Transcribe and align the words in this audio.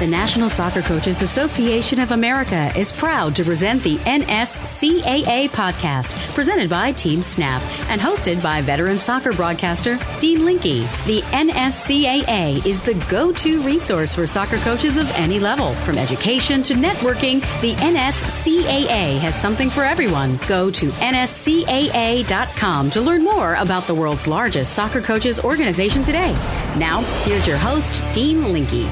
The 0.00 0.06
National 0.06 0.48
Soccer 0.48 0.80
Coaches 0.80 1.20
Association 1.20 2.00
of 2.00 2.12
America 2.12 2.72
is 2.74 2.90
proud 2.90 3.36
to 3.36 3.44
present 3.44 3.82
the 3.82 3.98
NSCAA 3.98 5.50
podcast, 5.50 6.14
presented 6.32 6.70
by 6.70 6.92
Team 6.92 7.22
Snap 7.22 7.60
and 7.90 8.00
hosted 8.00 8.42
by 8.42 8.62
veteran 8.62 8.98
soccer 8.98 9.34
broadcaster 9.34 9.98
Dean 10.18 10.46
Linke. 10.46 10.88
The 11.04 11.20
NSCAA 11.32 12.64
is 12.64 12.80
the 12.80 12.94
go 13.10 13.30
to 13.30 13.60
resource 13.60 14.14
for 14.14 14.26
soccer 14.26 14.56
coaches 14.60 14.96
of 14.96 15.06
any 15.16 15.38
level. 15.38 15.74
From 15.84 15.98
education 15.98 16.62
to 16.62 16.72
networking, 16.72 17.42
the 17.60 17.74
NSCAA 17.74 19.18
has 19.18 19.34
something 19.34 19.68
for 19.68 19.84
everyone. 19.84 20.38
Go 20.48 20.70
to 20.70 20.88
nscaa.com 20.92 22.88
to 22.88 23.02
learn 23.02 23.22
more 23.22 23.56
about 23.56 23.86
the 23.86 23.94
world's 23.94 24.26
largest 24.26 24.72
soccer 24.72 25.02
coaches 25.02 25.40
organization 25.40 26.02
today. 26.02 26.32
Now, 26.78 27.02
here's 27.24 27.46
your 27.46 27.58
host, 27.58 28.00
Dean 28.14 28.50
Linke. 28.50 28.88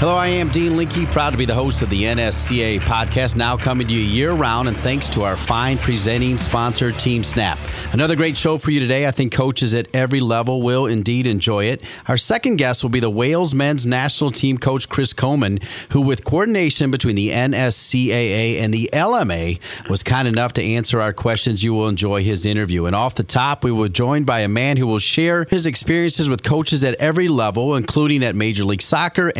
Hello, 0.00 0.16
I 0.16 0.28
am 0.28 0.48
Dean 0.48 0.78
Linke, 0.78 1.06
proud 1.10 1.28
to 1.32 1.36
be 1.36 1.44
the 1.44 1.54
host 1.54 1.82
of 1.82 1.90
the 1.90 2.04
NSCA 2.04 2.80
podcast, 2.80 3.36
now 3.36 3.54
coming 3.54 3.86
to 3.86 3.92
you 3.92 4.00
year 4.00 4.32
round, 4.32 4.66
and 4.66 4.74
thanks 4.74 5.06
to 5.10 5.24
our 5.24 5.36
fine 5.36 5.76
presenting 5.76 6.38
sponsor, 6.38 6.90
Team 6.90 7.22
Snap. 7.22 7.58
Another 7.92 8.16
great 8.16 8.34
show 8.34 8.56
for 8.56 8.70
you 8.70 8.80
today. 8.80 9.06
I 9.06 9.10
think 9.10 9.30
coaches 9.30 9.74
at 9.74 9.94
every 9.94 10.20
level 10.20 10.62
will 10.62 10.86
indeed 10.86 11.26
enjoy 11.26 11.66
it. 11.66 11.84
Our 12.08 12.16
second 12.16 12.56
guest 12.56 12.82
will 12.82 12.88
be 12.88 13.00
the 13.00 13.10
Wales 13.10 13.52
men's 13.54 13.84
national 13.84 14.30
team 14.30 14.56
coach, 14.56 14.88
Chris 14.88 15.12
Coleman, 15.12 15.58
who, 15.90 16.00
with 16.00 16.24
coordination 16.24 16.90
between 16.90 17.14
the 17.14 17.28
NSCAA 17.28 18.58
and 18.58 18.72
the 18.72 18.88
LMA, 18.94 19.60
was 19.90 20.02
kind 20.02 20.26
enough 20.26 20.54
to 20.54 20.62
answer 20.62 20.98
our 21.02 21.12
questions. 21.12 21.62
You 21.62 21.74
will 21.74 21.88
enjoy 21.88 22.22
his 22.22 22.46
interview. 22.46 22.86
And 22.86 22.96
off 22.96 23.16
the 23.16 23.22
top, 23.22 23.64
we 23.64 23.72
were 23.72 23.90
joined 23.90 24.24
by 24.24 24.40
a 24.40 24.48
man 24.48 24.78
who 24.78 24.86
will 24.86 24.98
share 24.98 25.44
his 25.50 25.66
experiences 25.66 26.30
with 26.30 26.42
coaches 26.42 26.82
at 26.84 26.94
every 26.94 27.28
level, 27.28 27.76
including 27.76 28.24
at 28.24 28.34
Major 28.34 28.64
League 28.64 28.80
Soccer, 28.80 29.30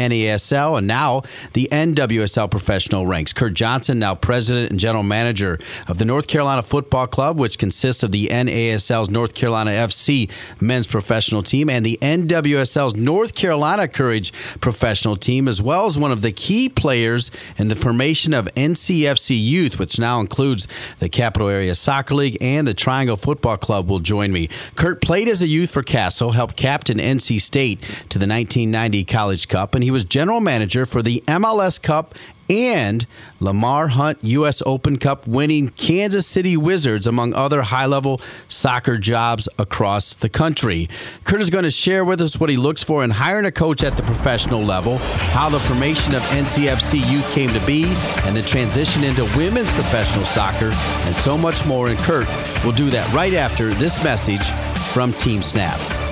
And 0.53 0.87
now 0.87 1.23
the 1.53 1.69
NWSL 1.71 2.51
professional 2.51 3.07
ranks. 3.07 3.33
Kurt 3.33 3.55
Johnson, 3.55 3.99
now 3.99 4.15
president 4.15 4.71
and 4.71 4.81
general 4.81 5.03
manager 5.03 5.59
of 5.87 5.99
the 5.99 6.05
North 6.05 6.27
Carolina 6.27 6.63
Football 6.63 7.07
Club, 7.07 7.39
which 7.39 7.59
consists 7.59 8.03
of 8.03 8.13
the 8.13 8.29
NASL's 8.29 9.11
North 9.11 9.35
Carolina 9.35 9.71
FC 9.71 10.31
men's 10.61 10.87
professional 10.87 11.43
team 11.43 11.71
and 11.71 11.85
the 11.85 11.99
NWSL's 12.03 12.95
North 12.97 13.35
Carolina 13.35 13.87
Courage 13.89 14.33
professional 14.61 15.17
team, 15.17 15.49
as 15.49 15.63
well 15.63 15.87
as 15.87 15.99
one 15.99 16.13
of 16.13 16.23
the 16.23 16.33
key 16.33 16.69
players 16.69 17.31
in 17.57 17.69
the 17.69 17.77
formation 17.77 18.35
of 18.35 18.47
NCFC 18.55 19.41
Youth, 19.41 19.79
which 19.79 19.99
now 19.99 20.21
includes 20.21 20.67
the 20.99 21.09
Capital 21.09 21.49
Area 21.49 21.75
Soccer 21.75 22.15
League 22.15 22.39
and 22.41 22.67
the 22.67 22.75
Triangle 22.75 23.17
Football 23.17 23.57
Club, 23.57 23.89
will 23.89 24.01
join 24.01 24.33
me. 24.33 24.49
Kurt 24.75 25.01
played 25.01 25.29
as 25.29 25.43
a 25.43 25.47
youth 25.47 25.71
for 25.71 25.83
Castle, 25.83 26.33
helped 26.33 26.57
captain 26.57 26.99
NC 26.99 27.41
State 27.41 27.81
to 28.09 28.19
the 28.19 28.27
1990 28.27 29.05
College 29.05 29.49
Cup, 29.49 29.75
and 29.75 29.85
he 29.85 29.91
was 29.91 30.05
general 30.05 30.40
general 30.41 30.59
manager 30.59 30.87
for 30.87 31.03
the 31.03 31.23
MLS 31.27 31.81
Cup 31.81 32.15
and 32.49 33.07
Lamar 33.39 33.89
Hunt 33.89 34.19
U.S. 34.23 34.61
Open 34.67 34.99
Cup 34.99 35.27
winning 35.27 35.69
Kansas 35.69 36.27
City 36.27 36.57
Wizards, 36.57 37.07
among 37.07 37.33
other 37.33 37.63
high 37.63 37.87
level 37.87 38.21
soccer 38.49 38.99
jobs 38.99 39.49
across 39.57 40.15
the 40.15 40.29
country. 40.29 40.89
Kurt 41.25 41.41
is 41.41 41.51
going 41.51 41.63
to 41.65 41.71
share 41.71 42.05
with 42.05 42.21
us 42.21 42.41
what 42.41 42.51
he 42.51 42.57
looks 42.57 42.83
for 42.83 43.05
in 43.05 43.11
hiring 43.11 43.45
a 43.45 43.53
coach 43.53 43.85
at 43.85 43.97
the 43.97 44.03
professional 44.03 44.65
level, 44.65 44.99
how 45.33 45.49
the 45.49 45.61
formation 45.61 46.15
of 46.15 46.23
NCFC 46.23 47.09
youth 47.11 47.31
came 47.33 47.51
to 47.51 47.65
be, 47.67 47.85
and 48.25 48.35
the 48.35 48.43
transition 48.43 49.05
into 49.05 49.25
women's 49.37 49.71
professional 49.73 50.25
soccer, 50.25 50.73
and 51.07 51.15
so 51.15 51.39
much 51.39 51.65
more. 51.67 51.89
And 51.89 51.99
Kurt 52.01 52.27
will 52.65 52.73
do 52.73 52.91
that 52.91 53.11
right 53.13 53.35
after 53.35 53.69
this 53.75 54.03
message 54.03 54.51
from 54.93 55.13
Team 55.13 55.41
Snap. 55.41 56.10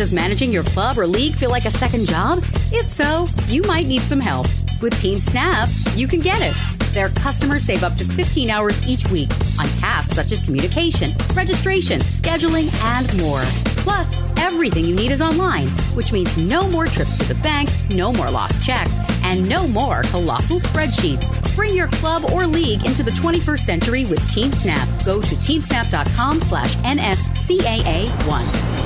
Does 0.00 0.14
managing 0.14 0.50
your 0.50 0.64
club 0.64 0.96
or 0.96 1.06
league 1.06 1.34
feel 1.34 1.50
like 1.50 1.66
a 1.66 1.70
second 1.70 2.06
job? 2.06 2.42
If 2.72 2.86
so, 2.86 3.26
you 3.48 3.60
might 3.64 3.86
need 3.86 4.00
some 4.00 4.18
help. 4.18 4.46
With 4.80 4.98
Team 4.98 5.18
Snap, 5.18 5.68
you 5.94 6.08
can 6.08 6.20
get 6.20 6.40
it. 6.40 6.54
Their 6.94 7.10
customers 7.10 7.64
save 7.64 7.82
up 7.82 7.96
to 7.96 8.06
15 8.06 8.48
hours 8.48 8.80
each 8.88 9.06
week 9.10 9.28
on 9.60 9.66
tasks 9.78 10.14
such 10.14 10.32
as 10.32 10.40
communication, 10.40 11.10
registration, 11.34 12.00
scheduling, 12.00 12.72
and 12.82 13.14
more. 13.20 13.42
Plus, 13.84 14.16
everything 14.38 14.86
you 14.86 14.94
need 14.94 15.10
is 15.10 15.20
online, 15.20 15.68
which 15.94 16.14
means 16.14 16.34
no 16.38 16.66
more 16.66 16.86
trips 16.86 17.18
to 17.18 17.28
the 17.28 17.34
bank, 17.42 17.68
no 17.90 18.10
more 18.10 18.30
lost 18.30 18.62
checks, 18.62 18.96
and 19.22 19.46
no 19.46 19.68
more 19.68 20.00
colossal 20.04 20.58
spreadsheets. 20.58 21.54
Bring 21.54 21.74
your 21.74 21.88
club 21.88 22.24
or 22.32 22.46
league 22.46 22.86
into 22.86 23.02
the 23.02 23.10
21st 23.10 23.60
century 23.60 24.06
with 24.06 24.26
Team 24.30 24.50
Snap. 24.50 24.88
Go 25.04 25.20
to 25.20 25.34
teamsnap.com 25.34 26.40
slash 26.40 26.74
NSCAA1. 26.76 28.80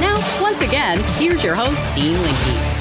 Now, 0.00 0.16
once 0.42 0.60
again, 0.60 0.98
here's 1.18 1.44
your 1.44 1.54
host, 1.54 1.80
Dean 1.94 2.20
Linke. 2.20 2.74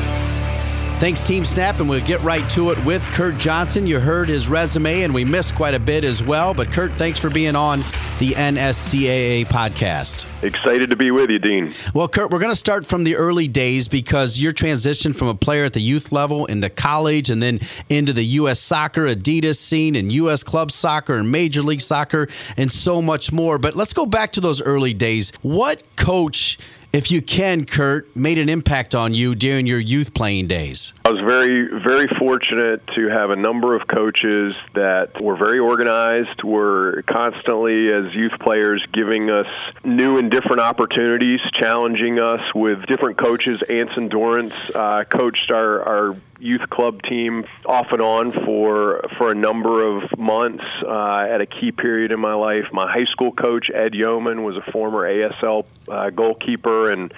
Thanks, 1.00 1.20
Team 1.20 1.44
Snap, 1.44 1.82
and 1.82 1.90
we'll 1.90 2.06
get 2.06 2.22
right 2.22 2.50
to 2.52 2.72
it 2.72 2.86
with 2.86 3.04
Kurt 3.08 3.38
Johnson. 3.38 3.86
You 3.86 4.00
heard 4.00 4.30
his 4.30 4.48
resume, 4.48 5.02
and 5.02 5.14
we 5.14 5.26
missed 5.26 5.54
quite 5.54 5.74
a 5.74 5.80
bit 5.80 6.06
as 6.06 6.24
well. 6.24 6.54
But, 6.54 6.72
Kurt, 6.72 6.94
thanks 6.94 7.20
for 7.20 7.30
being 7.30 7.58
on 7.58 7.80
the 8.20 8.32
NSCAA 8.32 9.46
podcast. 9.48 10.26
Excited 10.44 10.90
to 10.92 10.96
be 10.96 11.12
with 11.12 11.30
you, 11.30 11.40
Dean. 11.40 11.74
Well, 11.94 12.08
Kurt, 12.08 12.32
we're 12.32 12.40
going 12.40 12.54
to 12.54 12.56
start 12.56 12.86
from 12.86 13.04
the 13.04 13.18
early 13.18 13.50
days 13.50 13.90
because 13.90 14.40
your 14.40 14.54
transition 14.54 15.12
from 15.12 15.28
a 15.28 15.36
player 15.36 15.66
at 15.66 15.74
the 15.74 15.82
youth 15.82 16.14
level 16.14 16.46
into 16.46 16.70
college 16.70 17.30
and 17.30 17.44
then 17.44 17.60
into 17.90 18.14
the 18.14 18.24
U.S. 18.24 18.62
soccer, 18.62 19.06
Adidas 19.06 19.58
scene, 19.58 19.98
and 19.98 20.10
U.S. 20.10 20.42
club 20.42 20.72
soccer 20.72 21.16
and 21.16 21.30
Major 21.30 21.64
League 21.64 21.82
Soccer, 21.82 22.30
and 22.56 22.72
so 22.72 23.02
much 23.02 23.30
more. 23.30 23.58
But 23.58 23.76
let's 23.76 23.92
go 23.92 24.06
back 24.06 24.32
to 24.34 24.42
those 24.42 24.62
early 24.62 24.94
days. 24.94 25.34
What 25.42 25.84
coach 25.98 26.58
if 26.94 27.10
you 27.10 27.24
can, 27.24 27.66
Kurt, 27.66 28.16
made 28.16 28.38
an 28.38 28.48
impact 28.48 28.94
on 28.94 29.16
you 29.16 29.34
during 29.34 29.66
your 29.66 29.80
youth 29.80 30.14
playing 30.14 30.48
days? 30.48 30.94
I 31.04 31.10
was 31.10 31.22
very, 31.28 31.68
very 31.84 32.06
fortunate 32.20 32.86
to 32.96 33.10
have 33.10 33.32
a 33.32 33.36
number 33.36 33.76
of 33.76 33.88
coaches 33.88 34.54
that 34.76 35.20
were 35.20 35.36
very 35.36 35.58
organized, 35.58 36.44
were 36.44 37.04
constantly, 37.10 37.88
as 37.88 38.14
youth 38.14 38.40
players, 38.40 38.86
giving 38.94 39.32
us 39.32 39.48
new 39.84 40.18
and 40.18 40.30
different 40.30 40.60
opportunities, 40.62 41.40
challenging 41.60 42.20
us 42.20 42.42
with 42.54 42.86
different 42.86 43.18
coaches. 43.18 43.64
Anson 43.68 44.08
Dorrance 44.08 44.54
uh, 44.76 45.04
coached 45.10 45.50
our, 45.50 45.82
our 45.82 46.18
youth 46.44 46.70
club 46.70 47.02
team 47.04 47.46
off 47.66 47.88
and 47.92 48.02
on 48.02 48.32
for 48.32 49.04
for 49.18 49.32
a 49.32 49.36
number 49.36 49.86
of 49.88 50.18
months 50.18 50.64
uh, 50.86 51.26
at 51.30 51.40
a 51.40 51.46
key 51.46 51.72
period 51.72 52.12
in 52.12 52.20
my 52.20 52.34
life. 52.34 52.66
My 52.74 52.92
high 52.92 53.06
school 53.06 53.32
coach 53.32 53.70
Ed 53.74 53.96
Yeoman 53.96 54.44
was 54.44 54.58
a 54.58 54.72
former 54.72 55.08
ASL 55.08 55.66
uh, 55.88 56.10
goalkeeper 56.10 56.92
and 56.92 57.14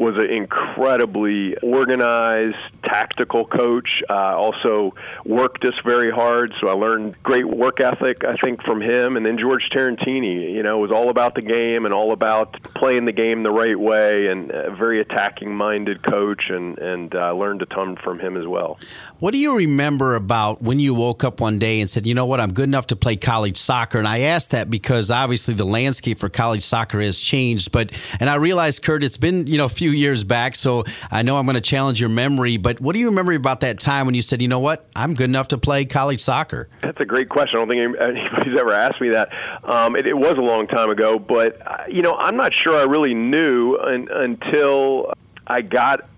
was 0.00 0.16
an 0.16 0.30
incredibly 0.30 1.54
organized, 1.58 2.56
tactical 2.82 3.44
coach. 3.44 4.02
Uh, 4.08 4.14
also 4.14 4.94
worked 5.26 5.62
us 5.66 5.74
very 5.84 6.10
hard, 6.10 6.54
so 6.58 6.68
I 6.68 6.72
learned 6.72 7.22
great 7.22 7.44
work 7.44 7.80
ethic, 7.80 8.24
I 8.24 8.34
think, 8.42 8.62
from 8.62 8.80
him. 8.80 9.18
And 9.18 9.26
then 9.26 9.36
George 9.38 9.68
Tarantini, 9.70 10.54
you 10.54 10.62
know, 10.62 10.78
was 10.78 10.90
all 10.90 11.10
about 11.10 11.34
the 11.34 11.42
game 11.42 11.84
and 11.84 11.92
all 11.92 12.12
about 12.12 12.62
playing 12.74 13.04
the 13.04 13.12
game 13.12 13.42
the 13.42 13.50
right 13.50 13.78
way, 13.78 14.28
and 14.28 14.50
a 14.50 14.74
very 14.74 15.02
attacking-minded 15.02 16.02
coach, 16.02 16.44
and 16.48 16.78
and 16.78 17.14
uh, 17.14 17.34
learned 17.34 17.60
a 17.60 17.66
ton 17.66 17.96
from 18.02 18.18
him 18.18 18.38
as 18.38 18.46
well. 18.46 18.78
What 19.18 19.32
do 19.32 19.38
you 19.38 19.54
remember 19.54 20.14
about 20.14 20.62
when 20.62 20.78
you 20.80 20.94
woke 20.94 21.24
up 21.24 21.40
one 21.40 21.58
day 21.58 21.78
and 21.78 21.90
said, 21.90 22.06
"You 22.06 22.14
know 22.14 22.24
what? 22.24 22.40
I'm 22.40 22.54
good 22.54 22.70
enough 22.70 22.86
to 22.86 22.96
play 22.96 23.16
college 23.16 23.58
soccer"? 23.58 23.98
And 23.98 24.08
I 24.08 24.20
asked 24.20 24.52
that 24.52 24.70
because 24.70 25.10
obviously 25.10 25.52
the 25.52 25.66
landscape 25.66 26.18
for 26.18 26.30
college 26.30 26.62
soccer 26.62 27.02
has 27.02 27.20
changed, 27.20 27.70
but 27.70 27.90
and 28.18 28.30
I 28.30 28.36
realized, 28.36 28.82
Kurt, 28.82 29.04
it's 29.04 29.18
been 29.18 29.46
you 29.46 29.58
know 29.58 29.66
a 29.66 29.68
few 29.68 29.89
few 29.90 29.98
years 29.98 30.24
back, 30.24 30.54
so 30.54 30.84
I 31.10 31.22
know 31.22 31.36
I'm 31.36 31.46
going 31.46 31.54
to 31.54 31.60
challenge 31.60 32.00
your 32.00 32.10
memory. 32.10 32.56
But 32.56 32.80
what 32.80 32.92
do 32.92 32.98
you 32.98 33.06
remember 33.06 33.32
about 33.32 33.60
that 33.60 33.80
time 33.80 34.06
when 34.06 34.14
you 34.14 34.22
said, 34.22 34.40
you 34.40 34.48
know 34.48 34.60
what, 34.60 34.88
I'm 34.94 35.14
good 35.14 35.28
enough 35.28 35.48
to 35.48 35.58
play 35.58 35.84
college 35.84 36.20
soccer? 36.20 36.68
That's 36.82 37.00
a 37.00 37.04
great 37.04 37.28
question. 37.28 37.56
I 37.56 37.64
don't 37.64 37.68
think 37.68 37.96
anybody's 38.00 38.58
ever 38.58 38.72
asked 38.72 39.00
me 39.00 39.10
that. 39.10 39.30
Um, 39.64 39.96
it, 39.96 40.06
it, 40.06 40.16
was 40.16 40.34
a 40.38 40.42
long 40.42 40.66
time 40.66 40.90
ago, 40.90 41.18
but 41.18 41.66
uh, 41.66 41.84
you 41.88 42.02
know, 42.02 42.14
I'm 42.14 42.36
not 42.36 42.52
sure 42.54 42.76
I 42.76 42.84
really 42.84 43.14
knew 43.14 43.76
un, 43.78 44.08
until 44.12 45.12
I 45.46 45.62
got 45.62 46.08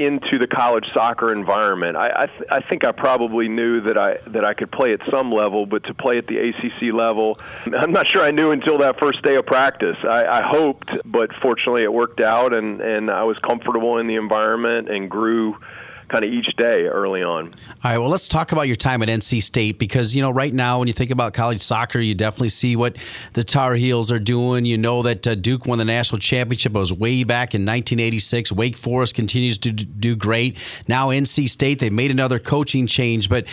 into 0.00 0.38
the 0.38 0.46
college 0.46 0.86
soccer 0.94 1.32
environment. 1.32 1.96
I 1.96 2.10
I, 2.10 2.26
th- 2.26 2.48
I 2.50 2.60
think 2.60 2.84
I 2.84 2.92
probably 2.92 3.48
knew 3.48 3.80
that 3.82 3.98
I 3.98 4.18
that 4.28 4.44
I 4.44 4.54
could 4.54 4.72
play 4.72 4.92
at 4.92 5.00
some 5.10 5.32
level, 5.32 5.66
but 5.66 5.84
to 5.84 5.94
play 5.94 6.18
at 6.18 6.26
the 6.26 6.38
ACC 6.38 6.92
level, 6.94 7.38
I'm 7.76 7.92
not 7.92 8.06
sure 8.06 8.22
I 8.22 8.30
knew 8.30 8.50
until 8.50 8.78
that 8.78 8.98
first 8.98 9.22
day 9.22 9.36
of 9.36 9.46
practice. 9.46 9.96
I, 10.02 10.26
I 10.26 10.42
hoped, 10.42 10.90
but 11.04 11.30
fortunately 11.42 11.82
it 11.82 11.92
worked 11.92 12.20
out, 12.20 12.54
and 12.54 12.80
and 12.80 13.10
I 13.10 13.24
was 13.24 13.38
comfortable 13.38 13.98
in 13.98 14.06
the 14.06 14.16
environment 14.16 14.88
and 14.88 15.10
grew 15.10 15.56
kind 16.10 16.24
of 16.24 16.32
each 16.32 16.54
day 16.56 16.86
early 16.86 17.22
on. 17.22 17.46
All 17.46 17.74
right, 17.84 17.98
well, 17.98 18.08
let's 18.08 18.28
talk 18.28 18.52
about 18.52 18.66
your 18.66 18.76
time 18.76 19.02
at 19.02 19.08
NC 19.08 19.42
State 19.42 19.78
because, 19.78 20.14
you 20.14 20.22
know, 20.22 20.30
right 20.30 20.52
now 20.52 20.78
when 20.78 20.88
you 20.88 20.94
think 20.94 21.10
about 21.10 21.32
college 21.32 21.60
soccer, 21.60 22.00
you 22.00 22.14
definitely 22.14 22.48
see 22.48 22.76
what 22.76 22.96
the 23.34 23.44
Tar 23.44 23.74
Heels 23.74 24.10
are 24.10 24.18
doing. 24.18 24.64
You 24.64 24.76
know 24.76 25.02
that 25.02 25.26
uh, 25.26 25.34
Duke 25.34 25.66
won 25.66 25.78
the 25.78 25.84
national 25.84 26.18
championship. 26.18 26.74
It 26.74 26.78
was 26.78 26.92
way 26.92 27.24
back 27.24 27.54
in 27.54 27.62
1986. 27.62 28.52
Wake 28.52 28.76
Forest 28.76 29.14
continues 29.14 29.56
to 29.58 29.72
do 29.72 30.16
great. 30.16 30.56
Now, 30.88 31.08
NC 31.08 31.48
State, 31.48 31.78
they've 31.78 31.92
made 31.92 32.10
another 32.10 32.38
coaching 32.38 32.86
change, 32.86 33.28
but 33.28 33.44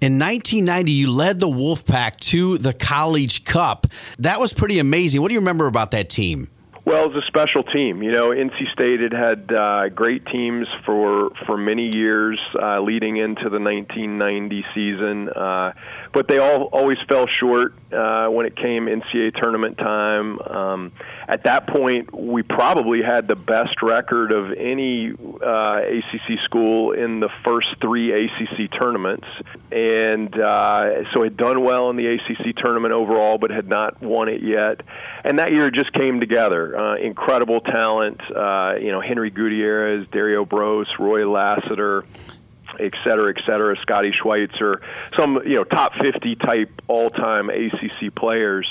in 0.00 0.18
1990, 0.18 0.92
you 0.92 1.10
led 1.10 1.40
the 1.40 1.48
Wolfpack 1.48 2.20
to 2.20 2.58
the 2.58 2.74
College 2.74 3.44
Cup. 3.44 3.86
That 4.18 4.40
was 4.40 4.52
pretty 4.52 4.78
amazing. 4.78 5.22
What 5.22 5.28
do 5.28 5.34
you 5.34 5.40
remember 5.40 5.66
about 5.66 5.90
that 5.92 6.10
team? 6.10 6.48
Well, 6.86 7.06
it's 7.06 7.16
a 7.16 7.26
special 7.26 7.64
team. 7.64 8.00
You 8.00 8.12
know, 8.12 8.28
NC 8.30 8.72
State 8.72 9.00
had 9.00 9.12
had 9.12 9.52
uh, 9.52 9.88
great 9.88 10.24
teams 10.26 10.68
for 10.84 11.30
for 11.44 11.58
many 11.58 11.90
years 11.92 12.38
uh, 12.54 12.80
leading 12.80 13.16
into 13.16 13.50
the 13.50 13.58
1990 13.58 14.64
season, 14.72 15.28
uh, 15.28 15.72
but 16.14 16.28
they 16.28 16.38
all 16.38 16.66
always 16.66 16.98
fell 17.08 17.26
short 17.40 17.74
uh, 17.92 18.28
when 18.28 18.46
it 18.46 18.56
came 18.56 18.86
NCAA 18.86 19.34
tournament 19.34 19.78
time. 19.78 20.40
Um, 20.40 20.92
at 21.28 21.44
that 21.44 21.66
point, 21.66 22.14
we 22.14 22.42
probably 22.42 23.02
had 23.02 23.28
the 23.28 23.36
best 23.36 23.82
record 23.82 24.32
of 24.32 24.52
any 24.52 25.12
uh, 25.12 25.82
ACC 25.84 26.40
school 26.44 26.92
in 26.92 27.20
the 27.20 27.28
first 27.44 27.68
three 27.80 28.12
ACC 28.12 28.70
tournaments, 28.70 29.26
and 29.70 30.38
uh, 30.38 31.10
so 31.12 31.22
had 31.22 31.36
done 31.36 31.62
well 31.62 31.90
in 31.90 31.96
the 31.96 32.06
ACC 32.06 32.56
tournament 32.56 32.92
overall, 32.92 33.38
but 33.38 33.50
had 33.50 33.68
not 33.68 34.00
won 34.00 34.28
it 34.28 34.42
yet. 34.42 34.80
And 35.24 35.38
that 35.38 35.52
year 35.52 35.70
just 35.70 35.92
came 35.92 36.20
together. 36.20 36.78
Uh, 36.78 36.96
incredible 36.96 37.60
talent, 37.60 38.20
uh, 38.34 38.74
you 38.80 38.92
know, 38.92 39.00
Henry 39.00 39.30
Gutierrez, 39.30 40.06
Dario 40.08 40.44
Brose, 40.44 40.88
Roy 40.98 41.28
Lassiter 41.28 42.04
et 42.80 42.92
cetera, 43.04 43.32
et 43.36 43.42
cetera, 43.44 43.76
Scotty 43.80 44.12
Schweitzer, 44.12 44.80
some 45.16 45.40
you 45.44 45.56
know 45.56 45.64
top 45.64 45.94
50 46.00 46.36
type 46.36 46.70
all-time 46.88 47.50
ACC 47.50 48.14
players 48.14 48.66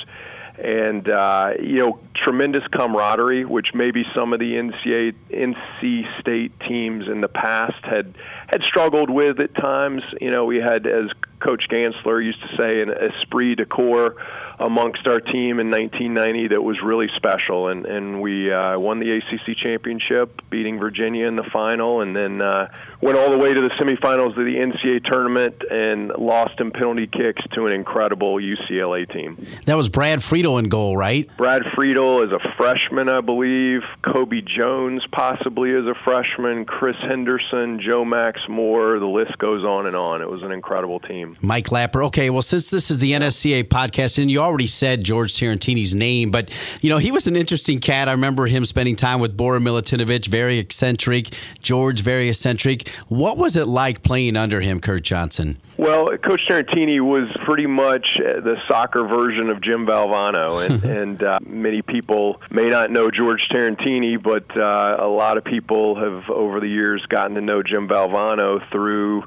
and 0.58 1.10
uh, 1.10 1.54
you 1.60 1.80
know 1.80 2.00
tremendous 2.16 2.64
camaraderie, 2.72 3.46
which 3.46 3.74
maybe 3.74 4.06
some 4.16 4.34
of 4.34 4.40
the 4.40 4.54
NCAA, 4.54 5.14
NC 5.30 6.20
State 6.20 6.58
teams 6.62 7.08
in 7.08 7.22
the 7.22 7.28
past 7.28 7.84
had 7.84 8.14
had 8.48 8.62
struggled 8.64 9.10
with 9.10 9.40
at 9.40 9.54
times. 9.56 10.02
You 10.22 10.32
know, 10.32 10.46
we 10.46 10.58
had, 10.58 10.88
as 10.88 11.10
Coach 11.40 11.66
Gansler 11.70 12.24
used 12.24 12.42
to 12.42 12.56
say, 12.58 12.82
an 12.82 12.90
esprit 12.90 13.56
de 13.56 13.66
corps 13.66 14.16
amongst 14.60 15.08
our 15.08 15.20
team 15.20 15.60
in 15.60 15.70
1990 15.70 16.50
that 16.50 16.62
was 16.62 16.78
really 16.84 17.08
special, 17.16 17.68
and 17.68 17.86
and 17.86 18.22
we 18.22 18.52
uh, 18.52 18.78
won 18.80 19.00
the 19.00 19.12
ACC 19.12 19.58
championship, 19.58 20.42
beating 20.50 20.80
Virginia 20.80 21.28
in 21.28 21.36
the 21.36 21.44
final, 21.52 22.02
and 22.02 22.16
then 22.16 22.42
uh, 22.42 22.70
went 23.02 23.18
all 23.18 23.30
the 23.30 23.38
way 23.38 23.54
to 23.54 23.62
the 23.62 23.70
semifinals 23.80 24.30
of 24.30 24.46
the 24.46 24.56
NCAA 24.56 25.04
tournament 25.06 25.62
and 25.70 26.10
lost 26.18 26.60
in 26.60 26.72
penalty 26.72 27.08
kicks 27.08 27.42
to 27.54 27.66
an 27.68 27.74
incredible 27.74 28.36
UCLA 28.36 29.12
team. 29.12 29.46
That 29.66 29.76
was 29.76 29.90
Brad 29.90 30.24
Friedel 30.24 30.58
in 30.58 30.70
goal, 30.70 30.96
right? 30.96 31.30
Brad 31.38 31.64
Friedel 31.76 32.22
is 32.22 32.32
a 32.32 32.40
freshman, 32.58 33.10
I 33.10 33.22
believe. 33.22 33.82
Cobi 34.04 34.42
Jones 34.42 35.04
possibly 35.12 35.72
is 35.72 35.86
a 35.86 35.96
freshman. 36.04 36.66
Chris 36.66 36.96
Henderson, 37.02 37.82
Joe 37.82 38.06
Max 38.06 38.42
Moore. 38.48 39.00
The 39.00 39.06
list 39.06 39.38
goes 39.38 39.64
on 39.64 39.86
and 39.86 39.96
on. 39.96 40.22
It 40.22 40.30
was 40.30 40.44
an 40.44 40.52
incredible 40.52 41.00
team. 41.00 41.38
Mike 41.42 41.68
Lapper. 41.68 42.06
Okay, 42.06 42.30
well, 42.30 42.42
since 42.42 42.70
this 42.70 42.90
is 42.90 43.00
the 43.00 43.12
NSCA 43.12 43.66
podcast, 43.66 44.18
and 44.22 44.32
you 44.32 44.42
already 44.46 44.68
said 44.68 45.04
George 45.04 45.34
Tarantini's 45.34 45.94
name, 45.94 46.32
but 46.32 46.50
you 46.82 46.90
know 46.90 46.98
he 46.98 47.12
was 47.12 47.28
an 47.28 47.36
interesting 47.36 47.80
cat. 47.80 48.08
I 48.08 48.12
remember 48.12 48.48
him 48.48 48.66
spending 48.66 48.96
time 48.96 49.20
with 49.20 49.36
Bora 49.36 49.60
Milutinovic, 49.60 50.28
very 50.28 50.60
eccentric. 50.60 51.34
George, 51.62 52.02
very 52.02 52.30
eccentric. 52.30 52.90
What 53.08 53.38
was 53.38 53.56
it 53.56 53.68
like 53.68 54.04
playing 54.04 54.38
under 54.38 54.62
him, 54.62 54.80
Kurt 54.80 55.04
Johnson? 55.04 55.58
Well, 55.78 56.08
Coach 56.18 56.42
Tarantini 56.48 57.02
was 57.02 57.30
pretty 57.44 57.68
much 57.68 58.08
the 58.18 58.56
soccer 58.68 59.06
version 59.06 59.50
of 59.50 59.62
Jim 59.62 59.86
Valvano, 59.86 60.66
and, 60.70 60.84
and 60.84 61.24
uh, 61.24 61.40
many 61.46 61.82
people 61.82 62.42
may 62.50 62.70
not 62.70 62.92
know 62.92 63.12
George 63.12 63.48
Tarantini, 63.52 64.22
but 64.22 64.56
uh, 64.56 64.98
a 65.00 65.08
lot 65.08 65.38
of 65.38 65.44
people 65.44 65.96
have 65.96 66.30
over 66.30 66.60
the 66.60 66.68
years 66.68 67.06
gotten 67.08 67.36
to 67.36 67.42
know 67.42 67.62
Jim 67.62 67.88
Valvano 67.88 68.68
through 68.72 69.24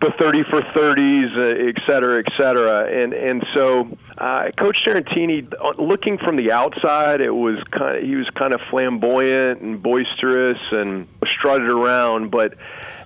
the 0.00 0.12
30 0.18 0.44
for 0.44 0.60
30s, 0.60 1.36
uh, 1.36 1.68
et 1.68 1.76
cetera, 1.86 2.18
et 2.18 2.32
cetera. 2.36 2.86
And, 2.86 3.12
and 3.12 3.44
so 3.54 3.88
uh, 4.18 4.50
Coach 4.58 4.82
Tarantini, 4.84 5.52
uh, 5.52 5.82
looking 5.82 6.18
from 6.18 6.36
the 6.36 6.52
outside, 6.52 7.20
it 7.20 7.30
was 7.30 7.62
kind 7.70 7.96
of, 7.96 8.02
he 8.02 8.14
was 8.16 8.28
kind 8.30 8.52
of 8.52 8.60
flamboyant 8.70 9.60
and 9.60 9.82
boisterous 9.82 10.58
and 10.70 11.08
strutted 11.38 11.70
around, 11.70 12.30
but 12.30 12.54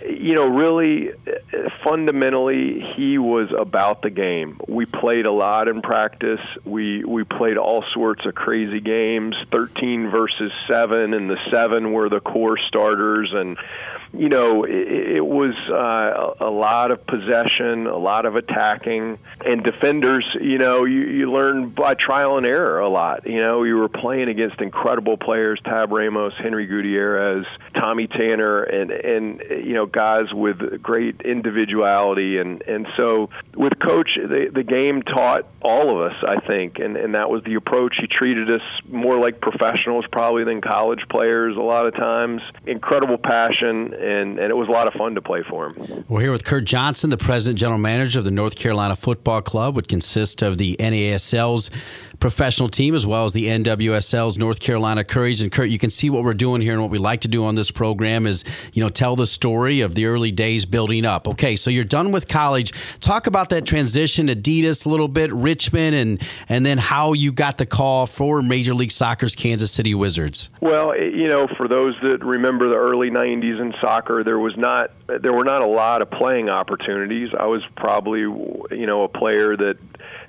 you 0.08 0.35
know, 0.35 0.49
really 0.49 1.11
fundamentally, 1.85 2.81
he 2.97 3.19
was 3.19 3.49
about 3.56 4.02
the 4.02 4.11
game. 4.11 4.61
We 4.69 4.87
played 4.87 5.26
a 5.26 5.32
lot 5.32 5.69
in 5.69 5.82
practice. 5.82 6.41
We 6.64 7.05
we 7.05 7.25
played 7.25 7.56
all 7.56 7.85
sorts 7.93 8.25
of 8.26 8.35
crazy 8.35 8.81
games, 8.81 9.37
13 9.52 10.11
versus 10.11 10.52
7 10.69 11.14
and 11.14 11.31
the 11.31 11.38
7 11.50 11.93
were 11.93 12.08
the 12.08 12.20
core 12.20 12.58
starters 12.69 13.31
and 13.35 13.58
you 14.12 14.29
know, 14.29 14.64
it, 14.64 14.73
it 15.17 15.26
was 15.26 15.55
uh, 15.70 16.44
a 16.44 16.50
lot 16.50 16.91
of 16.91 17.06
possession, 17.06 17.87
a 17.87 17.96
lot 17.96 18.26
of 18.26 18.35
attacking, 18.35 19.19
and 19.44 19.62
defenders. 19.62 20.26
You 20.41 20.58
know, 20.58 20.85
you, 20.85 21.03
you 21.03 21.31
learn 21.31 21.70
by 21.70 21.94
trial 21.94 22.37
and 22.37 22.44
error 22.44 22.81
a 22.81 22.88
lot. 22.88 23.26
You 23.26 23.41
know, 23.41 23.62
you 23.62 23.76
were 23.76 23.88
playing 23.88 24.29
against 24.29 24.61
incredible 24.61 25.17
players: 25.17 25.61
Tab 25.64 25.93
Ramos, 25.93 26.32
Henry 26.38 26.67
Gutierrez, 26.67 27.46
Tommy 27.75 28.08
Tanner, 28.08 28.62
and 28.64 28.91
and 28.91 29.64
you 29.64 29.75
know, 29.75 29.87
guys 29.92 30.32
with 30.32 30.82
great 30.82 31.20
individuality. 31.22 32.38
And 32.38 32.62
and 32.62 32.87
so 32.96 33.31
with 33.54 33.78
coach, 33.78 34.16
the 34.16 34.50
the 34.52 34.62
game 34.62 35.02
taught 35.02 35.46
all 35.62 35.90
of 35.90 36.10
us, 36.10 36.16
I 36.26 36.40
think, 36.46 36.78
and 36.78 36.96
and 36.96 37.14
that 37.14 37.30
was 37.30 37.42
the 37.44 37.54
approach. 37.54 37.96
He 38.00 38.06
treated 38.06 38.50
us 38.50 38.62
more 38.88 39.18
like 39.18 39.40
professionals 39.40 40.06
probably 40.10 40.44
than 40.44 40.60
college 40.60 41.00
players 41.10 41.56
a 41.56 41.60
lot 41.60 41.86
of 41.86 41.94
times. 41.94 42.42
Incredible 42.66 43.18
passion 43.18 43.94
and, 43.94 44.38
and 44.38 44.50
it 44.50 44.56
was 44.56 44.68
a 44.68 44.72
lot 44.72 44.86
of 44.86 44.94
fun 44.94 45.14
to 45.14 45.22
play 45.22 45.42
for 45.48 45.68
him. 45.68 46.04
We're 46.08 46.22
here 46.22 46.32
with 46.32 46.44
Kurt 46.44 46.64
Johnson, 46.64 47.10
the 47.10 47.16
president 47.16 47.58
general 47.58 47.78
manager 47.78 48.18
of 48.18 48.24
the 48.24 48.30
North 48.30 48.56
Carolina 48.56 48.96
Football 48.96 49.42
Club, 49.42 49.76
which 49.76 49.88
consists 49.88 50.42
of 50.42 50.58
the 50.58 50.76
NASL's 50.78 51.70
professional 52.20 52.68
team 52.68 52.94
as 52.94 53.06
well 53.06 53.24
as 53.24 53.32
the 53.32 53.46
NWSL's 53.46 54.38
North 54.38 54.60
Carolina 54.60 55.02
Courage. 55.02 55.40
And 55.40 55.50
Kurt, 55.50 55.70
you 55.70 55.78
can 55.78 55.90
see 55.90 56.10
what 56.10 56.22
we're 56.22 56.34
doing 56.34 56.60
here 56.60 56.74
and 56.74 56.82
what 56.82 56.90
we 56.90 56.98
like 56.98 57.22
to 57.22 57.28
do 57.28 57.44
on 57.44 57.54
this 57.54 57.70
program 57.70 58.26
is, 58.26 58.44
you 58.72 58.82
know, 58.82 58.90
tell 58.90 59.16
the 59.16 59.26
story 59.26 59.80
of 59.80 59.94
the 59.94 60.06
early 60.06 60.30
days 60.30 60.66
building 60.66 61.04
up. 61.04 61.26
Okay, 61.26 61.56
so 61.56 61.70
you're 61.70 61.84
done 61.84 62.12
with 62.12 62.28
college. 62.28 62.72
Talk 63.00 63.26
about 63.26 63.48
that 63.48 63.64
transition, 63.64 64.28
Adidas 64.28 64.84
a 64.84 64.88
little 64.88 65.08
bit, 65.08 65.32
Richmond, 65.50 65.97
and 65.97 66.23
and 66.49 66.64
then 66.64 66.79
how 66.79 67.12
you 67.12 67.32
got 67.32 67.58
the 67.58 67.67
call 67.67 68.06
for 68.06 68.41
Major 68.41 68.73
League 68.73 68.93
Soccer's 68.93 69.35
Kansas 69.35 69.73
City 69.73 69.94
Wizards. 69.94 70.49
Well, 70.61 70.97
you 70.97 71.26
know, 71.26 71.49
for 71.56 71.67
those 71.67 71.97
that 72.02 72.25
remember 72.25 72.69
the 72.69 72.76
early 72.76 73.11
'90s 73.11 73.61
in 73.61 73.75
soccer, 73.81 74.23
there 74.23 74.38
was 74.38 74.56
not 74.56 74.93
there 75.08 75.32
were 75.32 75.44
not 75.44 75.62
a 75.62 75.67
lot 75.67 76.02
of 76.02 76.11
playing 76.11 76.49
opportunities. 76.49 77.31
I 77.38 77.47
was 77.47 77.62
probably, 77.76 78.20
you 78.20 78.87
know, 78.87 79.02
a 79.02 79.08
player 79.08 79.56
that 79.56 79.76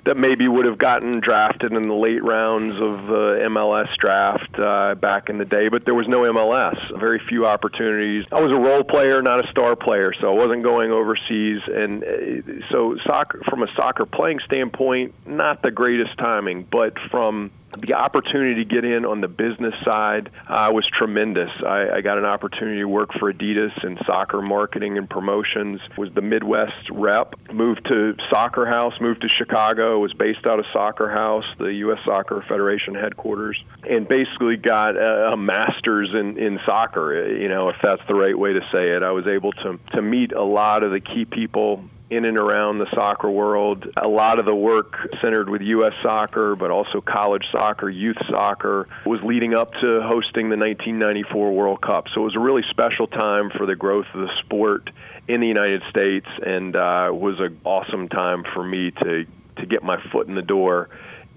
that 0.04 0.16
maybe 0.16 0.48
would 0.48 0.66
have 0.66 0.78
gotten 0.78 1.20
drafted 1.20 1.72
in 1.72 1.82
the 1.82 1.94
late 1.94 2.22
rounds 2.24 2.80
of 2.80 3.06
the 3.06 3.46
MLS 3.48 3.94
draft 3.98 4.58
uh, 4.58 4.94
back 4.96 5.28
in 5.28 5.38
the 5.38 5.44
day, 5.44 5.68
but 5.68 5.84
there 5.84 5.94
was 5.94 6.08
no 6.08 6.20
MLS. 6.22 6.98
Very 6.98 7.20
few 7.20 7.46
opportunities. 7.46 8.24
I 8.32 8.40
was 8.40 8.50
a 8.50 8.60
role 8.60 8.82
player, 8.82 9.22
not 9.22 9.44
a 9.44 9.48
star 9.50 9.76
player, 9.76 10.12
so 10.20 10.28
I 10.28 10.34
wasn't 10.34 10.62
going 10.62 10.90
overseas, 10.90 11.60
and 11.68 12.02
uh, 12.02 12.66
so 12.70 12.96
soccer 13.06 13.42
from 13.48 13.62
a 13.62 13.72
soccer 13.76 14.04
playing 14.06 14.40
standpoint, 14.40 15.14
not 15.26 15.62
the 15.62 15.70
greatest 15.70 16.18
timing, 16.18 16.64
but 16.64 16.98
from 17.10 17.52
the 17.78 17.94
opportunity 17.94 18.56
to 18.56 18.64
get 18.64 18.84
in 18.84 19.04
on 19.04 19.20
the 19.20 19.28
business 19.28 19.74
side 19.84 20.30
uh, 20.48 20.70
was 20.72 20.86
tremendous. 20.86 21.50
I, 21.66 21.88
I, 21.96 22.00
got 22.00 22.18
an 22.18 22.24
opportunity 22.24 22.78
to 22.78 22.84
work 22.84 23.10
for 23.18 23.32
Adidas 23.32 23.72
in 23.84 23.98
soccer 24.06 24.42
marketing 24.42 24.98
and 24.98 25.08
promotions. 25.08 25.80
Was 25.96 26.10
the 26.14 26.20
Midwest 26.20 26.90
rep. 26.90 27.34
Moved 27.52 27.86
to 27.90 28.14
Soccer 28.30 28.66
House. 28.66 28.94
Moved 29.00 29.22
to 29.22 29.28
Chicago. 29.28 29.98
Was 29.98 30.12
based 30.12 30.46
out 30.46 30.58
of 30.58 30.66
Soccer 30.72 31.10
House, 31.10 31.44
the 31.58 31.72
U.S. 31.86 31.98
Soccer 32.04 32.44
Federation 32.48 32.94
headquarters, 32.94 33.62
and 33.88 34.06
basically 34.06 34.56
got 34.56 34.96
a, 34.96 35.32
a 35.32 35.36
master's 35.36 36.10
in 36.12 36.38
in 36.38 36.60
soccer. 36.66 37.26
You 37.26 37.48
know, 37.48 37.70
if 37.70 37.76
that's 37.82 38.02
the 38.06 38.14
right 38.14 38.38
way 38.38 38.52
to 38.52 38.60
say 38.72 38.90
it. 38.90 39.02
I 39.02 39.12
was 39.12 39.26
able 39.26 39.52
to 39.52 39.78
to 39.94 40.02
meet 40.02 40.32
a 40.32 40.44
lot 40.44 40.82
of 40.84 40.90
the 40.90 41.00
key 41.00 41.24
people 41.24 41.84
in 42.12 42.26
and 42.26 42.36
around 42.36 42.78
the 42.78 42.86
soccer 42.94 43.30
world. 43.30 43.86
A 43.96 44.06
lot 44.06 44.38
of 44.38 44.44
the 44.44 44.54
work 44.54 44.96
centered 45.22 45.48
with 45.48 45.62
U.S. 45.62 45.94
soccer, 46.02 46.54
but 46.54 46.70
also 46.70 47.00
college 47.00 47.44
soccer, 47.50 47.88
youth 47.88 48.18
soccer, 48.28 48.86
was 49.06 49.20
leading 49.22 49.54
up 49.54 49.72
to 49.80 50.02
hosting 50.02 50.50
the 50.50 50.58
1994 50.58 51.52
World 51.52 51.80
Cup. 51.80 52.08
So 52.14 52.20
it 52.20 52.24
was 52.24 52.36
a 52.36 52.40
really 52.40 52.62
special 52.68 53.06
time 53.06 53.50
for 53.50 53.64
the 53.64 53.74
growth 53.74 54.06
of 54.14 54.20
the 54.20 54.30
sport 54.40 54.90
in 55.26 55.40
the 55.40 55.46
United 55.46 55.84
States, 55.88 56.26
and 56.44 56.76
uh, 56.76 57.10
was 57.12 57.40
an 57.40 57.58
awesome 57.64 58.08
time 58.08 58.44
for 58.52 58.62
me 58.62 58.90
to 59.02 59.26
to 59.56 59.66
get 59.66 59.82
my 59.82 60.02
foot 60.10 60.28
in 60.28 60.34
the 60.34 60.42
door 60.42 60.88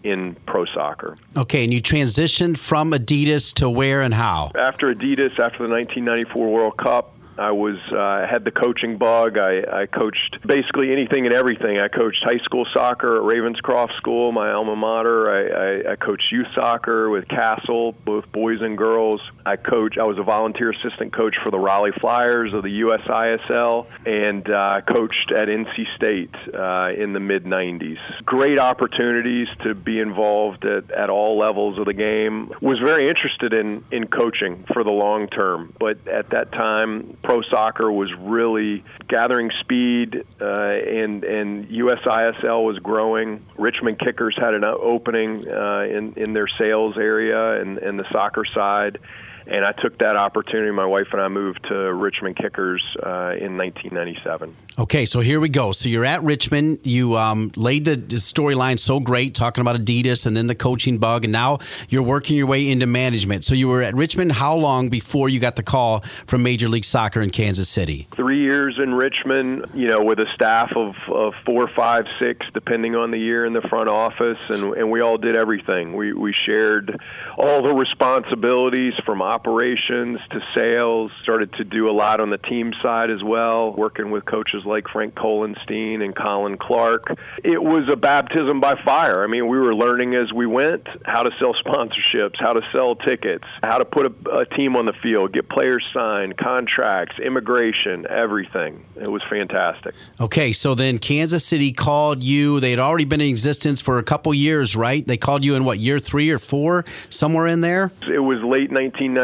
in 0.03 0.35
pro 0.45 0.65
soccer. 0.65 1.17
Okay, 1.35 1.63
and 1.63 1.73
you 1.73 1.81
transitioned 1.81 2.57
from 2.57 2.91
Adidas 2.91 3.53
to 3.55 3.69
where 3.69 4.01
and 4.01 4.13
how? 4.13 4.51
After 4.55 4.93
Adidas, 4.93 5.37
after 5.39 5.67
the 5.67 5.73
1994 5.73 6.47
World 6.47 6.77
Cup, 6.77 7.14
I 7.37 7.51
was 7.51 7.77
uh, 7.91 8.25
had 8.29 8.45
the 8.45 8.51
coaching 8.51 8.97
bug. 8.97 9.37
I, 9.37 9.81
I 9.81 9.85
coached 9.87 10.39
basically 10.45 10.91
anything 10.91 11.25
and 11.25 11.33
everything. 11.33 11.79
I 11.79 11.87
coached 11.87 12.23
high 12.23 12.39
school 12.39 12.65
soccer 12.73 13.15
at 13.17 13.21
Ravenscroft 13.21 13.95
School, 13.97 14.31
my 14.31 14.51
alma 14.51 14.75
mater. 14.75 15.29
I, 15.29 15.89
I, 15.89 15.91
I 15.93 15.95
coached 15.95 16.31
youth 16.31 16.47
soccer 16.55 17.09
with 17.09 17.27
Castle, 17.27 17.91
both 17.91 18.31
boys 18.31 18.61
and 18.61 18.77
girls. 18.77 19.21
I 19.45 19.57
coach. 19.57 19.97
I 19.97 20.03
was 20.03 20.17
a 20.17 20.23
volunteer 20.23 20.71
assistant 20.71 21.13
coach 21.13 21.35
for 21.43 21.51
the 21.51 21.59
Raleigh 21.59 21.91
Flyers 21.99 22.53
of 22.53 22.63
the 22.63 22.81
USISL, 22.81 23.87
and 24.05 24.49
uh, 24.49 24.81
coached 24.81 25.31
at 25.31 25.47
NC 25.47 25.95
State 25.95 26.35
uh, 26.53 26.91
in 26.97 27.13
the 27.13 27.19
mid 27.19 27.43
'90s. 27.43 27.99
Great 28.23 28.59
opportunities 28.59 29.47
to 29.63 29.75
be 29.75 29.99
involved 29.99 30.65
at, 30.65 30.89
at 30.91 31.09
all 31.09 31.37
levels 31.37 31.77
of 31.77 31.85
the 31.85 31.93
game. 31.93 32.51
Was 32.61 32.79
very 32.79 33.09
interested 33.09 33.53
in 33.53 33.83
in 33.91 34.07
coaching 34.07 34.65
for 34.73 34.83
the 34.83 34.91
long 34.91 35.27
term, 35.27 35.73
but 35.79 36.07
at 36.07 36.29
that 36.29 36.51
time, 36.51 37.17
pro 37.25 37.41
soccer 37.41 37.91
was 37.91 38.13
really 38.19 38.83
gathering 39.07 39.51
speed, 39.61 40.23
uh, 40.39 40.45
and 40.45 41.23
and 41.23 41.67
USISL 41.67 42.63
was 42.63 42.79
growing. 42.79 43.45
Richmond 43.57 43.99
Kickers 43.99 44.35
had 44.39 44.53
an 44.53 44.63
opening 44.63 45.47
uh, 45.49 45.81
in 45.81 46.13
in 46.15 46.33
their 46.33 46.47
sales 46.47 46.97
area 46.97 47.59
and, 47.61 47.77
and 47.79 47.99
the 47.99 48.05
soccer 48.11 48.45
side 48.45 48.99
and 49.47 49.65
I 49.65 49.71
took 49.71 49.97
that 49.99 50.15
opportunity. 50.15 50.71
My 50.71 50.85
wife 50.85 51.07
and 51.11 51.21
I 51.21 51.27
moved 51.27 51.65
to 51.69 51.93
Richmond 51.93 52.37
Kickers 52.37 52.83
uh, 53.03 53.35
in 53.37 53.57
1997. 53.57 54.55
Okay, 54.79 55.05
so 55.05 55.19
here 55.19 55.39
we 55.39 55.49
go. 55.49 55.71
So 55.71 55.89
you're 55.89 56.05
at 56.05 56.23
Richmond. 56.23 56.79
You 56.83 57.15
um, 57.17 57.51
laid 57.55 57.85
the 57.85 57.97
storyline 57.97 58.79
so 58.79 58.99
great, 58.99 59.35
talking 59.35 59.61
about 59.61 59.75
Adidas 59.75 60.25
and 60.25 60.35
then 60.35 60.47
the 60.47 60.55
coaching 60.55 60.97
bug, 60.97 61.25
and 61.25 61.31
now 61.31 61.59
you're 61.89 62.03
working 62.03 62.35
your 62.35 62.47
way 62.47 62.69
into 62.69 62.85
management. 62.85 63.45
So 63.45 63.55
you 63.55 63.67
were 63.67 63.81
at 63.81 63.95
Richmond 63.95 64.33
how 64.33 64.55
long 64.55 64.89
before 64.89 65.29
you 65.29 65.39
got 65.39 65.55
the 65.55 65.63
call 65.63 66.01
from 66.27 66.43
Major 66.43 66.67
League 66.67 66.85
Soccer 66.85 67.21
in 67.21 67.29
Kansas 67.29 67.69
City? 67.69 68.07
Three 68.15 68.41
years 68.41 68.79
in 68.81 68.93
Richmond, 68.93 69.67
you 69.73 69.87
know, 69.87 70.03
with 70.03 70.19
a 70.19 70.27
staff 70.33 70.71
of, 70.75 70.95
of 71.11 71.33
four, 71.45 71.69
five, 71.75 72.07
six, 72.19 72.45
depending 72.53 72.95
on 72.95 73.11
the 73.11 73.17
year 73.17 73.45
in 73.45 73.53
the 73.53 73.61
front 73.61 73.89
office, 73.89 74.39
and, 74.49 74.73
and 74.73 74.91
we 74.91 75.01
all 75.01 75.17
did 75.17 75.35
everything. 75.35 75.93
We, 75.95 76.13
we 76.13 76.33
shared 76.45 76.99
all 77.37 77.61
the 77.61 77.73
responsibilities 77.73 78.93
from 79.05 79.21
operations 79.35 80.19
to 80.31 80.39
sales, 80.55 81.11
started 81.21 81.51
to 81.53 81.63
do 81.63 81.89
a 81.89 81.91
lot 81.93 82.19
on 82.19 82.29
the 82.29 82.37
team 82.37 82.71
side 82.81 83.11
as 83.11 83.23
well, 83.23 83.73
working 83.73 84.11
with 84.11 84.25
coaches 84.25 84.63
like 84.65 84.87
Frank 84.87 85.15
Colenstein 85.15 86.03
and 86.03 86.15
Colin 86.15 86.57
Clarke. 86.57 87.17
It 87.43 87.61
was 87.61 87.87
a 87.91 87.95
baptism 87.95 88.59
by 88.59 88.75
fire. 88.83 89.23
I 89.23 89.27
mean, 89.27 89.47
we 89.47 89.57
were 89.59 89.75
learning 89.75 90.15
as 90.15 90.31
we 90.31 90.45
went 90.45 90.87
how 91.05 91.23
to 91.23 91.31
sell 91.39 91.53
sponsorships, 91.53 92.35
how 92.39 92.53
to 92.53 92.61
sell 92.71 92.95
tickets, 92.95 93.45
how 93.61 93.77
to 93.77 93.85
put 93.85 94.05
a, 94.05 94.37
a 94.37 94.45
team 94.45 94.75
on 94.75 94.85
the 94.85 94.93
field, 95.03 95.33
get 95.33 95.49
players 95.49 95.85
signed, 95.93 96.37
contracts, 96.37 97.19
immigration, 97.19 98.05
everything. 98.09 98.85
It 98.99 99.11
was 99.11 99.21
fantastic. 99.29 99.95
Okay, 100.19 100.53
so 100.53 100.75
then 100.75 100.99
Kansas 100.99 101.45
City 101.45 101.71
called 101.71 102.23
you. 102.23 102.59
They 102.59 102.71
had 102.71 102.79
already 102.79 103.05
been 103.05 103.21
in 103.21 103.29
existence 103.29 103.81
for 103.81 103.99
a 103.99 104.03
couple 104.03 104.33
years, 104.33 104.75
right? 104.75 105.05
They 105.05 105.17
called 105.17 105.43
you 105.43 105.55
in 105.55 105.65
what, 105.65 105.79
year 105.79 105.99
three 105.99 106.29
or 106.29 106.39
four? 106.39 106.85
somewhere 107.09 107.47
in 107.47 107.61
there? 107.61 107.91
It 108.07 108.19
was 108.19 108.41
late 108.43 108.71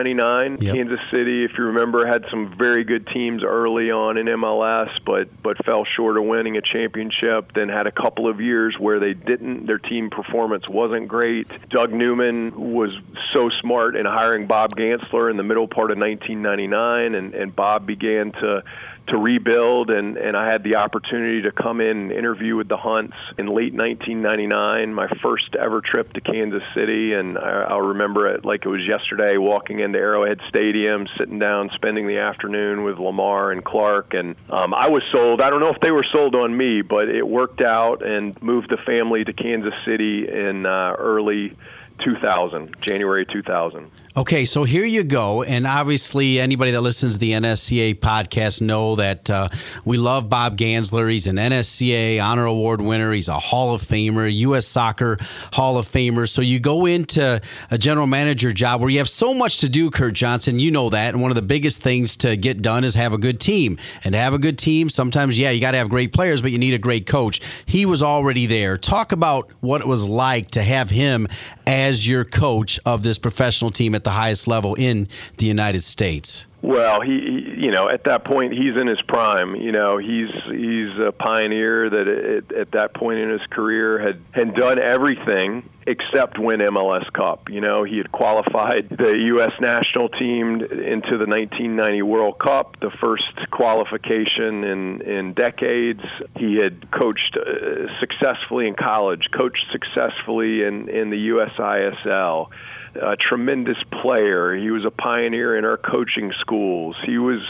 1999. 0.03 0.61
Yep. 0.61 0.75
Kansas 0.75 0.99
City, 1.11 1.43
if 1.43 1.51
you 1.57 1.65
remember, 1.65 2.05
had 2.05 2.25
some 2.29 2.53
very 2.57 2.83
good 2.83 3.07
teams 3.07 3.43
early 3.43 3.91
on 3.91 4.17
in 4.17 4.25
MLS, 4.27 4.89
but 5.05 5.29
but 5.41 5.63
fell 5.65 5.85
short 5.85 6.17
of 6.17 6.23
winning 6.23 6.57
a 6.57 6.61
championship. 6.61 7.53
Then 7.53 7.69
had 7.69 7.87
a 7.87 7.91
couple 7.91 8.27
of 8.27 8.41
years 8.41 8.75
where 8.79 8.99
they 8.99 9.13
didn't. 9.13 9.65
Their 9.65 9.79
team 9.79 10.09
performance 10.09 10.67
wasn't 10.67 11.07
great. 11.07 11.47
Doug 11.69 11.93
Newman 11.93 12.73
was 12.73 12.93
so 13.33 13.49
smart 13.61 13.95
in 13.95 14.05
hiring 14.05 14.47
Bob 14.47 14.75
Gansler 14.75 15.29
in 15.29 15.37
the 15.37 15.43
middle 15.43 15.67
part 15.67 15.91
of 15.91 15.97
1999, 15.97 17.15
and 17.15 17.33
and 17.33 17.55
Bob 17.55 17.85
began 17.85 18.31
to 18.33 18.63
to 19.11 19.17
rebuild 19.17 19.91
and 19.91 20.17
and 20.17 20.35
I 20.35 20.49
had 20.49 20.63
the 20.63 20.77
opportunity 20.77 21.41
to 21.43 21.51
come 21.51 21.81
in 21.81 21.97
and 21.97 22.11
interview 22.11 22.55
with 22.55 22.67
the 22.67 22.77
Hunts 22.77 23.15
in 23.37 23.47
late 23.47 23.73
1999 23.73 24.93
my 24.93 25.07
first 25.21 25.55
ever 25.55 25.81
trip 25.81 26.13
to 26.13 26.21
Kansas 26.21 26.63
City. 26.73 27.13
And 27.13 27.37
I, 27.37 27.65
I'll 27.69 27.81
remember 27.81 28.27
it 28.33 28.45
like 28.45 28.65
it 28.65 28.69
was 28.69 28.81
yesterday 28.87 29.37
walking 29.37 29.79
into 29.79 29.99
Arrowhead 29.99 30.39
Stadium 30.49 31.07
sitting 31.17 31.39
down 31.39 31.69
spending 31.75 32.07
the 32.07 32.19
afternoon 32.19 32.83
with 32.83 32.97
Lamar 32.97 33.51
and 33.51 33.63
Clark. 33.63 34.13
And 34.13 34.35
um, 34.49 34.73
I 34.73 34.89
was 34.89 35.03
sold 35.11 35.41
I 35.41 35.49
don't 35.49 35.59
know 35.59 35.73
if 35.73 35.81
they 35.81 35.91
were 35.91 36.05
sold 36.11 36.35
on 36.35 36.55
me 36.55 36.81
but 36.81 37.09
it 37.09 37.27
worked 37.27 37.61
out 37.61 38.05
and 38.05 38.41
moved 38.41 38.69
the 38.69 38.77
family 38.77 39.23
to 39.23 39.33
Kansas 39.33 39.73
City 39.85 40.27
in 40.27 40.65
uh, 40.65 40.95
early 40.97 41.57
2000 42.03 42.75
January 42.81 43.25
2000 43.25 43.91
Okay, 44.17 44.43
so 44.43 44.65
here 44.65 44.83
you 44.83 45.05
go, 45.05 45.41
and 45.41 45.65
obviously 45.65 46.37
anybody 46.37 46.71
that 46.71 46.81
listens 46.81 47.13
to 47.13 47.19
the 47.19 47.31
NSCA 47.31 47.95
podcast 47.95 48.59
know 48.59 48.97
that 48.97 49.29
uh, 49.29 49.47
we 49.85 49.95
love 49.95 50.29
Bob 50.29 50.57
Gansler. 50.57 51.09
He's 51.09 51.27
an 51.27 51.37
NSCA 51.37 52.21
Honor 52.21 52.43
Award 52.43 52.81
winner. 52.81 53.13
He's 53.13 53.29
a 53.29 53.39
Hall 53.39 53.73
of 53.73 53.81
Famer, 53.81 54.29
U.S. 54.39 54.67
Soccer 54.67 55.17
Hall 55.53 55.77
of 55.77 55.87
Famer. 55.87 56.27
So 56.27 56.41
you 56.41 56.59
go 56.59 56.85
into 56.85 57.39
a 57.69 57.77
general 57.77 58.05
manager 58.05 58.51
job 58.51 58.81
where 58.81 58.89
you 58.89 58.97
have 58.97 59.07
so 59.07 59.33
much 59.33 59.59
to 59.59 59.69
do, 59.69 59.89
Kurt 59.89 60.13
Johnson. 60.13 60.59
You 60.59 60.71
know 60.71 60.89
that, 60.89 61.13
and 61.13 61.21
one 61.21 61.31
of 61.31 61.35
the 61.35 61.41
biggest 61.41 61.81
things 61.81 62.17
to 62.17 62.35
get 62.35 62.61
done 62.61 62.83
is 62.83 62.95
have 62.95 63.13
a 63.13 63.17
good 63.17 63.39
team. 63.39 63.77
And 64.03 64.11
to 64.11 64.19
have 64.19 64.33
a 64.33 64.39
good 64.39 64.57
team, 64.57 64.89
sometimes 64.89 65.39
yeah, 65.39 65.51
you 65.51 65.61
got 65.61 65.71
to 65.71 65.77
have 65.77 65.87
great 65.87 66.11
players, 66.11 66.41
but 66.41 66.51
you 66.51 66.57
need 66.57 66.73
a 66.73 66.79
great 66.79 67.05
coach. 67.05 67.39
He 67.65 67.85
was 67.85 68.03
already 68.03 68.45
there. 68.45 68.77
Talk 68.77 69.13
about 69.13 69.49
what 69.61 69.79
it 69.79 69.87
was 69.87 70.05
like 70.05 70.51
to 70.51 70.63
have 70.63 70.89
him 70.89 71.29
as 71.65 72.05
your 72.05 72.25
coach 72.25 72.77
of 72.85 73.03
this 73.03 73.17
professional 73.17 73.71
team 73.71 73.95
at 74.01 74.03
the 74.03 74.11
highest 74.11 74.47
level 74.47 74.73
in 74.73 75.07
the 75.37 75.45
United 75.45 75.81
States? 75.81 76.47
Well, 76.63 77.01
he, 77.01 77.11
you 77.57 77.71
know, 77.71 77.89
at 77.89 78.03
that 78.03 78.23
point, 78.23 78.53
he's 78.53 78.75
in 78.75 78.85
his 78.85 79.01
prime. 79.07 79.55
You 79.55 79.71
know, 79.71 79.97
he's 79.97 80.29
he's 80.45 80.99
a 80.99 81.11
pioneer 81.11 81.89
that 81.89 82.07
at, 82.07 82.55
at 82.55 82.71
that 82.71 82.93
point 82.93 83.19
in 83.19 83.29
his 83.29 83.41
career 83.49 83.99
had 83.99 84.21
had 84.31 84.53
done 84.53 84.77
everything 84.77 85.67
except 85.87 86.37
win 86.37 86.59
MLS 86.59 87.11
Cup. 87.13 87.49
You 87.49 87.61
know, 87.61 87.83
he 87.83 87.97
had 87.97 88.11
qualified 88.11 88.89
the 88.89 89.17
U.S. 89.33 89.53
national 89.59 90.09
team 90.09 90.61
into 90.61 91.17
the 91.17 91.25
1990 91.25 92.01
World 92.03 92.37
Cup, 92.37 92.79
the 92.79 92.91
first 92.91 93.49
qualification 93.49 94.63
in 94.63 95.01
in 95.01 95.33
decades. 95.33 96.03
He 96.37 96.57
had 96.57 96.91
coached 96.91 97.37
uh, 97.37 97.87
successfully 97.99 98.67
in 98.67 98.75
college, 98.75 99.29
coached 99.31 99.65
successfully 99.71 100.61
in 100.61 100.89
in 100.89 101.09
the 101.09 101.29
USISL 101.29 102.51
a 102.95 103.15
tremendous 103.15 103.77
player. 104.01 104.55
He 104.55 104.69
was 104.71 104.85
a 104.85 104.91
pioneer 104.91 105.57
in 105.57 105.65
our 105.65 105.77
coaching 105.77 106.33
schools. 106.39 106.95
He 107.05 107.17
was 107.17 107.41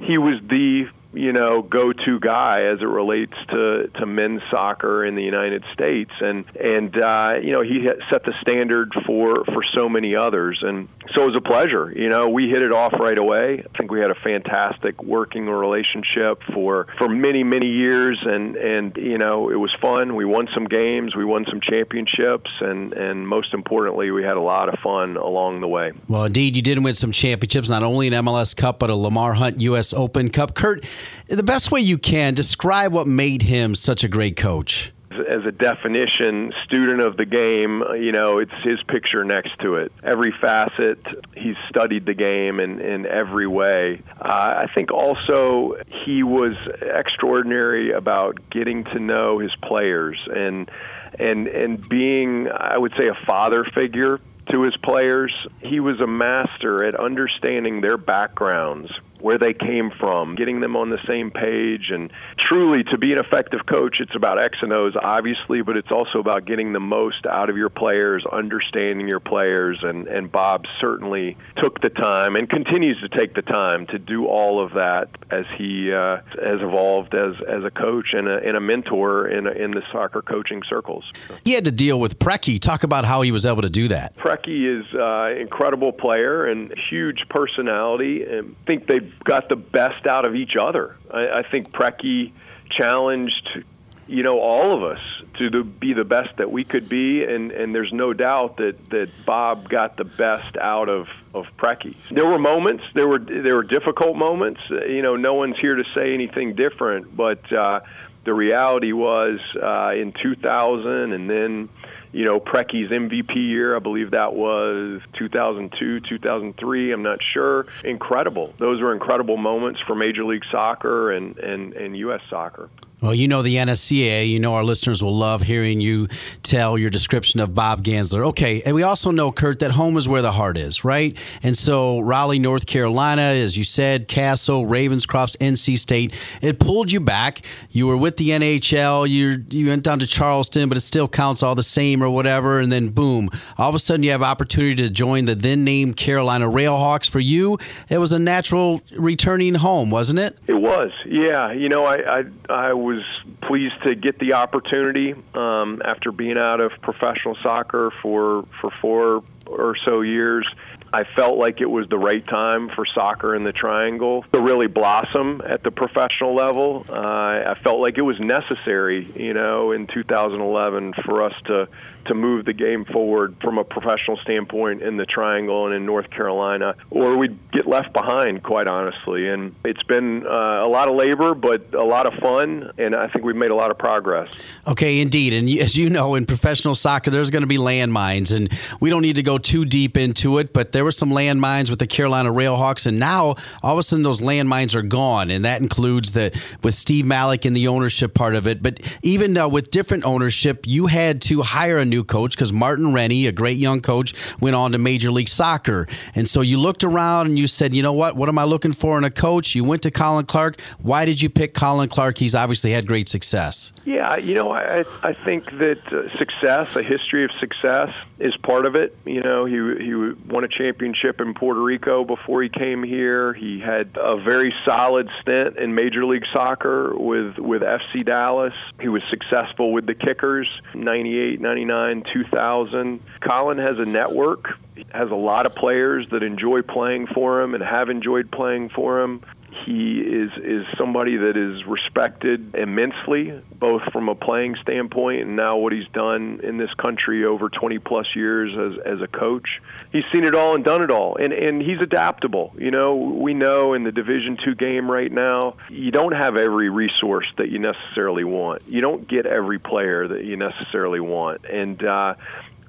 he 0.00 0.18
was 0.18 0.40
the 0.42 0.88
you 1.12 1.32
know 1.32 1.62
go-to 1.62 2.20
guy 2.20 2.64
as 2.64 2.80
it 2.80 2.86
relates 2.86 3.32
to 3.48 3.88
to 3.94 4.06
men's 4.06 4.42
soccer 4.50 5.04
in 5.04 5.14
the 5.14 5.22
United 5.22 5.64
States. 5.72 6.10
And 6.20 6.44
and 6.56 6.96
uh, 6.96 7.36
you 7.42 7.52
know 7.52 7.62
he 7.62 7.88
set 8.10 8.24
the 8.24 8.34
standard 8.42 8.92
for 9.06 9.44
for 9.46 9.62
so 9.74 9.88
many 9.88 10.14
others. 10.14 10.62
And 10.62 10.88
so 11.14 11.22
it 11.22 11.26
was 11.26 11.36
a 11.36 11.40
pleasure. 11.40 11.90
You 11.94 12.08
know 12.08 12.28
we 12.28 12.48
hit 12.48 12.62
it 12.62 12.72
off 12.72 12.92
right 13.00 13.18
away. 13.18 13.64
I 13.64 13.78
think 13.78 13.90
we 13.90 14.00
had 14.00 14.10
a 14.10 14.14
fantastic 14.14 15.02
working 15.02 15.46
relationship 15.46 16.42
for 16.52 16.86
for 16.98 17.08
many 17.08 17.42
many 17.42 17.68
years. 17.68 18.18
And 18.22 18.56
and 18.56 18.96
you 18.96 19.16
know 19.16 19.48
it 19.50 19.56
was 19.56 19.74
fun. 19.80 20.14
We 20.14 20.26
won 20.26 20.48
some 20.52 20.66
games. 20.66 21.16
We 21.16 21.24
won 21.24 21.46
some 21.48 21.60
championships. 21.60 22.50
And 22.60 22.92
and 22.92 23.26
most 23.26 23.54
importantly 23.54 24.10
we 24.10 24.24
had 24.24 24.36
a 24.36 24.42
lot 24.42 24.68
of 24.68 24.78
fun 24.80 25.16
along 25.16 25.60
the 25.60 25.68
way. 25.68 25.92
Well 26.06 26.24
indeed 26.24 26.54
you 26.54 26.62
did 26.62 26.82
win 26.84 26.94
some 26.94 27.12
championships 27.12 27.70
not 27.70 27.82
only 27.82 28.08
an 28.08 28.24
MLS 28.24 28.54
Cup 28.54 28.78
but 28.78 28.90
a 28.90 28.94
Lamar 28.94 29.34
Hunt 29.34 29.62
US 29.62 29.94
Open 29.94 30.28
Cup. 30.28 30.54
Kurt 30.54 30.84
the 31.28 31.42
best 31.42 31.70
way 31.70 31.80
you 31.80 31.98
can 31.98 32.34
describe 32.34 32.92
what 32.92 33.06
made 33.06 33.42
him 33.42 33.74
such 33.74 34.04
a 34.04 34.08
great 34.08 34.36
coach? 34.36 34.92
As 35.10 35.44
a 35.44 35.52
definition 35.52 36.52
student 36.64 37.00
of 37.00 37.16
the 37.16 37.26
game 37.26 37.82
you 37.96 38.12
know 38.12 38.38
it's 38.38 38.52
his 38.62 38.80
picture 38.84 39.24
next 39.24 39.58
to 39.60 39.74
it. 39.74 39.92
Every 40.04 40.32
facet 40.40 40.98
he's 41.34 41.56
studied 41.68 42.06
the 42.06 42.14
game 42.14 42.60
in, 42.60 42.80
in 42.80 43.04
every 43.04 43.46
way. 43.46 44.02
Uh, 44.20 44.64
i 44.64 44.66
think 44.74 44.92
also 44.92 45.74
he 45.88 46.22
was 46.22 46.54
extraordinary 46.80 47.90
about 47.90 48.38
getting 48.50 48.84
to 48.84 49.00
know 49.00 49.38
his 49.38 49.54
players 49.56 50.18
and 50.34 50.70
and 51.18 51.48
and 51.48 51.88
being 51.88 52.48
i 52.48 52.78
would 52.78 52.92
say 52.96 53.08
a 53.08 53.18
father 53.26 53.64
figure 53.64 54.20
to 54.50 54.62
his 54.62 54.76
players. 54.78 55.32
He 55.60 55.80
was 55.80 56.00
a 56.00 56.06
master 56.06 56.84
at 56.84 56.94
understanding 56.94 57.80
their 57.80 57.98
backgrounds 57.98 58.90
where 59.20 59.38
they 59.38 59.52
came 59.52 59.90
from, 59.98 60.34
getting 60.34 60.60
them 60.60 60.76
on 60.76 60.90
the 60.90 60.98
same 61.06 61.30
page. 61.30 61.90
And 61.90 62.12
truly, 62.38 62.84
to 62.84 62.98
be 62.98 63.12
an 63.12 63.18
effective 63.18 63.66
coach, 63.66 64.00
it's 64.00 64.14
about 64.14 64.42
X 64.42 64.58
and 64.62 64.72
O's, 64.72 64.94
obviously, 65.00 65.62
but 65.62 65.76
it's 65.76 65.90
also 65.90 66.18
about 66.18 66.44
getting 66.44 66.72
the 66.72 66.80
most 66.80 67.26
out 67.26 67.50
of 67.50 67.56
your 67.56 67.68
players, 67.68 68.24
understanding 68.30 69.08
your 69.08 69.20
players. 69.20 69.78
And, 69.82 70.06
and 70.08 70.30
Bob 70.30 70.64
certainly 70.80 71.36
took 71.56 71.80
the 71.80 71.90
time 71.90 72.36
and 72.36 72.48
continues 72.48 73.00
to 73.00 73.08
take 73.08 73.34
the 73.34 73.42
time 73.42 73.86
to 73.88 73.98
do 73.98 74.26
all 74.26 74.64
of 74.64 74.72
that 74.74 75.08
as 75.30 75.44
he 75.56 75.92
uh, 75.92 76.18
has 76.42 76.60
evolved 76.60 77.14
as, 77.14 77.34
as 77.48 77.64
a 77.64 77.70
coach 77.70 78.08
and 78.12 78.28
a, 78.28 78.38
and 78.38 78.56
a 78.56 78.60
mentor 78.60 79.28
in, 79.28 79.46
a, 79.46 79.50
in 79.50 79.72
the 79.72 79.82
soccer 79.92 80.22
coaching 80.22 80.62
circles. 80.68 81.04
He 81.44 81.52
had 81.52 81.64
to 81.64 81.72
deal 81.72 82.00
with 82.00 82.18
Preki. 82.18 82.60
Talk 82.60 82.82
about 82.82 83.04
how 83.04 83.22
he 83.22 83.32
was 83.32 83.46
able 83.46 83.62
to 83.62 83.70
do 83.70 83.88
that. 83.88 84.16
Preki 84.16 84.80
is 84.80 84.86
an 84.92 85.00
uh, 85.00 85.40
incredible 85.40 85.92
player 85.92 86.44
and 86.46 86.72
huge 86.90 87.22
personality. 87.28 88.22
And 88.24 88.54
I 88.62 88.66
think 88.66 88.86
they 88.86 89.00
got 89.24 89.48
the 89.48 89.56
best 89.56 90.06
out 90.06 90.26
of 90.26 90.34
each 90.34 90.56
other. 90.56 90.96
I, 91.10 91.40
I 91.40 91.42
think 91.42 91.70
Preki 91.70 92.32
challenged 92.70 93.64
you 94.08 94.22
know 94.22 94.40
all 94.40 94.72
of 94.72 94.82
us 94.82 95.00
to 95.38 95.62
be 95.62 95.92
the 95.92 96.04
best 96.04 96.36
that 96.38 96.50
we 96.50 96.64
could 96.64 96.88
be, 96.88 97.22
and, 97.22 97.52
and 97.52 97.74
there's 97.74 97.92
no 97.92 98.12
doubt 98.12 98.56
that, 98.56 98.90
that 98.90 99.10
Bob 99.24 99.68
got 99.68 99.96
the 99.96 100.04
best 100.04 100.56
out 100.56 100.88
of 100.88 101.06
of 101.34 101.46
Preki. 101.58 101.94
There 102.10 102.26
were 102.26 102.38
moments, 102.38 102.84
there 102.94 103.06
were 103.06 103.18
there 103.18 103.56
were 103.56 103.62
difficult 103.62 104.16
moments. 104.16 104.60
You 104.70 105.02
know, 105.02 105.16
no 105.16 105.34
one's 105.34 105.58
here 105.58 105.76
to 105.76 105.84
say 105.94 106.14
anything 106.14 106.54
different, 106.54 107.14
but 107.16 107.52
uh, 107.52 107.80
the 108.24 108.34
reality 108.34 108.92
was 108.92 109.38
uh, 109.62 109.92
in 109.94 110.12
2000, 110.12 111.12
and 111.12 111.30
then 111.30 111.68
you 112.12 112.24
know 112.24 112.40
Preki's 112.40 112.90
MVP 112.90 113.34
year. 113.34 113.76
I 113.76 113.78
believe 113.78 114.12
that 114.12 114.34
was 114.34 115.00
2002, 115.14 116.00
2003. 116.00 116.92
I'm 116.92 117.02
not 117.02 117.20
sure. 117.22 117.66
Incredible. 117.84 118.54
Those 118.58 118.80
were 118.80 118.92
incredible 118.92 119.36
moments 119.36 119.80
for 119.86 119.94
Major 119.94 120.24
League 120.24 120.44
Soccer 120.50 121.12
and 121.12 121.38
and, 121.38 121.72
and 121.74 121.96
U.S. 121.98 122.20
soccer. 122.28 122.68
Well, 123.00 123.14
you 123.14 123.28
know 123.28 123.42
the 123.42 123.54
NSCAA. 123.54 124.28
You 124.28 124.40
know 124.40 124.54
our 124.54 124.64
listeners 124.64 125.04
will 125.04 125.16
love 125.16 125.42
hearing 125.42 125.80
you 125.80 126.08
tell 126.42 126.76
your 126.76 126.90
description 126.90 127.38
of 127.38 127.54
Bob 127.54 127.84
Gansler. 127.84 128.26
Okay, 128.26 128.60
and 128.62 128.74
we 128.74 128.82
also 128.82 129.12
know, 129.12 129.30
Kurt, 129.30 129.60
that 129.60 129.70
home 129.70 129.96
is 129.96 130.08
where 130.08 130.20
the 130.20 130.32
heart 130.32 130.58
is, 130.58 130.84
right? 130.84 131.16
And 131.40 131.56
so 131.56 132.00
Raleigh, 132.00 132.40
North 132.40 132.66
Carolina, 132.66 133.22
as 133.22 133.56
you 133.56 133.62
said, 133.62 134.08
Castle, 134.08 134.66
Ravenscroft, 134.66 135.36
NC 135.36 135.78
State, 135.78 136.12
it 136.42 136.58
pulled 136.58 136.90
you 136.90 136.98
back. 136.98 137.44
You 137.70 137.86
were 137.86 137.96
with 137.96 138.16
the 138.16 138.30
NHL. 138.30 139.08
You 139.08 139.44
you 139.50 139.68
went 139.68 139.84
down 139.84 140.00
to 140.00 140.06
Charleston, 140.06 140.68
but 140.68 140.76
it 140.76 140.80
still 140.80 141.06
counts 141.06 141.40
all 141.40 141.54
the 141.54 141.62
same 141.62 142.02
or 142.02 142.10
whatever. 142.10 142.58
And 142.58 142.72
then 142.72 142.88
boom, 142.88 143.30
all 143.58 143.68
of 143.68 143.76
a 143.76 143.78
sudden 143.78 144.02
you 144.02 144.10
have 144.10 144.22
opportunity 144.22 144.74
to 144.82 144.90
join 144.90 145.26
the 145.26 145.36
then 145.36 145.62
named 145.62 145.96
Carolina 145.96 146.46
Railhawks. 146.48 147.08
For 147.08 147.20
you, 147.20 147.58
it 147.88 147.98
was 147.98 148.10
a 148.10 148.18
natural 148.18 148.82
returning 148.96 149.54
home, 149.54 149.90
wasn't 149.90 150.18
it? 150.18 150.36
It 150.48 150.60
was. 150.60 150.90
Yeah. 151.06 151.52
You 151.52 151.68
know, 151.68 151.84
I 151.84 152.18
I, 152.18 152.24
I 152.48 152.72
was 152.88 153.04
pleased 153.42 153.74
to 153.84 153.94
get 153.94 154.18
the 154.18 154.32
opportunity 154.32 155.14
um, 155.34 155.82
after 155.84 156.10
being 156.10 156.38
out 156.38 156.60
of 156.60 156.72
professional 156.80 157.36
soccer 157.42 157.92
for 158.02 158.44
for 158.60 158.70
four 158.80 159.22
or 159.46 159.76
so 159.84 160.00
years. 160.00 160.46
I 160.92 161.04
felt 161.04 161.38
like 161.38 161.60
it 161.60 161.70
was 161.70 161.88
the 161.88 161.98
right 161.98 162.26
time 162.26 162.68
for 162.70 162.86
soccer 162.86 163.34
in 163.34 163.44
the 163.44 163.52
Triangle 163.52 164.24
to 164.32 164.40
really 164.40 164.66
blossom 164.66 165.42
at 165.46 165.62
the 165.62 165.70
professional 165.70 166.34
level. 166.34 166.84
Uh, 166.88 166.94
I 166.94 167.54
felt 167.62 167.80
like 167.80 167.98
it 167.98 168.02
was 168.02 168.18
necessary, 168.20 169.10
you 169.16 169.34
know, 169.34 169.72
in 169.72 169.86
2011 169.86 170.94
for 171.04 171.22
us 171.22 171.34
to 171.46 171.68
to 172.08 172.14
move 172.14 172.44
the 172.44 172.52
game 172.52 172.84
forward 172.84 173.36
from 173.40 173.58
a 173.58 173.64
professional 173.64 174.16
standpoint 174.18 174.82
in 174.82 174.96
the 174.96 175.06
Triangle 175.06 175.66
and 175.66 175.74
in 175.74 175.86
North 175.86 176.10
Carolina, 176.10 176.74
or 176.90 177.16
we'd 177.16 177.38
get 177.52 177.66
left 177.66 177.92
behind, 177.92 178.42
quite 178.42 178.66
honestly. 178.66 179.28
And 179.28 179.54
it's 179.64 179.82
been 179.84 180.26
uh, 180.26 180.64
a 180.64 180.68
lot 180.68 180.88
of 180.88 180.96
labor, 180.96 181.34
but 181.34 181.74
a 181.74 181.84
lot 181.84 182.06
of 182.06 182.14
fun, 182.14 182.72
and 182.78 182.94
I 182.96 183.08
think 183.08 183.24
we've 183.24 183.36
made 183.36 183.50
a 183.50 183.54
lot 183.54 183.70
of 183.70 183.78
progress. 183.78 184.30
Okay, 184.66 185.00
indeed. 185.00 185.32
And 185.32 185.48
as 185.60 185.76
you 185.76 185.88
know, 185.90 186.14
in 186.14 186.26
professional 186.26 186.74
soccer, 186.74 187.10
there's 187.10 187.30
going 187.30 187.42
to 187.42 187.46
be 187.46 187.58
landmines, 187.58 188.34
and 188.34 188.50
we 188.80 188.90
don't 188.90 189.02
need 189.02 189.16
to 189.16 189.22
go 189.22 189.38
too 189.38 189.64
deep 189.64 189.96
into 189.96 190.38
it, 190.38 190.52
but 190.52 190.72
there 190.78 190.84
were 190.84 190.92
some 190.92 191.10
landmines 191.10 191.70
with 191.70 191.80
the 191.80 191.88
Carolina 191.88 192.32
Railhawks, 192.32 192.86
and 192.86 193.00
now 193.00 193.34
all 193.64 193.72
of 193.72 193.78
a 193.78 193.82
sudden 193.82 194.04
those 194.04 194.20
landmines 194.20 194.76
are 194.76 194.82
gone, 194.82 195.28
and 195.28 195.44
that 195.44 195.60
includes 195.60 196.12
the 196.12 196.30
with 196.62 196.76
Steve 196.76 197.04
Malik 197.04 197.44
in 197.44 197.52
the 197.52 197.66
ownership 197.66 198.14
part 198.14 198.36
of 198.36 198.46
it. 198.46 198.62
But 198.62 198.78
even 199.02 199.36
uh, 199.36 199.48
with 199.48 199.72
different 199.72 200.04
ownership, 200.04 200.68
you 200.68 200.86
had 200.86 201.20
to 201.22 201.42
hire 201.42 201.78
a 201.78 201.84
new 201.84 202.04
coach 202.04 202.36
because 202.36 202.52
Martin 202.52 202.92
Rennie, 202.92 203.26
a 203.26 203.32
great 203.32 203.58
young 203.58 203.80
coach, 203.80 204.14
went 204.38 204.54
on 204.54 204.70
to 204.70 204.78
Major 204.78 205.10
League 205.10 205.28
Soccer. 205.28 205.88
And 206.14 206.28
so 206.28 206.42
you 206.42 206.60
looked 206.60 206.84
around 206.84 207.26
and 207.26 207.36
you 207.36 207.48
said, 207.48 207.74
you 207.74 207.82
know 207.82 207.92
what? 207.92 208.14
What 208.14 208.28
am 208.28 208.38
I 208.38 208.44
looking 208.44 208.72
for 208.72 208.96
in 208.98 209.02
a 209.02 209.10
coach? 209.10 209.56
You 209.56 209.64
went 209.64 209.82
to 209.82 209.90
Colin 209.90 210.26
Clarke. 210.26 210.60
Why 210.80 211.06
did 211.06 211.20
you 211.20 211.28
pick 211.28 211.54
Colin 211.54 211.88
Clarke? 211.88 212.18
He's 212.18 212.36
obviously 212.36 212.70
had 212.70 212.86
great 212.86 213.08
success. 213.08 213.72
Yeah, 213.88 214.18
you 214.18 214.34
know, 214.34 214.52
I 214.52 214.84
I 215.02 215.14
think 215.14 215.50
that 215.52 215.80
uh, 215.90 216.10
success, 216.18 216.76
a 216.76 216.82
history 216.82 217.24
of 217.24 217.30
success, 217.40 217.88
is 218.18 218.36
part 218.36 218.66
of 218.66 218.74
it. 218.74 218.94
You 219.06 219.22
know, 219.22 219.46
he 219.46 219.54
he 219.82 219.94
won 219.94 220.44
a 220.44 220.48
championship 220.48 221.22
in 221.22 221.32
Puerto 221.32 221.62
Rico 221.62 222.04
before 222.04 222.42
he 222.42 222.50
came 222.50 222.82
here. 222.82 223.32
He 223.32 223.60
had 223.60 223.96
a 223.96 224.18
very 224.20 224.54
solid 224.66 225.08
stint 225.22 225.56
in 225.56 225.74
Major 225.74 226.04
League 226.04 226.26
Soccer 226.34 226.94
with 226.98 227.38
with 227.38 227.62
FC 227.62 228.04
Dallas. 228.04 228.52
He 228.78 228.88
was 228.88 229.02
successful 229.08 229.72
with 229.72 229.86
the 229.86 229.94
Kickers, 229.94 230.48
98, 230.74 231.40
99, 231.40 232.04
2000. 232.12 233.00
Colin 233.20 233.56
has 233.56 233.78
a 233.78 233.86
network. 233.86 234.58
Has 234.90 235.10
a 235.10 235.16
lot 235.16 235.46
of 235.46 235.54
players 235.54 236.06
that 236.10 236.22
enjoy 236.22 236.60
playing 236.60 237.06
for 237.06 237.40
him 237.40 237.54
and 237.54 237.64
have 237.64 237.88
enjoyed 237.88 238.30
playing 238.30 238.68
for 238.68 239.00
him. 239.00 239.22
He 239.64 240.00
is 240.00 240.30
is 240.42 240.62
somebody 240.76 241.16
that 241.16 241.36
is 241.36 241.64
respected 241.66 242.54
immensely, 242.54 243.42
both 243.52 243.82
from 243.92 244.08
a 244.08 244.14
playing 244.14 244.56
standpoint 244.62 245.22
and 245.22 245.36
now 245.36 245.56
what 245.56 245.72
he's 245.72 245.88
done 245.92 246.40
in 246.42 246.58
this 246.58 246.72
country 246.74 247.24
over 247.24 247.48
20 247.48 247.78
plus 247.78 248.06
years 248.14 248.52
as 248.56 248.86
as 248.86 249.00
a 249.00 249.06
coach. 249.06 249.60
He's 249.90 250.04
seen 250.12 250.24
it 250.24 250.34
all 250.34 250.54
and 250.54 250.64
done 250.64 250.82
it 250.82 250.90
all, 250.90 251.16
and 251.16 251.32
and 251.32 251.62
he's 251.62 251.80
adaptable. 251.80 252.54
You 252.58 252.70
know, 252.70 252.96
we 252.96 253.34
know 253.34 253.74
in 253.74 253.84
the 253.84 253.92
Division 253.92 254.36
two 254.44 254.54
game 254.54 254.90
right 254.90 255.10
now, 255.10 255.56
you 255.70 255.90
don't 255.90 256.14
have 256.14 256.36
every 256.36 256.68
resource 256.68 257.26
that 257.38 257.50
you 257.50 257.58
necessarily 257.58 258.24
want. 258.24 258.68
You 258.68 258.80
don't 258.80 259.08
get 259.08 259.26
every 259.26 259.58
player 259.58 260.08
that 260.08 260.24
you 260.24 260.36
necessarily 260.36 261.00
want, 261.00 261.44
and. 261.46 261.82
uh 261.82 262.14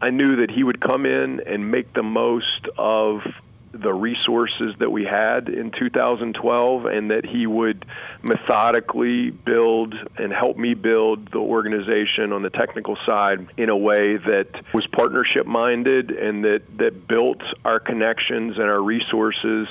I 0.01 0.11
knew 0.11 0.37
that 0.37 0.49
he 0.49 0.63
would 0.63 0.79
come 0.79 1.05
in 1.05 1.41
and 1.45 1.71
make 1.71 1.93
the 1.93 2.03
most 2.03 2.67
of 2.77 3.19
the 3.71 3.93
resources 3.93 4.73
that 4.79 4.91
we 4.91 5.03
had 5.03 5.47
in 5.47 5.71
2012 5.71 6.85
and 6.85 7.11
that 7.11 7.25
he 7.25 7.45
would 7.45 7.85
methodically 8.23 9.29
build 9.29 9.93
and 10.17 10.33
help 10.33 10.57
me 10.57 10.73
build 10.73 11.31
the 11.31 11.37
organization 11.37 12.33
on 12.33 12.41
the 12.41 12.49
technical 12.49 12.97
side 13.05 13.47
in 13.57 13.69
a 13.69 13.77
way 13.77 14.17
that 14.17 14.47
was 14.73 14.87
partnership 14.87 15.45
minded 15.45 16.11
and 16.11 16.43
that 16.43 16.61
that 16.77 17.07
built 17.07 17.41
our 17.63 17.79
connections 17.79 18.57
and 18.57 18.65
our 18.65 18.81
resources 18.81 19.67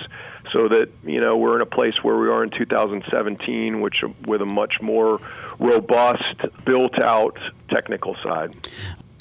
so 0.53 0.69
that 0.69 0.89
you 1.05 1.21
know 1.21 1.37
we're 1.37 1.57
in 1.57 1.63
a 1.63 1.67
place 1.67 1.95
where 2.03 2.17
we 2.19 2.29
are 2.29 2.43
in 2.45 2.51
2017 2.51 3.81
which 3.81 4.03
with 4.27 4.41
a 4.41 4.47
much 4.47 4.81
more 4.81 5.21
robust 5.59 6.37
built 6.65 7.03
out 7.03 7.37
technical 7.69 8.15
side 8.23 8.55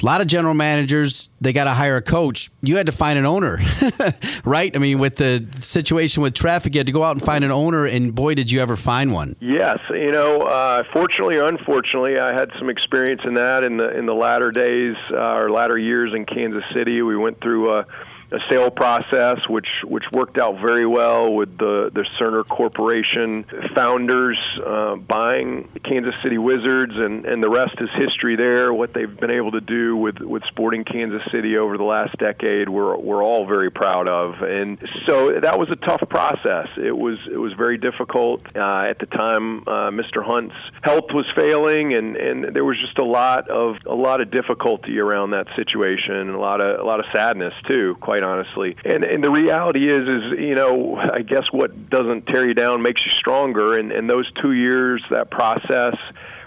a 0.01 0.05
lot 0.05 0.21
of 0.21 0.27
general 0.27 0.53
managers 0.53 1.29
they 1.41 1.53
got 1.53 1.65
to 1.65 1.71
hire 1.71 1.97
a 1.97 2.01
coach. 2.01 2.51
You 2.61 2.77
had 2.77 2.85
to 2.85 2.91
find 2.91 3.17
an 3.17 3.25
owner 3.25 3.59
right? 4.45 4.75
I 4.75 4.79
mean 4.79 4.99
with 4.99 5.17
the 5.17 5.47
situation 5.57 6.23
with 6.23 6.33
traffic 6.33 6.75
you 6.75 6.79
had 6.79 6.87
to 6.87 6.93
go 6.93 7.03
out 7.03 7.15
and 7.15 7.23
find 7.23 7.43
an 7.43 7.51
owner 7.51 7.85
and 7.85 8.13
boy 8.13 8.35
did 8.35 8.51
you 8.51 8.59
ever 8.61 8.75
find 8.75 9.13
one. 9.13 9.35
Yes 9.39 9.79
you 9.89 10.11
know 10.11 10.41
uh, 10.41 10.83
fortunately 10.93 11.37
or 11.37 11.45
unfortunately 11.45 12.19
i 12.19 12.33
had 12.33 12.51
some 12.59 12.69
experience 12.69 13.21
in 13.25 13.33
that 13.35 13.63
in 13.63 13.77
the 13.77 13.97
in 13.97 14.05
the 14.05 14.13
latter 14.13 14.51
days 14.51 14.95
uh, 15.11 15.35
or 15.35 15.49
latter 15.49 15.77
years 15.77 16.13
in 16.13 16.25
kansas 16.25 16.63
city. 16.73 17.01
We 17.01 17.17
went 17.17 17.41
through 17.41 17.77
a 17.77 17.85
a 18.31 18.39
sale 18.49 18.69
process, 18.69 19.37
which 19.49 19.67
which 19.83 20.03
worked 20.11 20.37
out 20.37 20.59
very 20.59 20.85
well 20.85 21.33
with 21.33 21.57
the 21.57 21.89
the 21.93 22.05
Cerner 22.19 22.45
Corporation 22.47 23.45
founders 23.73 24.37
uh, 24.65 24.95
buying 24.95 25.69
Kansas 25.83 26.15
City 26.21 26.37
Wizards, 26.37 26.93
and 26.95 27.25
and 27.25 27.41
the 27.43 27.49
rest 27.49 27.75
is 27.79 27.89
history. 27.95 28.35
There, 28.35 28.73
what 28.73 28.93
they've 28.93 29.19
been 29.19 29.31
able 29.31 29.51
to 29.51 29.61
do 29.61 29.95
with 29.95 30.19
with 30.19 30.43
Sporting 30.47 30.83
Kansas 30.83 31.21
City 31.31 31.57
over 31.57 31.77
the 31.77 31.83
last 31.83 32.17
decade, 32.17 32.67
we're 32.67 32.97
we're 32.97 33.23
all 33.23 33.45
very 33.45 33.71
proud 33.71 34.07
of. 34.07 34.41
And 34.41 34.77
so 35.05 35.39
that 35.39 35.57
was 35.57 35.69
a 35.71 35.77
tough 35.77 36.03
process. 36.09 36.67
It 36.77 36.95
was 36.97 37.17
it 37.31 37.37
was 37.37 37.53
very 37.53 37.77
difficult 37.77 38.45
uh, 38.55 38.85
at 38.89 38.99
the 38.99 39.05
time. 39.05 39.61
Uh, 39.67 39.91
Mr. 39.91 40.23
Hunt's 40.23 40.55
health 40.81 41.11
was 41.13 41.25
failing, 41.35 41.93
and 41.93 42.17
and 42.17 42.55
there 42.55 42.65
was 42.65 42.77
just 42.79 42.97
a 42.97 43.05
lot 43.05 43.49
of 43.49 43.77
a 43.85 43.95
lot 43.95 44.19
of 44.19 44.31
difficulty 44.31 44.99
around 44.99 45.31
that 45.31 45.47
situation, 45.55 46.15
and 46.15 46.31
a 46.31 46.39
lot 46.39 46.59
of 46.59 46.79
a 46.79 46.83
lot 46.83 46.99
of 46.99 47.05
sadness 47.13 47.53
too. 47.67 47.95
Quite 48.01 48.16
quite 48.17 48.27
honestly. 48.27 48.75
And 48.85 49.03
and 49.03 49.23
the 49.23 49.31
reality 49.31 49.89
is 49.89 50.01
is 50.01 50.39
you 50.39 50.55
know 50.55 50.95
I 50.97 51.21
guess 51.21 51.47
what 51.51 51.89
doesn't 51.89 52.27
tear 52.27 52.47
you 52.47 52.53
down 52.53 52.81
makes 52.81 53.05
you 53.05 53.11
stronger. 53.11 53.77
And 53.77 53.91
and 53.91 54.09
those 54.09 54.29
two 54.41 54.53
years, 54.53 55.03
that 55.09 55.29
process 55.29 55.95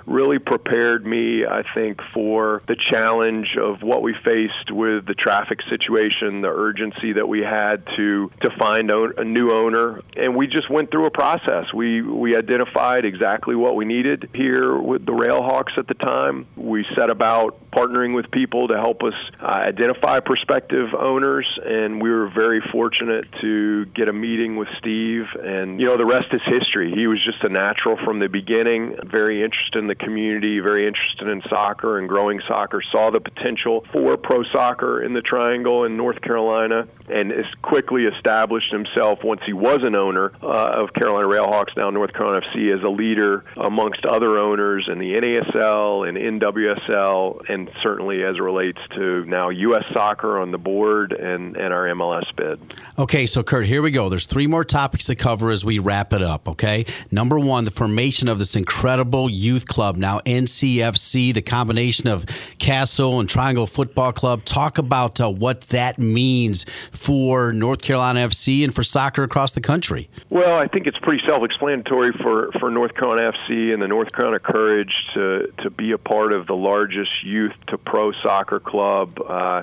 really 0.07 0.39
prepared 0.39 1.07
me, 1.07 1.45
I 1.47 1.63
think, 1.75 2.01
for 2.13 2.63
the 2.67 2.77
challenge 2.91 3.57
of 3.61 3.83
what 3.83 4.03
we 4.03 4.15
faced 4.25 4.71
with 4.71 5.07
the 5.07 5.15
traffic 5.15 5.61
situation, 5.69 6.41
the 6.41 6.49
urgency 6.49 7.13
that 7.15 7.29
we 7.29 7.41
had 7.41 7.87
to 7.97 8.31
to 8.43 8.51
find 8.59 8.91
a 8.91 9.25
new 9.25 9.51
owner, 9.51 10.01
and 10.17 10.37
we 10.37 10.47
just 10.47 10.71
went 10.71 10.91
through 10.91 11.07
a 11.07 11.11
process. 11.11 11.73
We 11.73 12.03
we 12.03 12.37
identified 12.37 13.05
exactly 13.05 13.55
what 13.55 13.77
we 13.77 13.85
needed 13.85 14.31
here 14.35 14.77
with 14.77 15.07
the 15.07 15.13
Railhawks 15.13 15.77
at 15.79 15.87
the 15.87 15.95
time. 15.95 16.47
We 16.57 16.85
set 16.97 17.11
about 17.11 17.71
partnering 17.71 18.15
with 18.15 18.31
people 18.31 18.69
to 18.69 18.77
help 18.77 19.03
us 19.03 19.15
uh, 19.41 19.47
identify 19.47 20.21
prospective 20.21 20.95
owners, 20.95 21.47
and 21.65 22.03
we 22.03 22.11
were 22.11 22.29
very 22.29 22.61
fortunate 22.73 23.27
to 23.41 23.87
get 23.87 24.09
a 24.09 24.13
meeting 24.13 24.57
with 24.57 24.69
Steve. 24.79 25.27
And 25.43 25.81
you 25.81 25.87
know, 25.87 25.97
the 25.97 26.07
rest 26.07 26.27
is 26.33 26.41
history. 26.47 26.93
He 26.95 27.07
was 27.07 27.23
just 27.25 27.43
a 27.45 27.49
natural 27.49 27.97
from 28.05 28.19
the 28.19 28.29
beginning, 28.29 28.97
very 29.05 29.43
interested 29.43 29.79
in 29.79 29.87
the 29.87 29.95
community, 30.03 30.61
very 30.61 30.87
interested 30.87 31.29
in 31.29 31.43
soccer 31.49 31.99
and 31.99 32.09
growing 32.09 32.41
soccer, 32.49 32.83
saw 32.91 33.11
the 33.11 33.21
potential 33.21 33.85
for 33.93 34.17
pro 34.17 34.43
soccer 34.53 35.03
in 35.03 35.13
the 35.13 35.23
Triangle 35.23 35.85
in 35.85 35.97
North 35.97 36.21
Carolina, 36.21 36.87
and 37.11 37.31
has 37.31 37.47
quickly 37.63 38.05
established 38.05 38.73
himself 38.73 39.23
once 39.25 39.41
he 39.45 39.53
was 39.53 39.81
an 39.83 39.97
owner 39.97 40.33
uh, 40.43 40.83
of 40.83 40.93
Carolina 40.95 41.27
Railhawks, 41.27 41.77
now 41.77 41.91
North 41.91 42.13
Carolina 42.13 42.47
FC, 42.55 42.77
as 42.77 42.83
a 42.83 42.89
leader 42.89 43.45
amongst 43.57 44.05
other 44.05 44.39
owners 44.39 44.89
in 44.91 44.99
the 44.99 45.15
NASL 45.15 46.09
and 46.09 46.41
NWSL, 46.41 47.49
and 47.49 47.71
certainly 47.83 48.23
as 48.23 48.37
it 48.37 48.43
relates 48.43 48.81
to 48.97 49.25
now 49.27 49.49
U.S. 49.49 49.85
soccer 49.93 50.39
on 50.39 50.51
the 50.51 50.59
board 50.59 51.13
and, 51.13 51.57
and 51.57 51.73
our 51.73 51.87
MLS 51.89 52.25
bid. 52.37 52.61
Okay, 52.99 53.27
so 53.27 53.43
Kurt, 53.43 53.67
here 53.67 53.83
we 53.83 53.91
go. 53.91 54.09
There's 54.09 54.27
three 54.27 54.47
more 54.47 54.65
topics 54.65 55.07
to 55.07 55.15
cover 55.15 55.51
as 55.51 55.65
we 55.65 55.79
wrap 55.79 56.13
it 56.13 56.23
up, 56.23 56.49
okay? 56.49 56.87
Number 57.11 57.39
one, 57.39 57.65
the 57.65 57.71
formation 57.71 58.29
of 58.29 58.39
this 58.39 58.57
incredible 58.57 59.29
youth 59.29 59.67
club, 59.67 59.97
now 59.97 60.21
NCFC, 60.21 61.35
the 61.35 61.43
combination 61.43 62.09
of 62.09 62.27
Castle 62.59 63.21
and 63.21 63.29
Triangle 63.29 63.67
Football 63.67 64.13
Club. 64.13 64.45
Talk 64.45 64.79
about 64.79 65.21
uh, 65.21 65.31
what 65.31 65.63
that 65.69 65.99
means 65.99 66.65
for 67.01 67.51
North 67.51 67.81
Carolina 67.81 68.21
FC 68.21 68.63
and 68.63 68.75
for 68.75 68.83
soccer 68.83 69.23
across 69.23 69.53
the 69.53 69.61
country. 69.63 70.11
Well, 70.29 70.59
I 70.59 70.69
think 70.69 70.87
it's 70.87 70.99
pretty 70.99 71.27
self-explanatory 71.27 72.13
for, 72.21 72.53
for 72.61 72.71
North 72.71 72.95
Carolina 72.95 73.33
FC 73.33 73.73
and 73.73 73.81
the 73.81 73.89
North 73.89 74.13
Carolina 74.13 74.39
Courage 74.39 74.93
to 75.15 75.51
to 75.63 75.71
be 75.71 75.93
a 75.93 75.99
part 75.99 76.35
of 76.35 76.47
the 76.47 76.55
largest 76.55 77.25
youth 77.25 77.55
to 77.69 77.79
pro 77.79 78.13
soccer 78.13 78.61
club. 78.61 79.19
Uh, 79.27 79.63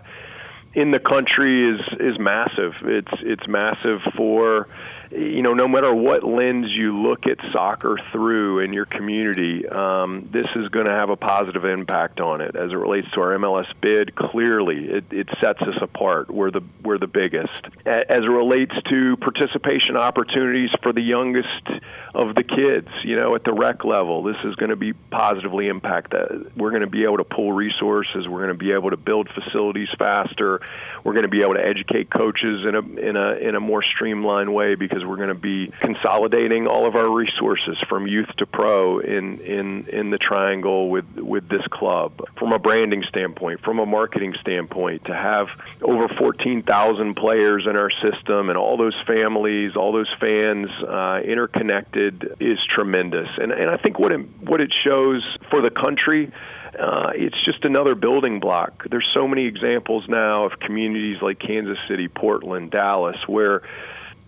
in 0.73 0.89
the 0.89 1.00
country 1.00 1.69
is 1.69 1.80
is 2.00 2.17
massive. 2.17 2.73
It's 2.82 3.13
it's 3.21 3.47
massive 3.47 4.02
for 4.15 4.67
you 5.12 5.41
know, 5.41 5.54
no 5.54 5.67
matter 5.67 5.93
what 5.93 6.24
lens 6.24 6.76
you 6.76 7.02
look 7.02 7.28
at 7.28 7.38
soccer 7.52 7.98
through 8.12 8.60
in 8.60 8.74
your 8.74 8.86
community, 8.86 9.67
um, 9.67 10.28
this 10.32 10.48
is 10.56 10.70
going 10.70 10.86
to 10.86 10.91
have 10.91 11.10
a 11.10 11.15
positive 11.15 11.65
impact 11.65 12.20
on 12.20 12.41
it 12.41 12.56
as 12.56 12.72
it 12.72 12.76
relates 12.76 13.10
to 13.12 13.22
our 13.22 13.38
MLS 13.38 13.67
bid. 13.82 14.15
Clearly, 14.15 14.86
it, 14.86 15.06
it 15.12 15.30
sets 15.39 15.62
us 15.62 15.78
apart. 15.82 16.30
We're 16.30 16.52
the 16.52 16.62
we're 16.84 16.98
the 16.98 17.08
biggest 17.08 17.67
as 17.86 18.24
it 18.24 18.30
relates 18.30 18.74
to 18.89 19.17
participation 19.17 19.96
opportunities 19.96 20.70
for 20.84 20.91
the 20.91 21.02
youngest 21.02 21.67
of 22.13 22.36
the 22.36 22.43
kids. 22.43 22.89
You 23.04 23.15
know, 23.15 23.36
at 23.36 23.43
the 23.43 23.54
rec 23.54 23.86
level, 23.86 24.24
this 24.24 24.38
is 24.43 24.56
going 24.56 24.72
to 24.72 24.76
be 24.76 24.93
positively 24.93 25.67
impact 25.67 26.12
that. 26.12 26.52
We're 26.56 26.72
going 26.72 26.82
to 26.82 26.88
be 26.88 27.04
able 27.04 27.17
to 27.17 27.24
pull 27.24 27.54
resources. 27.54 28.28
We're 28.28 28.46
going 28.46 28.58
to 28.58 28.63
be 28.65 28.72
able 28.72 28.89
to 28.89 28.98
build 28.98 29.30
facilities 29.30 29.89
faster. 29.98 30.62
We're 31.04 31.13
going 31.13 31.24
to 31.24 31.30
be 31.30 31.41
able 31.41 31.56
to 31.56 31.65
educate 31.65 32.10
coaches 32.10 32.65
in 32.65 32.76
a 32.76 32.82
in 32.82 33.15
a 33.15 33.34
in 33.36 33.56
a 33.56 33.60
more 33.60 33.82
streamlined 33.82 34.54
way 34.54 34.76
because 34.76 34.97
because 34.98 35.08
we're 35.08 35.18
going 35.18 35.30
to 35.30 35.36
be 35.36 35.72
consolidating 35.82 36.68
all 36.68 36.88
of 36.88 36.96
our 36.96 37.10
resources 37.10 37.78
from 37.88 38.08
youth 38.08 38.30
to 38.38 38.46
pro 38.46 39.00
in 39.00 39.40
in 39.42 39.88
in 39.88 40.10
the 40.10 40.18
triangle 40.18 40.90
with 40.90 41.06
with 41.18 41.48
this 41.50 41.66
club 41.70 42.22
from 42.38 42.52
a 42.52 42.60
branding 42.60 43.04
standpoint 43.08 43.62
from 43.62 43.80
a 43.80 43.86
marketing 43.86 44.34
standpoint 44.42 45.04
to 45.06 45.14
have 45.14 45.48
over 45.82 46.08
14,000 46.18 47.16
players 47.16 47.66
in 47.70 47.78
our 47.78 47.92
system 48.02 48.50
and 48.50 48.58
all 48.58 48.78
those 48.78 48.96
families 49.06 49.76
all 49.76 49.92
those 49.92 50.12
fans 50.20 50.70
uh, 50.88 51.20
interconnected 51.24 52.36
is 52.40 52.58
tremendous 52.74 53.30
and 53.38 53.52
and 53.52 53.70
I 53.70 53.78
think 53.78 54.00
what 54.00 54.12
it 54.12 54.22
what 54.42 54.62
it 54.62 54.74
shows 54.86 55.22
for 55.50 55.62
the 55.62 55.72
country 55.72 56.32
uh, 56.78 57.12
it's 57.16 57.42
just 57.44 57.66
another 57.66 57.96
building 57.96 58.40
block. 58.40 58.84
There's 58.90 59.08
so 59.14 59.28
many 59.28 59.46
examples 59.46 60.06
now 60.08 60.46
of 60.46 60.60
communities 60.60 61.22
like 61.24 61.40
Kansas 61.40 61.78
City, 61.88 62.08
Portland, 62.08 62.70
Dallas, 62.70 63.18
where 63.26 63.64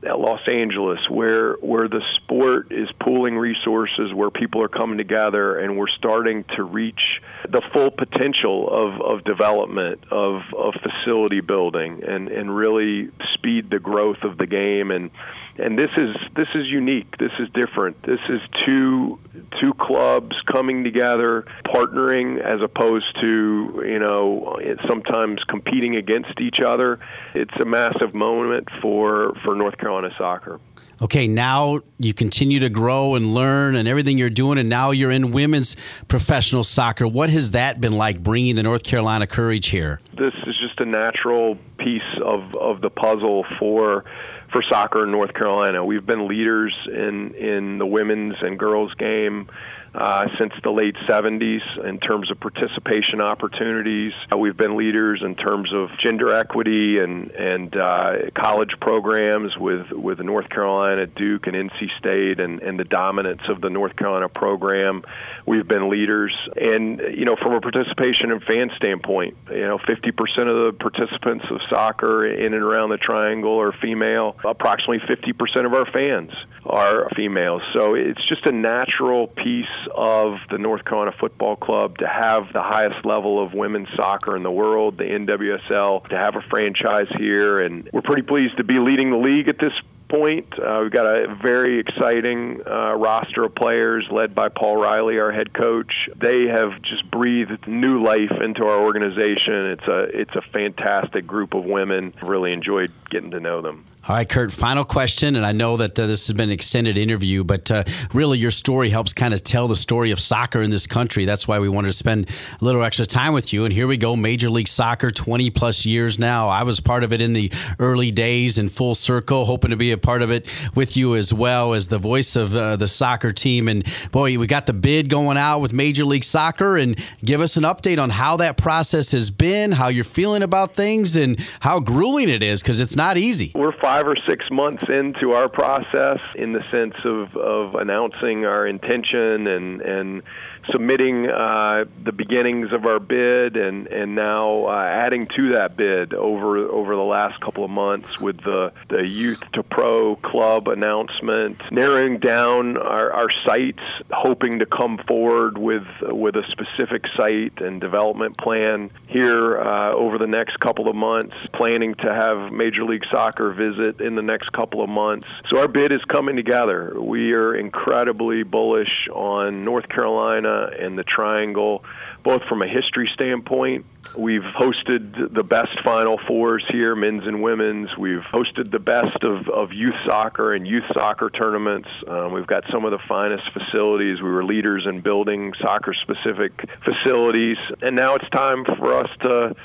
Los 0.02 0.42
Angeles, 0.48 1.00
where 1.10 1.56
where 1.56 1.88
the 1.88 2.02
sport 2.16 2.72
is 2.72 2.90
pooling 3.02 3.38
resources, 3.38 4.14
where 4.14 4.30
people 4.30 4.62
are 4.62 4.70
coming 4.70 4.98
together, 4.98 5.60
and 5.60 5.78
we're 5.78 5.90
starting 5.90 6.46
to 6.56 6.64
reach 6.64 7.22
the 7.50 7.62
full 7.74 7.92
potential 7.92 8.70
of, 8.70 9.02
of 9.02 9.24
development, 9.24 10.02
of, 10.12 10.42
of 10.58 10.74
facility 10.82 11.42
building, 11.42 12.04
and, 12.08 12.30
and 12.30 12.56
really 12.56 13.10
speed 13.34 13.70
the 13.70 13.80
growth 13.80 14.24
of 14.24 14.38
the 14.38 14.48
game. 14.48 14.92
And 14.92 15.12
and 15.60 15.78
this 15.78 15.92
is 15.98 16.16
this 16.36 16.48
is 16.56 16.68
unique. 16.68 17.18
This 17.18 17.32
is 17.40 17.50
different. 17.54 18.02
This 18.04 18.20
is 18.30 18.40
two 18.66 19.20
two 19.60 19.74
clubs 19.74 20.36
coming 20.52 20.84
together, 20.84 21.46
partnering 21.66 22.40
as 22.40 22.62
opposed 22.62 23.20
to 23.22 23.84
you 23.86 24.00
know 24.00 24.60
sometimes 24.88 25.44
competing 25.44 25.96
against 25.96 26.40
each 26.40 26.60
other. 26.60 27.00
It's 27.34 27.56
a 27.60 27.66
massive 27.66 28.14
moment 28.14 28.70
for 28.82 29.34
for 29.44 29.56
North 29.56 29.78
Carolina 29.78 30.14
soccer. 30.18 30.60
Okay, 31.02 31.28
now 31.28 31.80
you 31.98 32.14
continue 32.14 32.60
to 32.60 32.70
grow 32.70 33.16
and 33.16 33.34
learn 33.34 33.78
and 33.78 33.88
everything 33.88 34.18
you're 34.18 34.30
doing, 34.30 34.58
and 34.58 34.68
now 34.68 34.92
you're 34.92 35.12
in 35.12 35.32
women's 35.32 35.78
professional 36.10 36.66
soccer. 36.66 37.08
What 37.08 37.30
has 37.30 37.52
that 37.52 37.80
been 37.80 37.94
like 37.94 38.22
bringing 38.22 38.56
the 38.56 38.64
North 38.64 38.84
Carolina 38.84 39.26
Courage 39.26 39.68
here? 39.68 40.02
This 40.18 40.34
is 40.46 40.58
just 40.60 40.82
a 40.82 40.86
natural 40.86 41.58
piece 41.78 42.02
of, 42.22 42.54
of 42.56 42.82
the 42.82 42.90
puzzle 42.90 43.46
for 43.58 44.04
for 44.52 44.64
soccer 44.70 45.04
in 45.04 45.12
North 45.12 45.34
Carolina. 45.34 45.84
We've 45.84 46.06
been 46.06 46.28
leaders 46.28 46.76
in 46.88 47.34
in 47.36 47.78
the 47.78 47.86
women's 47.86 48.36
and 48.42 48.58
girls 48.58 48.94
game 48.96 49.50
uh, 49.94 50.28
since 50.38 50.54
the 50.64 50.72
late 50.72 50.96
70s 51.08 51.62
in 51.86 52.00
terms 52.00 52.32
of 52.32 52.40
participation 52.40 53.22
opportunities. 53.22 54.14
Uh, 54.32 54.38
we've 54.38 54.56
been 54.56 54.76
leaders 54.76 55.22
in 55.24 55.36
terms 55.36 55.74
of 55.74 55.90
gender 56.04 56.32
equity 56.32 57.00
and 57.00 57.32
and 57.32 57.76
uh, 57.76 58.30
college 58.36 58.72
programs 58.80 59.58
with 59.58 59.92
with 59.92 60.20
North 60.20 60.50
Carolina, 60.50 61.06
Duke, 61.08 61.48
and 61.48 61.56
NC 61.56 61.98
State, 61.98 62.40
and, 62.40 62.62
and 62.62 62.80
the 62.80 62.84
dominance 62.84 63.42
of 63.50 63.62
the 63.62 63.70
North 63.70 63.96
Carolina 63.96 64.30
program. 64.30 65.04
We've 65.46 65.68
been 65.68 65.90
leaders, 65.90 66.36
and 66.60 67.00
you 67.00 67.26
know, 67.26 67.36
from 67.36 67.54
a 67.54 67.62
participation 67.62 68.32
and 68.32 68.44
fan 68.44 68.72
standpoint, 68.76 69.38
you 69.50 69.68
know, 69.68 69.80
50% 69.80 70.12
of 70.48 70.66
the 70.66 70.76
participants 70.80 71.46
of 71.50 71.60
soccer 71.70 72.26
in 72.26 72.54
and 72.54 72.64
around 72.64 72.90
the 72.90 72.98
Triangle 72.98 73.60
are 73.60 73.72
female. 73.72 74.38
Approximately 74.44 75.00
50% 75.00 75.66
of 75.66 75.74
our 75.74 75.86
fans 75.92 76.32
are 76.66 77.10
females. 77.16 77.62
So 77.74 77.96
it's 77.96 78.24
just 78.28 78.46
a 78.46 78.52
natural 78.52 79.28
piece 79.28 79.66
of 79.96 80.38
the 80.50 80.58
North 80.58 80.86
Carolina 80.86 81.14
Football 81.20 81.56
Club 81.56 81.98
to 82.00 82.08
have 82.08 82.52
the 82.54 82.62
highest 82.62 83.06
level 83.06 83.44
of 83.44 83.54
women's 83.54 83.90
soccer 83.96 84.36
in 84.36 84.44
the 84.44 84.52
world, 84.52 84.98
the 84.98 85.04
NWSL, 85.04 86.08
to 86.10 86.18
have 86.18 86.36
a 86.36 86.42
franchise 86.50 87.08
here. 87.18 87.60
And 87.60 87.90
we're 87.92 88.02
pretty 88.02 88.24
pleased 88.24 88.58
to 88.58 88.64
be 88.64 88.80
leading 88.80 89.12
the 89.12 89.18
league 89.18 89.50
at 89.50 89.60
this 89.60 89.74
point. 90.10 90.48
Uh, 90.60 90.80
we've 90.82 90.92
got 90.92 91.06
a 91.06 91.34
very 91.42 91.80
exciting 91.80 92.62
uh, 92.66 92.96
roster 92.96 93.46
of 93.46 93.56
players 93.56 94.06
led 94.12 94.36
by 94.36 94.50
Paul 94.50 94.78
Riley, 94.78 95.20
our 95.20 95.32
head 95.32 95.54
coach. 95.54 95.94
They 96.20 96.48
have 96.48 96.82
just 96.82 97.10
breathed 97.10 97.68
new 97.68 98.04
life 98.04 98.32
into 98.44 98.66
our 98.66 98.84
organization. 98.84 99.72
It's 99.72 99.88
a 99.88 100.00
it's 100.20 100.36
a 100.36 100.42
fantastic 100.52 101.26
group 101.26 101.54
of 101.54 101.64
women. 101.64 102.14
Really 102.24 102.52
enjoyed 102.52 102.92
getting 103.10 103.32
to 103.32 103.40
know 103.40 103.62
them. 103.62 103.86
All 104.10 104.16
right, 104.16 104.28
Kurt, 104.28 104.52
final 104.52 104.86
question. 104.86 105.36
And 105.36 105.46
I 105.46 105.52
know 105.52 105.78
that 105.78 106.00
uh, 106.00 106.08
this 106.08 106.26
has 106.26 106.34
been 106.36 106.50
an 106.50 106.52
extended 106.52 106.98
interview, 106.98 107.44
but 107.44 107.70
uh, 107.70 107.84
really 108.12 108.40
your 108.40 108.50
story 108.50 108.90
helps 108.90 109.14
kind 109.14 109.36
of 109.36 109.44
tell 109.44 109.68
the 109.68 109.76
story 109.76 110.10
of 110.10 110.20
soccer 110.20 110.64
in 110.64 110.72
this 110.72 110.88
country. 110.88 111.26
That's 111.26 111.48
why 111.48 111.60
we 111.60 111.70
wanted 111.70 111.90
to 111.90 111.94
spend 111.94 112.28
a 112.60 112.66
little 112.66 112.82
extra 112.82 113.06
time 113.06 113.34
with 113.34 113.54
you. 113.54 113.66
And 113.66 113.72
here 113.72 113.86
we 113.86 113.98
go 113.98 114.16
Major 114.16 114.50
League 114.50 114.68
Soccer, 114.68 115.12
20 115.12 115.52
plus 115.52 115.86
years 115.86 116.18
now. 116.18 116.48
I 116.48 116.64
was 116.64 116.80
part 116.80 117.04
of 117.04 117.14
it 117.14 117.22
in 117.22 117.34
the 117.34 117.52
early 117.78 118.10
days 118.10 118.58
in 118.58 118.70
full 118.70 118.96
circle, 118.96 119.46
hoping 119.46 119.70
to 119.70 119.78
be 119.78 119.92
a 119.92 119.98
part 120.00 120.24
of 120.24 120.32
it 120.32 120.48
with 120.74 120.98
you 120.98 121.16
as 121.16 121.32
well 121.32 121.76
as 121.76 121.90
the 121.90 122.00
voice 122.00 122.36
of 122.36 122.56
uh, 122.56 122.78
the 122.78 122.88
soccer 122.88 123.32
team. 123.32 123.68
And 123.68 123.86
boy, 124.12 124.40
we 124.40 124.48
got 124.48 124.66
the 124.66 124.74
bid 124.74 125.10
going 125.10 125.38
out 125.38 125.60
with 125.60 125.72
Major 125.72 126.04
League 126.04 126.24
Soccer. 126.24 126.78
And 126.78 127.00
give 127.24 127.42
us 127.42 127.58
an 127.58 127.64
update 127.64 128.02
on 128.02 128.10
how 128.10 128.38
that 128.38 128.58
process 128.58 129.12
has 129.12 129.30
been, 129.30 129.74
how 129.74 129.90
you're 129.90 130.04
feeling 130.04 130.42
about 130.42 130.74
things, 130.74 131.16
and 131.16 131.40
how 131.60 131.80
grueling 131.80 132.28
it 132.28 132.42
is 132.42 132.64
because 132.64 132.80
it's 132.80 132.96
not 132.96 133.16
easy. 133.16 133.52
We're 133.54 133.72
five 133.74 133.99
or 134.08 134.16
six 134.28 134.46
months 134.52 134.84
into 134.90 135.34
our 135.34 135.50
process 135.50 136.20
in 136.36 136.54
the 136.54 136.64
sense 136.72 136.96
of, 137.04 137.36
of 137.36 137.76
announcing 137.76 138.46
our 138.46 138.68
intention 138.68 139.48
and, 139.48 139.82
and 139.82 140.24
submitting 140.72 141.30
uh, 141.30 141.86
the 142.04 142.12
beginnings 142.12 142.72
of 142.72 142.86
our 142.86 143.00
bid 143.00 143.58
and 143.58 143.88
and 143.88 144.16
now 144.16 144.66
uh, 144.66 144.84
adding 144.84 145.26
to 145.28 145.54
that 145.54 145.76
bid 145.76 146.14
over 146.14 146.58
over 146.58 146.96
the 146.96 147.02
last 147.02 147.40
couple 147.42 147.64
of 147.64 147.72
months 147.72 148.20
with 148.20 148.38
the 148.44 148.72
the 148.90 149.06
youth 149.06 149.42
to 149.54 149.64
pro 149.64 150.16
club 150.18 150.68
announcement, 150.68 151.62
narrowing 151.72 152.20
down 152.20 152.78
our, 152.78 153.12
our 153.12 153.30
sites, 153.46 153.84
hoping 154.12 154.60
to 154.60 154.66
come 154.66 155.00
forward 155.08 155.58
with 155.58 155.88
with 156.02 156.36
a 156.36 156.44
specific 156.52 157.04
site 157.16 157.62
and 157.62 157.82
development 157.82 158.38
plan 158.38 158.92
here 159.08 159.60
uh, 159.60 159.94
over 159.94 160.18
the 160.18 160.28
next 160.28 160.60
couple 160.60 160.88
of 160.88 160.96
months. 160.96 161.36
Planning 161.54 161.96
to 161.96 162.14
have 162.14 162.52
Major 162.52 162.84
League 162.84 163.06
Soccer 163.12 163.54
visit 163.54 163.79
in 163.80 164.16
the 164.16 164.22
next 164.22 164.52
couple 164.52 164.84
of 164.84 164.90
months. 164.90 165.28
So 165.50 165.60
our 165.60 165.68
bid 165.68 165.92
is 165.92 166.02
coming 166.08 166.36
together. 166.36 166.94
We 167.00 167.34
are 167.34 167.56
incredibly 167.56 168.44
bullish 168.44 169.08
on 169.14 169.64
North 169.64 169.88
Carolina 169.88 170.10
Carolina 170.20 170.70
and 170.80 170.98
the 170.98 171.04
Triangle, 171.04 171.84
both 172.24 172.42
from 172.50 172.62
a 172.62 172.68
history 172.68 173.10
standpoint. 173.14 173.86
We've 174.18 174.42
hosted 174.42 175.34
the 175.34 175.44
best 175.44 175.70
Final 175.84 176.20
Fours 176.28 176.66
here, 176.70 176.96
men's 176.96 177.28
and 177.28 177.44
women's. 177.44 177.90
We've 177.98 178.24
hosted 178.34 178.72
the 178.72 178.80
best 178.80 179.24
of, 179.24 179.48
of 179.50 179.72
youth 179.72 179.96
soccer 180.06 180.54
and 180.54 180.66
youth 180.66 180.86
soccer 180.94 181.30
tournaments. 181.30 181.90
Um, 182.08 182.34
we've 182.34 182.48
got 182.48 182.64
some 182.72 182.86
of 182.86 182.92
the 182.92 183.00
finest 183.08 183.44
facilities. 183.54 184.22
We 184.22 184.30
were 184.30 184.44
leaders 184.44 184.86
in 184.88 185.02
building 185.02 185.54
soccer 185.62 185.94
specific 185.94 186.54
facilities. 186.84 187.58
And 187.82 187.96
now 187.96 188.16
it's 188.16 188.30
time 188.30 188.66
for 188.66 188.96
us 188.96 189.10
to 189.22 189.56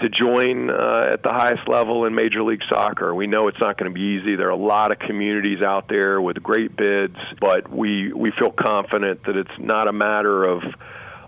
to 0.00 0.08
join 0.08 0.70
uh, 0.70 1.10
at 1.12 1.22
the 1.22 1.30
highest 1.30 1.68
level 1.68 2.04
in 2.04 2.14
Major 2.14 2.42
League 2.42 2.62
Soccer. 2.68 3.14
We 3.14 3.26
know 3.26 3.48
it's 3.48 3.60
not 3.60 3.78
going 3.78 3.90
to 3.90 3.94
be 3.94 4.18
easy. 4.20 4.36
There 4.36 4.48
are 4.48 4.50
a 4.50 4.56
lot 4.56 4.92
of 4.92 4.98
communities 4.98 5.62
out 5.62 5.88
there 5.88 6.20
with 6.20 6.42
great 6.42 6.76
bids, 6.76 7.16
but 7.40 7.70
we 7.70 8.12
we 8.12 8.32
feel 8.38 8.50
confident 8.50 9.24
that 9.26 9.36
it's 9.36 9.58
not 9.58 9.88
a 9.88 9.92
matter 9.92 10.44
of 10.44 10.62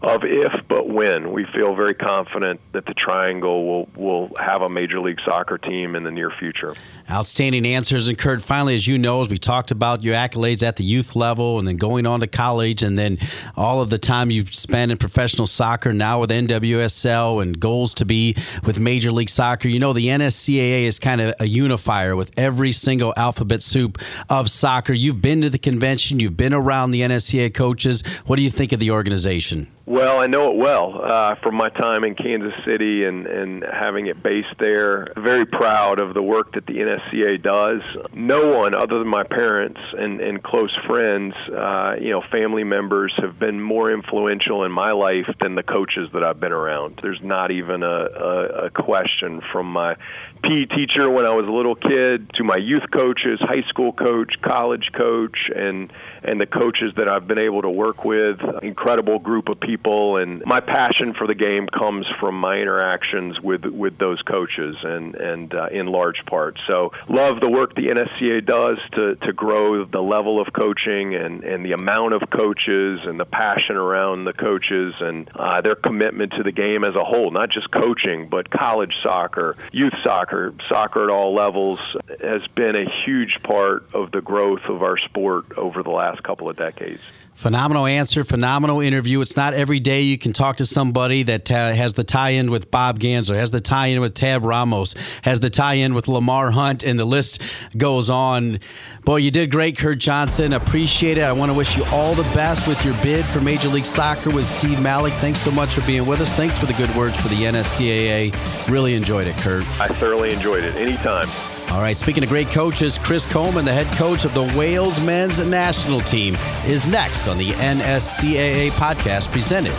of 0.03 0.23
if 0.25 0.53
but 0.69 0.89
when. 0.89 1.33
We 1.33 1.47
feel 1.55 1.75
very 1.75 1.95
confident 1.95 2.61
that 2.73 2.87
the 2.87 2.95
Triangle 2.95 3.67
will 3.67 3.89
will 3.97 4.31
have 4.39 4.63
a 4.63 4.69
Major 4.69 5.01
League 5.01 5.19
Soccer 5.25 5.59
team 5.59 5.95
in 5.95 6.05
the 6.05 6.11
near 6.11 6.31
future. 6.39 6.75
Outstanding 7.11 7.67
answers, 7.67 8.09
and 8.09 8.19
Kurt. 8.19 8.43
Finally, 8.43 8.75
as 8.75 8.87
you 8.87 8.99
know, 8.99 9.21
as 9.21 9.29
we 9.29 9.39
talked 9.39 9.71
about 9.71 10.03
your 10.03 10.15
accolades 10.15 10.63
at 10.63 10.77
the 10.77 10.85
youth 10.85 11.17
level, 11.17 11.59
and 11.59 11.67
then 11.67 11.77
going 11.77 12.07
on 12.07 12.21
to 12.21 12.27
college, 12.27 12.83
and 12.83 12.99
then 12.99 13.19
all 13.57 13.81
of 13.81 13.91
the 13.91 13.99
time 13.99 14.31
you've 14.31 14.55
spent 14.55 14.93
in 14.93 14.99
professional 14.99 15.47
soccer, 15.47 15.93
now 15.93 16.21
with 16.21 16.31
NWSL, 16.31 17.43
and 17.43 17.59
goals 17.59 17.95
to 17.95 18.05
be 18.05 18.35
with 18.65 18.79
Major 18.79 19.13
League 19.13 19.31
Soccer. 19.31 19.69
You 19.69 19.79
know, 19.79 19.93
the 19.93 20.07
NSCAA 20.09 20.83
is 20.83 20.99
kind 20.99 21.21
of 21.21 21.35
a 21.41 21.47
unifier 21.47 22.17
with 22.17 22.33
every 22.37 22.73
single 22.73 23.13
alphabet 23.17 23.63
soup 23.63 23.99
of 24.29 24.51
soccer. 24.51 24.93
You've 24.93 25.23
been 25.23 25.41
to 25.43 25.51
the 25.51 25.59
convention, 25.59 26.21
you've 26.21 26.37
been 26.37 26.55
around 26.55 26.91
the 26.91 27.01
NSCAA 27.03 27.55
coaches. 27.55 28.03
What 28.27 28.37
do 28.37 28.43
you 28.43 28.51
think 28.51 28.73
of 28.73 28.81
the 28.81 28.91
organization? 28.91 29.69
Well, 29.89 30.19
I 30.19 30.27
know 30.27 30.51
it 30.51 30.57
well 30.57 31.01
uh, 31.01 31.37
from 31.37 31.55
my 31.55 31.69
time 31.69 32.03
in 32.03 32.17
Kansas 32.17 32.53
City 32.65 33.05
and, 33.05 33.25
and 33.29 33.63
having 33.63 34.09
it 34.09 34.21
based 34.21 34.59
there. 34.59 35.13
Very 35.17 35.47
proud 35.47 36.01
of 36.01 36.13
the 36.13 36.23
work 36.23 36.55
that 36.55 36.67
the 36.67 36.79
NSCA 36.79 37.41
does. 37.41 37.83
No 38.13 38.49
one 38.49 38.75
other 38.75 38.99
than 38.99 39.07
my 39.07 39.23
parents 39.23 39.81
and, 39.97 40.21
and 40.21 40.43
close 40.43 40.77
friends, 40.89 41.37
uh, 41.37 41.95
you 42.01 42.11
know, 42.11 42.21
family 42.33 42.65
members 42.65 43.15
have 43.19 43.39
been 43.39 43.61
more 43.61 43.93
influential 43.93 44.65
in 44.65 44.73
my 44.73 44.91
life 44.91 45.31
than 45.41 45.55
the 45.55 45.63
coaches 45.63 46.11
that 46.15 46.25
I've 46.25 46.41
been 46.41 46.51
around. 46.51 46.99
There's 47.01 47.23
not 47.23 47.53
even 47.53 47.85
a, 47.85 47.87
a, 47.87 48.43
a 48.65 48.71
question 48.71 49.41
from 49.53 49.71
my 49.71 49.95
PE 50.43 50.67
teacher 50.67 51.11
when 51.11 51.25
I 51.25 51.35
was 51.35 51.47
a 51.47 51.51
little 51.51 51.75
kid 51.75 52.33
to 52.35 52.45
my 52.45 52.57
youth 52.57 52.85
coaches, 52.93 53.41
high 53.41 53.63
school 53.69 53.93
coach, 53.93 54.35
college 54.43 54.91
coach, 54.93 55.51
and 55.55 55.93
and 56.23 56.41
the 56.41 56.47
coaches 56.47 56.95
that 56.95 57.09
I've 57.09 57.27
been 57.29 57.39
able 57.39 57.63
to 57.63 57.71
work 57.71 58.05
with. 58.05 58.41
Incredible 58.63 59.19
group 59.19 59.49
of 59.49 59.61
people, 59.61 60.17
and 60.17 60.45
my 60.45 60.61
passion 60.61 61.15
for 61.15 61.27
the 61.27 61.35
game 61.35 61.67
comes 61.69 62.07
from 62.21 62.39
my 62.39 62.59
interactions 62.59 63.41
with 63.41 63.65
with 63.65 63.99
those 63.99 64.21
coaches, 64.23 64.77
and 64.83 65.15
and 65.15 65.55
uh, 65.55 65.69
in 65.71 65.87
large 65.87 66.25
part. 66.27 66.59
So 66.67 66.93
love 67.09 67.41
the 67.41 67.51
work 67.51 67.75
the 67.75 67.89
NSCA 67.89 68.45
does 68.45 68.79
to 68.93 69.15
to 69.17 69.33
grow 69.33 69.85
the 69.85 70.03
level 70.03 70.41
of 70.41 70.53
coaching 70.53 71.15
and 71.15 71.45
and 71.45 71.65
the 71.65 71.73
amount 71.73 72.15
of 72.15 72.29
coaches 72.31 73.01
and 73.05 73.19
the 73.19 73.25
passion 73.25 73.77
around 73.77 74.25
the 74.25 74.33
coaches 74.33 74.95
and 75.01 75.31
uh, 75.35 75.61
their 75.61 75.75
commitment 75.77 76.33
to 76.33 76.43
the 76.43 76.53
game 76.53 76.85
as 76.85 76.95
a 76.95 77.05
whole, 77.05 77.31
not 77.31 77.51
just 77.51 77.71
coaching, 77.71 78.29
but 78.29 78.51
college 78.51 78.93
soccer, 79.03 79.55
youth 79.73 79.95
soccer 80.05 80.26
soccer, 80.27 80.55
soccer 80.69 81.05
at 81.05 81.11
all 81.11 81.35
levels, 81.35 81.79
has 82.21 82.43
been 82.55 82.77
a 82.77 82.91
huge 83.05 83.39
part 83.43 83.95
of 83.95 84.11
the 84.11 84.21
growth 84.21 84.63
of 84.69 84.83
our 84.83 84.99
sport 84.99 85.47
over 85.57 85.83
the 85.83 85.91
last 85.91 86.23
couple 86.23 86.49
of 86.49 86.57
decades. 86.57 87.03
Phenomenal 87.37 87.85
answer, 87.85 88.25
phenomenal 88.25 88.81
interview. 88.81 89.21
It's 89.21 89.37
not 89.37 89.53
every 89.53 89.79
day 89.79 90.01
you 90.01 90.17
can 90.17 90.33
talk 90.33 90.57
to 90.57 90.65
somebody 90.65 91.23
that 91.25 91.47
has 91.47 91.93
the 91.93 92.03
tie-in 92.03 92.51
with 92.51 92.71
Bob 92.71 92.99
Gansler, 92.99 93.37
has 93.37 93.51
the 93.51 93.61
tie-in 93.61 94.01
with 94.01 94.15
Tab 94.15 94.43
Ramos, 94.43 94.95
has 95.21 95.41
the 95.41 95.51
tie-in 95.51 95.93
with 95.93 96.09
Lamar 96.09 96.53
Hunt, 96.53 96.83
and 96.83 96.99
the 96.99 97.05
list 97.05 97.43
goes 97.77 98.09
on. 98.09 98.59
Boy, 99.05 99.17
you 99.17 99.31
did 99.31 99.51
great, 99.51 99.77
Kurt 99.77 99.99
Johnson. 99.99 100.55
Appreciate 100.55 101.19
it. 101.19 101.25
I 101.25 101.33
want 101.33 101.51
to 101.51 101.55
wish 101.55 101.77
you 101.77 101.85
all 101.93 102.15
the 102.15 102.23
best 102.35 102.67
with 102.67 102.83
your 102.87 102.95
bid 103.03 103.23
for 103.27 103.43
Major 103.43 103.69
League 103.69 103.85
Soccer 103.85 104.31
with 104.31 104.49
Steve 104.49 104.81
Malik. 104.83 105.13
Thanks 105.15 105.41
so 105.41 105.51
much 105.51 105.75
for 105.75 105.87
being 105.87 106.07
with 106.07 106.23
us. 106.23 106.33
Thanks 106.33 106.59
for 106.59 106.65
the 106.65 106.73
good 106.73 106.93
words 106.97 107.21
for 107.21 107.29
the 107.29 107.43
NSCAA. 107.43 108.33
Really 108.69 108.95
enjoyed 108.95 109.27
it, 109.27 109.37
Kurt. 109.37 109.63
I 109.79 109.89
thoroughly 109.89 110.33
enjoyed 110.33 110.65
it. 110.65 110.75
Anytime. 110.77 111.29
All 111.73 111.83
right, 111.83 111.97
speaking 111.97 112.23
of 112.23 112.29
great 112.29 112.49
coaches, 112.49 112.97
Chris 112.97 113.27
Coleman, 113.27 113.65
the 113.65 113.73
head 113.73 113.87
coach 113.99 114.25
of 114.25 114.33
the 114.35 114.45
Wales 114.57 115.01
men's 115.01 115.41
national 115.41 116.01
team, 116.01 116.37
is 116.67 116.87
next 116.87 117.29
on 117.29 117.39
the 117.39 117.51
NSCAA 117.51 118.71
podcast 118.71 119.31
presented 119.33 119.75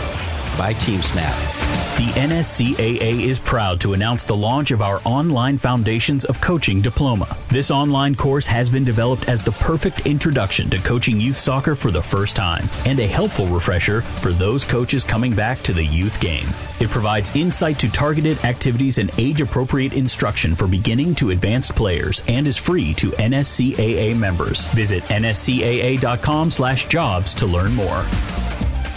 by 0.58 0.74
TeamSnap. 0.74 1.68
The 1.98 2.20
NSCAA 2.20 3.22
is 3.22 3.38
proud 3.38 3.80
to 3.80 3.92
announce 3.92 4.24
the 4.24 4.36
launch 4.36 4.72
of 4.72 4.82
our 4.82 5.00
online 5.04 5.56
Foundations 5.56 6.24
of 6.24 6.40
Coaching 6.40 6.80
diploma. 6.80 7.36
This 7.48 7.70
online 7.70 8.14
course 8.14 8.46
has 8.46 8.68
been 8.68 8.84
developed 8.84 9.28
as 9.28 9.42
the 9.42 9.52
perfect 9.52 10.06
introduction 10.06 10.68
to 10.70 10.78
coaching 10.78 11.20
youth 11.20 11.38
soccer 11.38 11.74
for 11.74 11.90
the 11.90 12.02
first 12.02 12.36
time 12.36 12.68
and 12.86 13.00
a 13.00 13.06
helpful 13.06 13.46
refresher 13.46 14.02
for 14.02 14.32
those 14.32 14.64
coaches 14.64 15.04
coming 15.04 15.34
back 15.34 15.58
to 15.60 15.72
the 15.72 15.84
youth 15.84 16.20
game. 16.20 16.46
It 16.80 16.90
provides 16.90 17.34
insight 17.34 17.78
to 17.80 17.90
targeted 17.90 18.44
activities 18.44 18.98
and 18.98 19.10
age 19.18 19.40
appropriate 19.40 19.92
instruction 19.92 20.56
for 20.56 20.66
beginning 20.66 21.14
to 21.16 21.30
advanced 21.30 21.76
players 21.76 22.22
and 22.28 22.46
is 22.46 22.56
free 22.56 22.94
to 22.94 23.10
NSCAA 23.12 24.16
members. 24.16 24.66
Visit 24.68 25.02
nscaa.com/jobs 25.04 27.34
to 27.34 27.46
learn 27.46 27.74
more. 27.74 28.04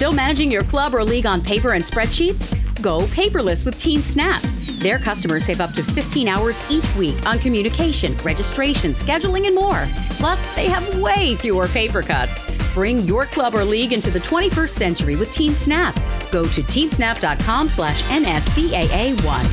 Still 0.02 0.14
managing 0.14 0.52
your 0.52 0.64
club 0.64 0.96
or 0.96 1.04
league 1.04 1.28
on 1.28 1.42
paper 1.44 1.74
and 1.74 1.84
spreadsheets? 1.84 2.58
Go 2.82 3.02
paperless 3.02 3.64
with 3.64 3.78
Team 3.78 4.02
Snap. 4.02 4.42
Their 4.80 4.98
customers 4.98 5.46
save 5.46 5.62
up 5.62 5.74
to 5.74 5.84
15 5.84 6.28
hours 6.28 6.72
each 6.72 6.96
week 6.96 7.24
on 7.28 7.38
communication, 7.38 8.18
registration, 8.24 8.94
scheduling, 8.94 9.46
and 9.46 9.54
more. 9.54 9.88
Plus, 10.18 10.52
they 10.56 10.66
have 10.66 11.00
way 11.00 11.36
fewer 11.36 11.68
paper 11.68 12.02
cuts. 12.02 12.50
Bring 12.74 13.02
your 13.02 13.28
club 13.28 13.54
or 13.54 13.64
league 13.64 13.94
into 13.94 14.10
the 14.10 14.18
21st 14.18 14.70
century 14.70 15.16
with 15.18 15.32
Team 15.32 15.54
Snap. 15.54 15.96
Go 16.32 16.46
to 16.46 16.64
teamsnap.com 16.64 17.68
slash 17.68 18.02
NSCAA1. 18.06 19.44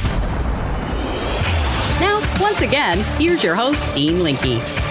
Now, 2.01 2.23
once 2.41 2.63
again, 2.63 3.05
here's 3.21 3.45
your 3.45 3.55
host, 3.55 3.87
Dean 3.95 4.23
Linke. 4.23 4.88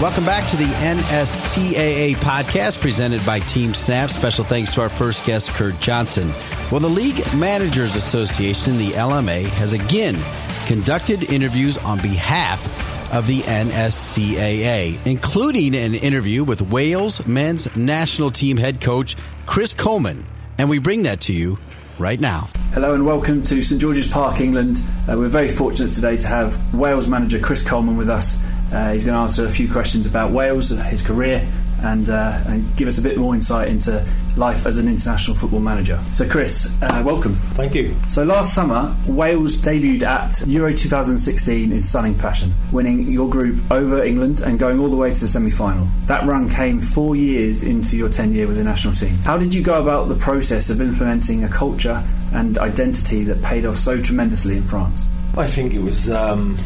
Welcome 0.00 0.24
back 0.24 0.48
to 0.48 0.56
the 0.56 0.64
NSCAA 0.64 2.14
podcast 2.16 2.80
presented 2.80 3.24
by 3.26 3.38
Team 3.40 3.74
Snap. 3.74 4.08
Special 4.08 4.42
thanks 4.42 4.74
to 4.74 4.80
our 4.80 4.88
first 4.88 5.26
guest, 5.26 5.50
Kurt 5.50 5.78
Johnson. 5.78 6.32
Well, 6.70 6.80
the 6.80 6.88
League 6.88 7.18
Managers 7.36 7.96
Association, 7.96 8.78
the 8.78 8.92
LMA, 8.92 9.44
has 9.58 9.74
again 9.74 10.16
conducted 10.64 11.30
interviews 11.30 11.76
on 11.76 12.00
behalf 12.00 12.64
of 13.12 13.26
the 13.26 13.42
NSCAA, 13.42 15.04
including 15.04 15.74
an 15.74 15.94
interview 15.94 16.44
with 16.44 16.62
Wales 16.62 17.26
men's 17.26 17.76
national 17.76 18.30
team 18.30 18.56
head 18.56 18.80
coach 18.80 19.16
Chris 19.44 19.74
Coleman. 19.74 20.24
And 20.56 20.70
we 20.70 20.78
bring 20.78 21.02
that 21.02 21.20
to 21.22 21.34
you 21.34 21.58
right 21.98 22.18
now. 22.18 22.48
Hello 22.72 22.94
and 22.94 23.04
welcome 23.04 23.42
to 23.42 23.60
St 23.60 23.78
George's 23.78 24.06
Park, 24.06 24.40
England. 24.40 24.80
Uh, 25.06 25.18
we're 25.18 25.28
very 25.28 25.48
fortunate 25.48 25.90
today 25.90 26.16
to 26.16 26.26
have 26.26 26.74
Wales 26.74 27.06
manager 27.06 27.38
Chris 27.38 27.60
Coleman 27.62 27.98
with 27.98 28.08
us. 28.08 28.38
Uh, 28.72 28.92
he's 28.92 29.04
going 29.04 29.14
to 29.14 29.20
answer 29.20 29.44
a 29.44 29.50
few 29.50 29.70
questions 29.70 30.06
about 30.06 30.30
Wales, 30.30 30.68
his 30.68 31.02
career, 31.02 31.46
and, 31.82 32.10
uh, 32.10 32.40
and, 32.46 32.76
give 32.76 32.88
us 32.88 32.98
a 32.98 33.02
bit 33.02 33.16
more 33.16 33.34
insight 33.34 33.68
into 33.68 34.04
life 34.36 34.66
as 34.66 34.76
an 34.76 34.86
international 34.86 35.36
football 35.36 35.60
manager. 35.60 35.98
So, 36.12 36.28
Chris, 36.28 36.76
uh, 36.82 37.02
welcome. 37.04 37.34
Thank 37.54 37.74
you. 37.74 37.94
So, 38.08 38.24
last 38.24 38.54
summer, 38.54 38.94
Wales 39.06 39.58
debuted 39.58 40.02
at 40.02 40.46
Euro 40.46 40.72
2016 40.72 41.72
in 41.72 41.82
stunning 41.82 42.14
fashion, 42.14 42.52
winning 42.72 43.10
your 43.10 43.28
group 43.28 43.58
over 43.70 44.04
England 44.04 44.40
and 44.40 44.58
going 44.58 44.78
all 44.78 44.88
the 44.88 44.96
way 44.96 45.10
to 45.10 45.20
the 45.20 45.28
semi 45.28 45.50
final. 45.50 45.88
That 46.06 46.26
run 46.26 46.48
came 46.48 46.80
four 46.80 47.16
years 47.16 47.62
into 47.62 47.96
your 47.96 48.08
tenure 48.08 48.46
with 48.46 48.56
the 48.56 48.64
national 48.64 48.94
team. 48.94 49.14
How 49.24 49.36
did 49.36 49.54
you 49.54 49.62
go 49.62 49.80
about 49.80 50.08
the 50.08 50.16
process 50.16 50.70
of 50.70 50.80
implementing 50.80 51.44
a 51.44 51.48
culture 51.48 52.02
and 52.32 52.58
identity 52.58 53.24
that 53.24 53.42
paid 53.42 53.64
off 53.64 53.76
so 53.76 54.00
tremendously 54.00 54.56
in 54.56 54.62
France? 54.62 55.06
I 55.36 55.46
think 55.46 55.74
it 55.74 55.80
was. 55.80 56.10
Um 56.10 56.58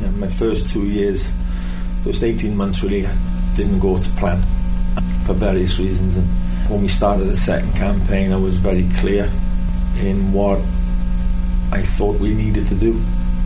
you 0.00 0.06
know, 0.06 0.12
my 0.12 0.28
first 0.28 0.70
two 0.70 0.86
years, 0.88 1.30
first 2.04 2.22
18 2.22 2.56
months 2.56 2.82
really 2.82 3.06
didn't 3.54 3.80
go 3.80 3.98
to 3.98 4.10
plan 4.10 4.42
for 5.26 5.34
various 5.34 5.78
reasons. 5.78 6.16
And 6.16 6.26
when 6.70 6.82
we 6.82 6.88
started 6.88 7.24
the 7.24 7.36
second 7.36 7.72
campaign, 7.74 8.32
I 8.32 8.36
was 8.36 8.54
very 8.54 8.88
clear 8.98 9.30
in 9.98 10.32
what 10.32 10.58
I 11.72 11.82
thought 11.82 12.18
we 12.18 12.34
needed 12.34 12.66
to 12.68 12.74
do 12.74 13.00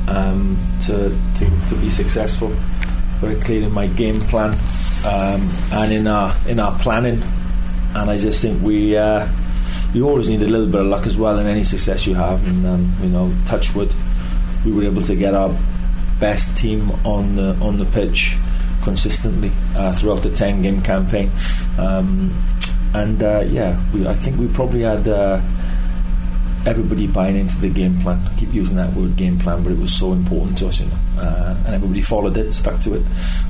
um, 0.09 0.57
to, 0.87 1.09
to, 1.39 1.69
to 1.69 1.75
be 1.81 1.91
successful. 1.91 2.49
Very 3.19 3.41
clear 3.41 3.65
in 3.65 3.73
my 3.73 3.87
game 3.89 4.21
plan 4.21 4.51
um, 5.05 5.51
and 5.73 5.93
in 5.93 6.07
our 6.07 6.35
in 6.49 6.61
our 6.61 6.79
planning. 6.79 7.23
And 7.95 8.11
I 8.11 8.19
just 8.19 8.43
think 8.43 8.63
we 8.63 8.97
uh, 8.97 9.29
you 9.93 10.09
always 10.09 10.29
need 10.29 10.43
a 10.43 10.47
little 10.47 10.67
bit 10.67 10.81
of 10.81 10.87
luck 10.87 11.07
as 11.07 11.17
well 11.17 11.39
in 11.39 11.47
any 11.47 11.65
success 11.65 12.07
you 12.07 12.15
have. 12.15 12.47
And 12.47 12.67
um, 12.67 12.93
you 13.03 13.09
know, 13.09 13.33
touchwood, 13.47 13.95
we 14.65 14.73
were 14.73 14.85
able 14.85 15.03
to 15.03 15.15
get 15.15 15.35
our 15.35 15.57
best 16.21 16.57
team 16.57 16.91
on 17.05 17.37
the 17.37 17.55
on 17.61 17.79
the 17.79 17.87
pitch 17.87 18.37
consistently 18.83 19.51
uh, 19.75 19.93
throughout 19.93 20.23
the 20.23 20.31
10 20.31 20.63
game 20.63 20.83
campaign. 20.83 21.31
Um, 21.79 22.33
and 22.95 23.23
uh, 23.23 23.41
yeah, 23.47 23.81
we, 23.93 24.07
I 24.07 24.15
think 24.15 24.39
we 24.39 24.47
probably 24.49 24.83
had 24.83 25.09
uh, 25.09 25.41
everybody 26.67 27.07
buying 27.07 27.37
into 27.37 27.59
the 27.59 27.69
game 27.69 28.01
plan. 28.01 28.21
I 28.25 28.39
keep 28.39 28.53
using 28.53 28.77
that 28.77 28.93
word 28.93 29.17
game 29.17 29.39
plan, 29.39 29.63
but 29.63 29.73
it 29.73 29.79
was 29.79 29.93
so 29.93 30.13
important 30.13 30.59
to 30.59 30.69
us, 30.69 30.81
you 30.81 30.87
know. 30.87 30.99
Uh, 31.19 31.57
and 31.67 31.75
everybody 31.75 32.03
followed 32.03 32.37
it, 32.37 32.53
stuck 32.53 32.81
to 32.83 32.95
it, 32.95 33.03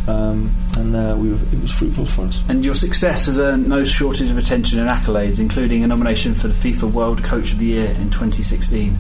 um, 0.09 0.55
and 0.77 0.95
uh, 0.95 1.17
we 1.19 1.31
were, 1.31 1.37
it 1.53 1.61
was 1.61 1.71
fruitful 1.71 2.07
for 2.07 2.23
us. 2.23 2.43
And 2.49 2.65
your 2.65 2.75
success 2.75 3.27
has 3.27 3.39
earned 3.39 3.69
no 3.69 3.85
shortage 3.85 4.31
of 4.31 4.39
attention 4.39 4.79
and 4.79 4.89
accolades, 4.89 5.41
including 5.41 5.83
a 5.83 5.87
nomination 5.87 6.35
for 6.35 6.49
the 6.49 6.55
FIFA 6.55 6.93
World 6.93 7.25
Coach 7.25 7.53
of 7.53 7.59
the 7.59 7.67
Year 7.67 7.87
in 7.87 8.11
2016. 8.11 8.97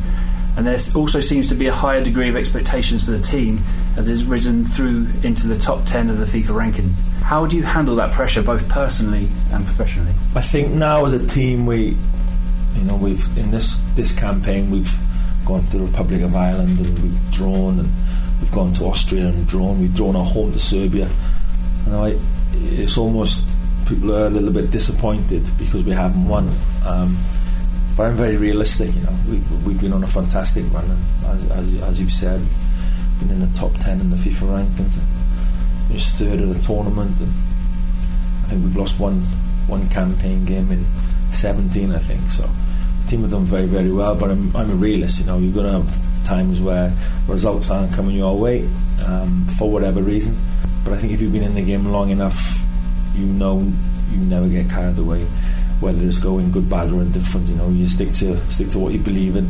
And 0.57 0.67
there 0.67 0.79
also 0.95 1.21
seems 1.21 1.49
to 1.49 1.55
be 1.55 1.67
a 1.67 1.73
higher 1.73 2.03
degree 2.03 2.29
of 2.29 2.37
expectations 2.37 3.05
for 3.05 3.11
the 3.11 3.21
team 3.21 3.59
as 3.97 4.09
it's 4.09 4.23
risen 4.23 4.64
through 4.64 5.09
into 5.23 5.49
the 5.49 5.59
top 5.59 5.85
10 5.87 6.11
of 6.11 6.19
the 6.19 6.27
FIFA 6.27 6.73
rankings. 6.73 7.03
How 7.21 7.47
do 7.47 7.57
you 7.57 7.64
handle 7.64 7.97
that 7.97 8.12
pressure, 8.12 8.43
both 8.43 8.69
personally 8.69 9.29
and 9.53 9.64
professionally? 9.64 10.12
I 10.35 10.43
think 10.43 10.73
now 10.73 11.05
as 11.07 11.12
a 11.12 11.27
team, 11.27 11.67
we, 11.67 11.97
you 12.77 12.85
know, 12.85 12.97
we've 12.97 13.37
in 13.37 13.51
this 13.51 13.81
this 13.97 14.17
campaign 14.17 14.71
we've 14.71 14.93
gone 15.45 15.64
to 15.67 15.79
the 15.79 15.85
Republic 15.85 16.23
of 16.23 16.35
Ireland 16.35 16.79
and 16.79 16.99
we've 17.01 17.31
drawn, 17.33 17.81
and 17.81 17.88
we've 18.40 18.53
gone 18.53 18.73
to 18.75 18.85
Austria 18.85 19.29
and 19.29 19.47
drawn. 19.47 19.81
We've 19.81 19.95
drawn 19.95 20.17
our 20.17 20.25
home 20.25 20.53
to 20.53 20.61
Serbia. 20.61 21.09
Know, 21.87 22.05
I, 22.05 22.19
it's 22.53 22.97
almost 22.97 23.47
people 23.87 24.14
are 24.14 24.27
a 24.27 24.31
little 24.31 24.53
bit 24.53 24.71
disappointed 24.71 25.45
because 25.59 25.85
we 25.85 25.93
haven't 25.93 26.27
won. 26.27 26.55
Um, 26.85 27.19
but 27.96 28.07
I'm 28.07 28.16
very 28.16 28.37
realistic. 28.37 28.94
You 28.94 29.02
know, 29.02 29.16
we, 29.28 29.38
we've 29.64 29.80
been 29.80 29.92
on 29.92 30.02
a 30.02 30.09
fantastic 30.09 30.64
run, 30.72 30.85
and 30.90 31.26
as, 31.26 31.50
as, 31.50 31.83
as 31.83 32.00
you've 32.00 32.12
said, 32.12 32.40
been 33.20 33.30
in 33.30 33.40
the 33.40 33.59
top 33.59 33.72
ten 33.74 34.00
in 34.00 34.11
the 34.11 34.16
FIFA 34.16 34.64
rankings. 34.64 34.98
Finished 35.88 36.14
third 36.14 36.40
of 36.40 36.54
the 36.54 36.61
tournament, 36.66 37.18
and 37.20 37.33
I 38.42 38.48
think 38.48 38.64
we've 38.64 38.76
lost 38.76 38.98
one 38.98 39.20
one 39.66 39.88
campaign 39.88 40.44
game 40.44 40.70
in 40.70 40.85
17, 41.33 41.92
I 41.92 41.98
think. 41.98 42.20
So 42.30 42.42
the 42.42 43.11
team 43.11 43.22
have 43.22 43.30
done 43.30 43.44
very 43.44 43.66
very 43.66 43.92
well. 43.92 44.14
But 44.14 44.30
I'm, 44.30 44.54
I'm 44.57 44.70
a 44.70 44.74
realist. 44.74 45.20
You 45.20 45.26
know, 45.26 45.38
you're 45.38 45.52
going 45.54 45.66
to 45.66 45.80
have 45.80 46.26
times 46.26 46.61
where 46.61 46.92
results 47.28 47.70
aren't 47.70 47.92
coming 47.92 48.16
your 48.16 48.37
way 48.38 48.68
um, 49.07 49.46
for 49.59 49.70
whatever 49.70 50.02
reason. 50.02 50.37
But 50.83 50.94
I 50.94 50.98
think 50.98 51.12
if 51.12 51.20
you've 51.20 51.33
been 51.33 51.44
in 51.44 51.54
the 51.54 51.62
game 51.62 51.87
long 51.87 52.11
enough, 52.11 52.61
you 53.14 53.26
know 53.26 53.61
you 54.11 54.18
never 54.18 54.48
get 54.48 54.68
carried 54.68 54.98
away 54.98 55.26
whether 55.85 56.03
it's 56.07 56.18
going 56.18 56.51
good, 56.51 56.68
bad, 56.68 56.90
or 56.90 57.03
indifferent. 57.03 57.47
You 57.47 57.57
know, 57.57 57.68
you 57.68 57.87
stick 57.87 58.11
to 58.12 58.40
stick 58.51 58.70
to 58.70 58.79
what 58.79 58.94
you 58.94 58.99
believe 58.99 59.37
in. 59.37 59.47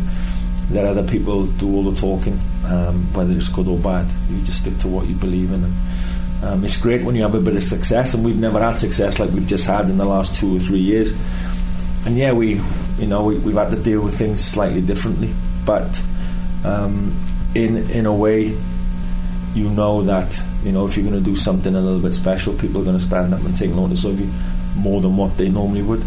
Let 0.71 0.85
other 0.85 1.07
people 1.07 1.47
do 1.47 1.73
all 1.73 1.85
the 1.91 1.99
talking, 1.99 2.39
um, 2.67 3.13
whether 3.15 3.33
it's 3.33 3.49
good 3.49 3.69
or 3.69 3.79
bad. 3.79 4.07
You 4.29 4.43
just 4.43 4.63
stick 4.63 4.77
to 4.79 4.89
what 4.89 5.07
you 5.07 5.15
believe 5.15 5.53
in. 5.53 5.65
And, 5.65 5.75
um, 6.43 6.65
it's 6.65 6.77
great 6.77 7.03
when 7.05 7.15
you 7.15 7.23
have 7.23 7.35
a 7.35 7.41
bit 7.41 7.55
of 7.55 7.63
success, 7.63 8.15
and 8.15 8.25
we've 8.25 8.39
never 8.39 8.59
had 8.61 8.79
success 8.79 9.19
like 9.19 9.31
we've 9.31 9.47
just 9.47 9.67
had 9.67 9.89
in 9.89 9.97
the 9.97 10.05
last 10.05 10.35
two 10.37 10.57
or 10.57 10.61
three 10.61 10.81
years. 10.81 11.15
And 12.05 12.19
yeah, 12.19 12.33
we, 12.33 12.61
you 12.99 13.07
know, 13.07 13.25
we, 13.25 13.53
have 13.55 13.71
had 13.71 13.77
to 13.77 13.83
deal 13.83 14.03
with 14.03 14.19
things 14.19 14.45
slightly 14.45 14.83
differently, 14.83 15.33
but 15.65 16.03
um, 16.65 17.15
in 17.55 17.89
in 17.91 18.07
a 18.07 18.13
way, 18.13 18.59
you 19.55 19.71
know 19.71 20.03
that 20.03 20.39
you 20.65 20.73
know 20.73 20.87
if 20.87 20.97
you're 20.97 21.09
going 21.09 21.23
to 21.23 21.31
do 21.31 21.37
something 21.37 21.75
a 21.75 21.81
little 21.81 22.01
bit 22.01 22.13
special, 22.13 22.53
people 22.55 22.81
are 22.81 22.85
going 22.85 22.99
to 22.99 23.05
stand 23.05 23.33
up 23.33 23.41
and 23.41 23.57
take 23.57 23.71
notice 23.71 24.05
of 24.05 24.19
you 24.21 24.29
more 24.75 25.01
than 25.01 25.17
what 25.17 25.37
they 25.37 25.49
normally 25.49 25.83
would. 25.83 26.05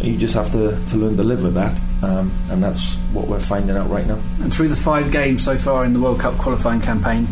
You 0.00 0.16
just 0.16 0.34
have 0.34 0.50
to, 0.52 0.78
to 0.88 0.96
learn 0.96 1.16
to 1.16 1.22
live 1.22 1.42
with 1.42 1.54
that, 1.54 1.80
um, 2.02 2.32
and 2.50 2.62
that's 2.62 2.94
what 3.12 3.28
we're 3.28 3.40
finding 3.40 3.76
out 3.76 3.88
right 3.88 4.06
now. 4.06 4.18
And 4.40 4.52
through 4.52 4.68
the 4.68 4.76
five 4.76 5.12
games 5.12 5.44
so 5.44 5.56
far 5.56 5.84
in 5.84 5.92
the 5.92 6.00
World 6.00 6.18
Cup 6.20 6.34
qualifying 6.38 6.80
campaign, 6.80 7.28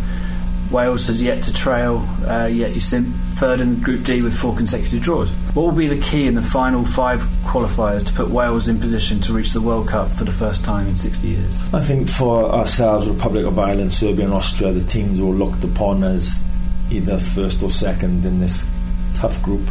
Wales 0.71 1.09
has 1.09 1.21
yet 1.21 1.43
to 1.45 1.53
trail, 1.53 2.07
uh, 2.29 2.47
yet 2.47 2.75
you 2.75 2.81
sit 2.81 3.05
third 3.35 3.61
in 3.61 3.81
Group 3.81 4.05
D 4.05 4.23
with 4.23 4.39
four 4.39 4.55
consecutive 4.55 5.03
draws. 5.03 5.29
What 5.55 5.65
will 5.65 5.73
be 5.73 5.89
the 5.89 6.01
key 6.01 6.29
in 6.29 6.37
the 6.37 6.43
final 6.43 6.85
five 6.85 7.21
qualifiers 7.43 8.07
to 8.07 8.13
put 8.13 8.31
Wales 8.31 8.69
in 8.69 8.79
position 8.79 9.21
to 9.23 9.33
reach 9.33 9.53
the 9.53 9.61
World 9.61 9.89
Cup 9.89 10.11
for 10.13 10.23
the 10.23 10.33
first 10.33 10.65
time 10.65 10.87
in 10.87 10.95
60 10.95 11.27
years? 11.27 11.75
I 11.75 11.83
think 11.83 12.09
for 12.09 12.45
ourselves, 12.53 13.09
Republic 13.09 13.47
of 13.47 13.59
Ireland, 13.59 13.93
Serbia, 13.93 14.27
and 14.27 14.35
Austria, 14.35 14.73
the 14.73 14.85
teams 14.85 15.21
were 15.21 15.33
looked 15.33 15.65
upon 15.65 16.05
as 16.05 16.41
either 16.91 17.19
first 17.19 17.63
or 17.63 17.71
second 17.71 18.25
in 18.25 18.39
this 18.39 18.65
tough 19.15 19.43
group. 19.43 19.69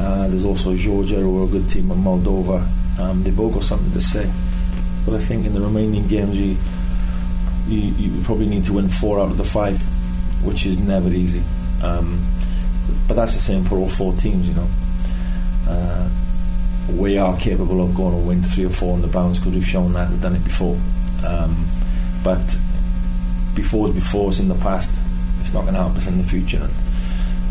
Uh, 0.00 0.28
there's 0.28 0.46
also 0.46 0.74
Georgia, 0.74 1.16
who 1.16 1.42
are 1.42 1.44
a 1.44 1.46
good 1.46 1.68
team, 1.68 1.90
and 1.90 2.02
Moldova. 2.02 2.66
Um, 2.98 3.22
they've 3.22 3.38
all 3.38 3.50
got 3.50 3.64
something 3.64 3.92
to 3.92 4.00
say. 4.00 4.30
But 5.04 5.16
I 5.16 5.18
think 5.18 5.44
in 5.44 5.52
the 5.52 5.60
remaining 5.60 6.08
games, 6.08 6.40
you, 6.40 6.56
you, 7.68 7.92
you 7.92 8.22
probably 8.24 8.46
need 8.46 8.64
to 8.64 8.72
win 8.72 8.88
four 8.88 9.20
out 9.20 9.30
of 9.30 9.36
the 9.36 9.44
five, 9.44 9.78
which 10.42 10.64
is 10.64 10.78
never 10.78 11.10
easy. 11.10 11.42
Um, 11.82 12.24
but 13.06 13.14
that's 13.14 13.34
the 13.34 13.42
same 13.42 13.62
for 13.66 13.76
all 13.76 13.90
four 13.90 14.14
teams, 14.14 14.48
you 14.48 14.54
know. 14.54 14.68
Uh, 15.68 16.08
we 16.96 17.18
are 17.18 17.36
capable 17.36 17.84
of 17.84 17.94
going 17.94 18.14
and 18.14 18.26
win 18.26 18.42
three 18.42 18.64
or 18.64 18.70
four 18.70 18.94
on 18.94 19.02
the 19.02 19.06
bounce 19.06 19.38
because 19.38 19.52
we've 19.52 19.66
shown 19.66 19.92
that 19.92 20.08
we've 20.08 20.22
done 20.22 20.34
it 20.34 20.44
before. 20.44 20.78
Um, 21.26 21.68
but 22.24 22.56
before 23.54 23.88
is 23.88 23.94
before 23.94 24.30
is 24.30 24.40
in 24.40 24.48
the 24.48 24.54
past. 24.54 24.90
It's 25.42 25.52
not 25.52 25.62
going 25.62 25.74
to 25.74 25.80
help 25.80 25.96
us 25.96 26.06
in 26.06 26.16
the 26.16 26.24
future 26.24 26.70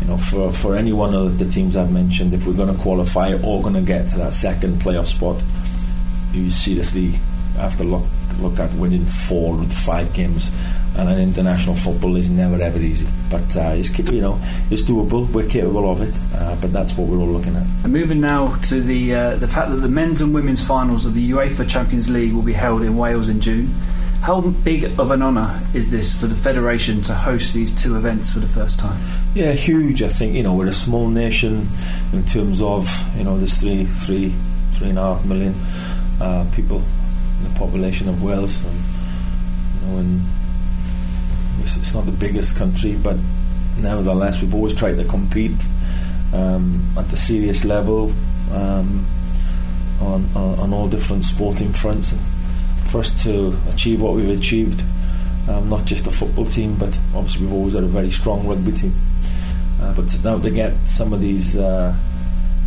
you 0.00 0.06
know, 0.06 0.16
for, 0.16 0.52
for 0.52 0.76
any 0.76 0.92
one 0.92 1.14
of 1.14 1.38
the 1.38 1.44
teams 1.44 1.76
I've 1.76 1.92
mentioned, 1.92 2.32
if 2.32 2.46
we're 2.46 2.54
going 2.54 2.74
to 2.74 2.82
qualify 2.82 3.34
or 3.34 3.62
going 3.62 3.74
to 3.74 3.82
get 3.82 4.08
to 4.10 4.18
that 4.18 4.32
second 4.32 4.80
playoff 4.80 5.06
spot, 5.06 5.42
you 6.32 6.50
seriously 6.50 7.18
have 7.56 7.76
to 7.76 7.84
look 7.84 8.04
look 8.38 8.58
at 8.58 8.72
winning 8.74 9.04
four 9.04 9.56
the 9.56 9.74
five 9.74 10.12
games. 10.14 10.50
And 10.96 11.08
an 11.08 11.20
international 11.20 11.76
football 11.76 12.16
is 12.16 12.30
never 12.30 12.60
ever 12.60 12.78
easy, 12.78 13.06
but 13.30 13.56
uh, 13.56 13.74
it's 13.76 13.96
you 13.96 14.20
know 14.20 14.40
it's 14.70 14.82
doable. 14.82 15.30
We're 15.30 15.48
capable 15.48 15.90
of 15.90 16.02
it, 16.02 16.12
uh, 16.34 16.56
but 16.60 16.72
that's 16.72 16.94
what 16.94 17.06
we're 17.06 17.18
all 17.18 17.28
looking 17.28 17.54
at. 17.54 17.62
And 17.84 17.92
moving 17.92 18.20
now 18.20 18.56
to 18.64 18.80
the 18.80 19.14
uh, 19.14 19.36
the 19.36 19.46
fact 19.46 19.70
that 19.70 19.76
the 19.76 19.88
men's 19.88 20.20
and 20.20 20.34
women's 20.34 20.64
finals 20.64 21.06
of 21.06 21.14
the 21.14 21.30
UEFA 21.30 21.68
Champions 21.70 22.10
League 22.10 22.32
will 22.32 22.42
be 22.42 22.52
held 22.52 22.82
in 22.82 22.96
Wales 22.96 23.28
in 23.28 23.40
June. 23.40 23.72
How 24.22 24.42
big 24.42 24.84
of 24.84 25.10
an 25.10 25.22
honour 25.22 25.58
is 25.72 25.90
this 25.90 26.14
for 26.14 26.26
the 26.26 26.34
federation 26.34 27.00
to 27.04 27.14
host 27.14 27.54
these 27.54 27.74
two 27.74 27.96
events 27.96 28.30
for 28.30 28.40
the 28.40 28.46
first 28.46 28.78
time? 28.78 29.00
Yeah, 29.34 29.52
huge. 29.52 30.02
I 30.02 30.08
think 30.08 30.34
you 30.34 30.42
know 30.42 30.54
we're 30.54 30.68
a 30.68 30.74
small 30.74 31.08
nation 31.08 31.66
in 32.12 32.24
terms 32.26 32.60
of 32.60 32.86
you 33.16 33.24
know 33.24 33.38
there's 33.38 33.56
three, 33.56 33.86
three, 33.86 34.34
three 34.74 34.90
and 34.90 34.98
a 34.98 35.02
half 35.02 35.24
million 35.24 35.54
uh, 36.20 36.46
people 36.54 36.82
in 37.38 37.52
the 37.52 37.58
population 37.58 38.10
of 38.10 38.22
Wales, 38.22 38.62
and 38.62 38.74
you 38.74 39.86
know, 39.86 39.98
and 40.00 40.22
it's, 41.64 41.94
not 41.94 42.04
the 42.04 42.12
biggest 42.12 42.56
country, 42.56 42.96
but 43.02 43.16
nevertheless 43.78 44.42
we've 44.42 44.54
always 44.54 44.74
tried 44.74 44.98
to 44.98 45.04
compete 45.04 45.56
um, 46.34 46.86
at 46.98 47.08
the 47.08 47.16
serious 47.16 47.64
level 47.64 48.12
um, 48.52 49.06
on, 50.02 50.28
on, 50.34 50.58
on 50.58 50.72
all 50.74 50.88
different 50.88 51.24
sporting 51.24 51.72
fronts. 51.72 52.12
And, 52.12 52.20
for 52.90 53.00
us 53.00 53.22
to 53.24 53.56
achieve 53.68 54.00
what 54.00 54.14
we've 54.14 54.38
achieved. 54.38 54.82
Um, 55.48 55.68
not 55.68 55.84
just 55.84 56.06
a 56.06 56.10
football 56.10 56.44
team, 56.44 56.76
but 56.76 56.96
obviously 57.14 57.46
we've 57.46 57.54
always 57.54 57.74
had 57.74 57.82
a 57.82 57.88
very 57.88 58.10
strong 58.10 58.46
rugby 58.46 58.72
team. 58.72 58.94
Uh, 59.80 59.94
but 59.94 60.16
now 60.22 60.38
to 60.38 60.50
get 60.50 60.74
some 60.86 61.12
of 61.12 61.20
these, 61.20 61.56
uh, 61.56 61.94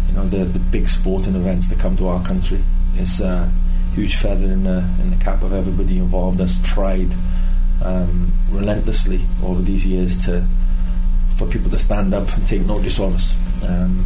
you 0.08 0.14
know, 0.16 0.26
the, 0.28 0.44
the 0.46 0.60
big 0.60 0.88
sporting 0.88 1.36
events 1.36 1.70
to 1.70 1.76
come 1.76 1.96
to 1.98 2.08
our 2.08 2.24
country 2.24 2.60
is 2.98 3.22
a 3.22 3.52
huge 3.94 4.16
feather 4.16 4.46
in 4.46 4.64
the 4.64 4.80
in 5.02 5.12
the 5.12 5.24
cap 5.24 5.44
of 5.44 5.54
everybody 5.54 6.00
involved. 6.00 6.40
That's 6.40 6.60
tried 6.68 7.14
um, 7.84 8.34
relentlessly 8.50 9.22
over 9.44 9.62
these 9.62 9.86
years 9.86 10.18
to 10.26 10.46
for 11.38 11.48
people 11.48 11.70
to 11.72 11.80
stand 11.80 12.14
up 12.14 12.32
and 12.36 12.48
take 12.48 12.66
notice 12.66 13.00
of 13.00 13.16
us. 13.16 13.36
Um, 13.68 14.06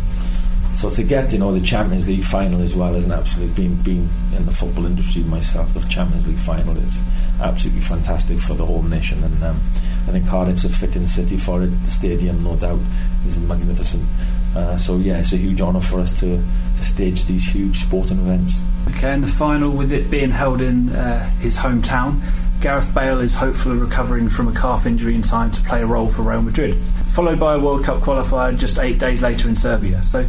so 0.77 0.91
to 0.91 1.01
get 1.01 1.33
you 1.33 1.39
know 1.39 1.51
the 1.51 1.65
Champions 1.65 2.07
League 2.07 2.23
final 2.23 2.61
as 2.61 2.75
well 2.75 2.93
is 2.93 3.07
an 3.07 3.11
absolute 3.11 3.55
being 3.55 3.73
being 3.77 4.07
in 4.35 4.45
the 4.45 4.51
football 4.51 4.85
industry 4.85 5.23
myself, 5.23 5.73
the 5.73 5.79
Champions 5.89 6.27
League 6.27 6.37
final 6.37 6.77
is 6.77 7.01
absolutely 7.41 7.81
fantastic 7.81 8.39
for 8.39 8.53
the 8.53 8.63
whole 8.63 8.83
nation, 8.83 9.23
and 9.23 9.43
um, 9.43 9.59
I 10.07 10.11
think 10.11 10.27
Cardiff's 10.27 10.65
a 10.65 10.69
fitting 10.69 11.07
city 11.07 11.37
for 11.37 11.63
it. 11.63 11.69
The 11.83 11.89
stadium, 11.89 12.43
no 12.43 12.55
doubt, 12.57 12.79
is 13.25 13.39
magnificent. 13.39 14.07
Uh, 14.55 14.77
so 14.77 14.97
yeah, 14.97 15.17
it's 15.17 15.33
a 15.33 15.37
huge 15.37 15.59
honour 15.61 15.81
for 15.81 15.99
us 15.99 16.17
to 16.19 16.37
to 16.37 16.85
stage 16.85 17.25
these 17.25 17.49
huge 17.49 17.81
sporting 17.81 18.19
events. 18.19 18.53
Okay, 18.89 19.11
and 19.11 19.23
the 19.23 19.27
final, 19.27 19.75
with 19.75 19.91
it 19.91 20.11
being 20.11 20.29
held 20.29 20.61
in 20.61 20.89
uh, 20.89 21.27
his 21.39 21.57
hometown, 21.57 22.21
Gareth 22.61 22.93
Bale 22.93 23.19
is 23.19 23.33
hopeful 23.33 23.71
of 23.71 23.81
recovering 23.81 24.29
from 24.29 24.47
a 24.47 24.53
calf 24.53 24.85
injury 24.85 25.15
in 25.15 25.23
time 25.23 25.51
to 25.51 25.61
play 25.63 25.81
a 25.81 25.87
role 25.87 26.07
for 26.07 26.21
Real 26.21 26.43
Madrid, 26.43 26.77
followed 27.13 27.39
by 27.39 27.55
a 27.55 27.59
World 27.59 27.83
Cup 27.83 28.01
qualifier 28.01 28.55
just 28.55 28.77
eight 28.77 28.99
days 28.99 29.23
later 29.23 29.49
in 29.49 29.55
Serbia. 29.55 30.03
So 30.03 30.27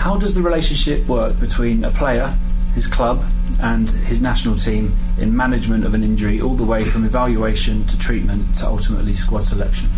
how 0.00 0.16
does 0.16 0.34
the 0.34 0.40
relationship 0.40 1.06
work 1.06 1.38
between 1.38 1.84
a 1.84 1.90
player, 1.90 2.34
his 2.74 2.86
club, 2.86 3.22
and 3.60 3.90
his 3.90 4.22
national 4.22 4.56
team 4.56 4.96
in 5.18 5.36
management 5.36 5.84
of 5.84 5.92
an 5.92 6.02
injury, 6.02 6.40
all 6.40 6.54
the 6.54 6.64
way 6.64 6.86
from 6.86 7.04
evaluation 7.04 7.86
to 7.86 7.98
treatment 7.98 8.56
to 8.56 8.66
ultimately 8.66 9.14
squad 9.14 9.44
selection? 9.44 9.90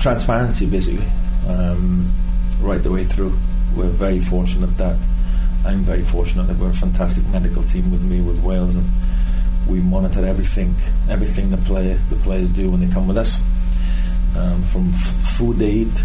Transparency, 0.00 0.66
basically, 0.66 1.06
um, 1.46 2.12
right 2.60 2.82
the 2.82 2.90
way 2.90 3.04
through. 3.04 3.32
We're 3.76 3.86
very 3.86 4.18
fortunate 4.18 4.76
that 4.78 4.96
I'm 5.64 5.84
very 5.84 6.02
fortunate 6.02 6.48
that 6.48 6.56
we're 6.56 6.70
a 6.70 6.74
fantastic 6.74 7.24
medical 7.28 7.62
team 7.62 7.92
with 7.92 8.02
me 8.02 8.20
with 8.20 8.42
Wales, 8.42 8.74
and 8.74 8.90
we 9.68 9.78
monitor 9.78 10.26
everything, 10.26 10.74
everything 11.08 11.50
the 11.50 11.56
player 11.58 12.00
the 12.10 12.16
players 12.16 12.50
do 12.50 12.68
when 12.68 12.80
they 12.80 12.92
come 12.92 13.06
with 13.06 13.16
us, 13.16 13.38
um, 14.36 14.60
from 14.72 14.92
f- 14.92 15.38
food 15.38 15.58
they 15.58 15.70
eat, 15.70 16.04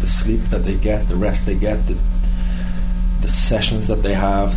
the 0.00 0.08
sleep 0.08 0.40
that 0.50 0.64
they 0.64 0.74
get, 0.74 1.06
the 1.06 1.14
rest 1.14 1.46
they 1.46 1.54
get, 1.54 1.76
the 1.86 1.96
the 3.24 3.30
sessions 3.30 3.88
that 3.88 4.02
they 4.02 4.12
have, 4.12 4.52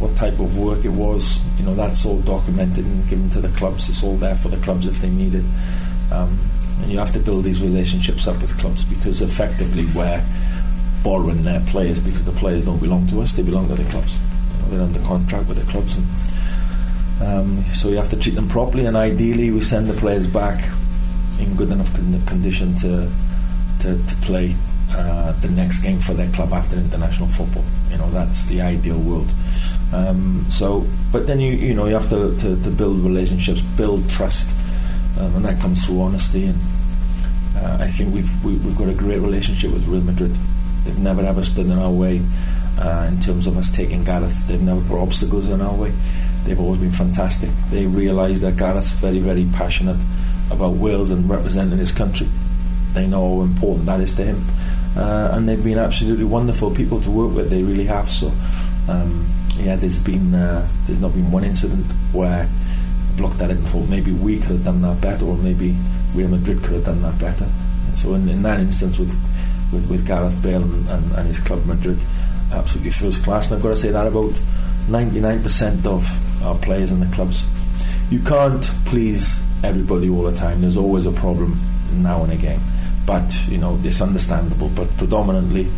what 0.00 0.14
type 0.14 0.38
of 0.38 0.56
work 0.56 0.84
it 0.84 0.90
was. 0.90 1.40
You 1.58 1.64
know, 1.64 1.74
that's 1.74 2.06
all 2.06 2.20
documented 2.20 2.84
and 2.84 3.08
given 3.08 3.28
to 3.30 3.40
the 3.40 3.48
clubs. 3.56 3.88
It's 3.88 4.04
all 4.04 4.16
there 4.16 4.36
for 4.36 4.48
the 4.48 4.56
clubs 4.58 4.86
if 4.86 5.00
they 5.00 5.10
need 5.10 5.34
it. 5.34 5.44
Um, 6.12 6.38
and 6.80 6.92
you 6.92 6.98
have 6.98 7.12
to 7.12 7.18
build 7.18 7.42
these 7.42 7.60
relationships 7.60 8.28
up 8.28 8.40
with 8.40 8.56
clubs 8.58 8.84
because 8.84 9.20
effectively 9.20 9.86
we're 9.86 10.24
borrowing 11.02 11.42
their 11.42 11.58
players 11.66 11.98
because 11.98 12.24
the 12.24 12.32
players 12.32 12.64
don't 12.64 12.80
belong 12.80 13.08
to 13.08 13.20
us; 13.20 13.32
they 13.32 13.42
belong 13.42 13.66
to 13.66 13.74
the 13.74 13.90
clubs. 13.90 14.16
You 14.16 14.58
know, 14.58 14.68
they're 14.68 14.82
under 14.82 15.00
contract 15.00 15.48
with 15.48 15.58
the 15.58 15.68
clubs, 15.72 15.96
and 15.96 16.06
um, 17.20 17.64
so 17.74 17.88
you 17.88 17.96
have 17.96 18.10
to 18.10 18.16
treat 18.16 18.36
them 18.36 18.48
properly. 18.48 18.86
And 18.86 18.96
ideally, 18.96 19.50
we 19.50 19.60
send 19.60 19.90
the 19.90 19.94
players 19.94 20.28
back 20.28 20.62
in 21.40 21.56
good 21.56 21.72
enough 21.72 21.92
condition 22.26 22.76
to 22.76 23.10
to, 23.80 24.06
to 24.06 24.16
play 24.22 24.54
uh, 24.94 25.32
the 25.40 25.48
next 25.48 25.80
game 25.80 26.00
for 26.00 26.14
their 26.14 26.30
club 26.30 26.52
after 26.52 26.76
international 26.76 27.28
football. 27.28 27.64
You 27.90 27.98
know, 27.98 28.10
that's 28.10 28.44
the 28.44 28.60
ideal 28.60 28.98
world. 28.98 29.28
Um, 29.92 30.46
so, 30.50 30.86
but 31.12 31.26
then 31.26 31.40
you 31.40 31.52
you 31.52 31.74
know 31.74 31.86
you 31.86 31.94
have 31.94 32.08
to, 32.10 32.36
to, 32.38 32.62
to 32.62 32.70
build 32.70 33.00
relationships, 33.00 33.60
build 33.60 34.08
trust, 34.08 34.48
um, 35.18 35.36
and 35.36 35.44
that 35.44 35.60
comes 35.60 35.84
through 35.84 36.00
honesty. 36.00 36.46
And 36.46 36.58
uh, 37.56 37.78
I 37.80 37.88
think 37.88 38.14
we've 38.14 38.44
we, 38.44 38.54
have 38.54 38.64
we 38.64 38.70
have 38.70 38.78
got 38.78 38.88
a 38.88 38.94
great 38.94 39.20
relationship 39.20 39.72
with 39.72 39.86
Real 39.86 40.02
Madrid. 40.02 40.36
They've 40.84 40.98
never 40.98 41.22
ever 41.22 41.44
stood 41.44 41.66
in 41.66 41.78
our 41.78 41.90
way 41.90 42.22
uh, 42.78 43.06
in 43.08 43.20
terms 43.20 43.46
of 43.46 43.56
us 43.56 43.70
taking 43.70 44.04
Gareth. 44.04 44.46
They've 44.46 44.62
never 44.62 44.80
put 44.82 45.00
obstacles 45.00 45.48
in 45.48 45.60
our 45.60 45.74
way. 45.74 45.92
They've 46.44 46.60
always 46.60 46.80
been 46.80 46.92
fantastic. 46.92 47.50
They 47.70 47.86
realise 47.86 48.42
that 48.42 48.56
Gareth's 48.56 48.92
very 48.92 49.18
very 49.18 49.46
passionate 49.52 49.98
about 50.50 50.74
Wales 50.74 51.10
and 51.10 51.28
representing 51.28 51.78
his 51.78 51.90
country. 51.90 52.28
They 52.92 53.08
know 53.08 53.38
how 53.38 53.42
important 53.42 53.86
that 53.86 54.00
is 54.00 54.14
to 54.16 54.24
him 54.24 54.44
uh, 54.96 55.30
and 55.32 55.48
they've 55.48 55.62
been 55.62 55.78
absolutely 55.78 56.24
wonderful 56.24 56.70
people 56.70 57.00
to 57.00 57.10
work 57.10 57.34
with. 57.34 57.50
They 57.50 57.62
really 57.62 57.86
have. 57.86 58.10
So, 58.10 58.32
um, 58.88 59.26
yeah, 59.56 59.76
there's 59.76 59.98
been 59.98 60.34
uh, 60.34 60.68
there's 60.86 61.00
not 61.00 61.12
been 61.12 61.30
one 61.30 61.44
incident 61.44 61.86
where 62.12 62.48
I've 62.48 63.20
looked 63.20 63.40
at 63.40 63.50
it 63.50 63.56
and 63.56 63.68
thought 63.68 63.88
maybe 63.88 64.12
we 64.12 64.38
could 64.38 64.50
have 64.50 64.64
done 64.64 64.82
that 64.82 65.00
better, 65.00 65.24
or 65.24 65.36
maybe 65.36 65.76
Real 66.14 66.28
Madrid 66.28 66.62
could 66.62 66.74
have 66.74 66.84
done 66.84 67.02
that 67.02 67.18
better. 67.18 67.48
So, 67.96 68.14
in, 68.14 68.28
in 68.28 68.42
that 68.42 68.60
instance, 68.60 68.98
with 68.98 69.12
with, 69.72 69.88
with 69.90 70.06
Gareth 70.06 70.40
Bale 70.42 70.62
and, 70.62 70.88
and, 70.88 71.12
and 71.12 71.26
his 71.26 71.40
club 71.40 71.64
Madrid, 71.66 71.98
absolutely 72.52 72.92
first 72.92 73.24
class. 73.24 73.46
And 73.46 73.56
I've 73.56 73.62
got 73.62 73.70
to 73.70 73.76
say 73.76 73.90
that 73.90 74.06
about 74.06 74.32
99% 74.86 75.86
of 75.86 76.42
our 76.44 76.56
players 76.58 76.92
in 76.92 77.00
the 77.00 77.06
clubs. 77.14 77.46
You 78.10 78.20
can't 78.20 78.62
please 78.84 79.42
everybody 79.64 80.08
all 80.08 80.22
the 80.22 80.36
time. 80.36 80.60
There's 80.60 80.76
always 80.76 81.06
a 81.06 81.12
problem 81.12 81.58
now 81.94 82.22
and 82.22 82.32
again 82.32 82.60
but 83.06 83.34
you 83.48 83.58
know 83.58 83.78
it's 83.82 84.00
understandable. 84.00 84.68
But 84.68 84.94
predominantly, 84.96 85.68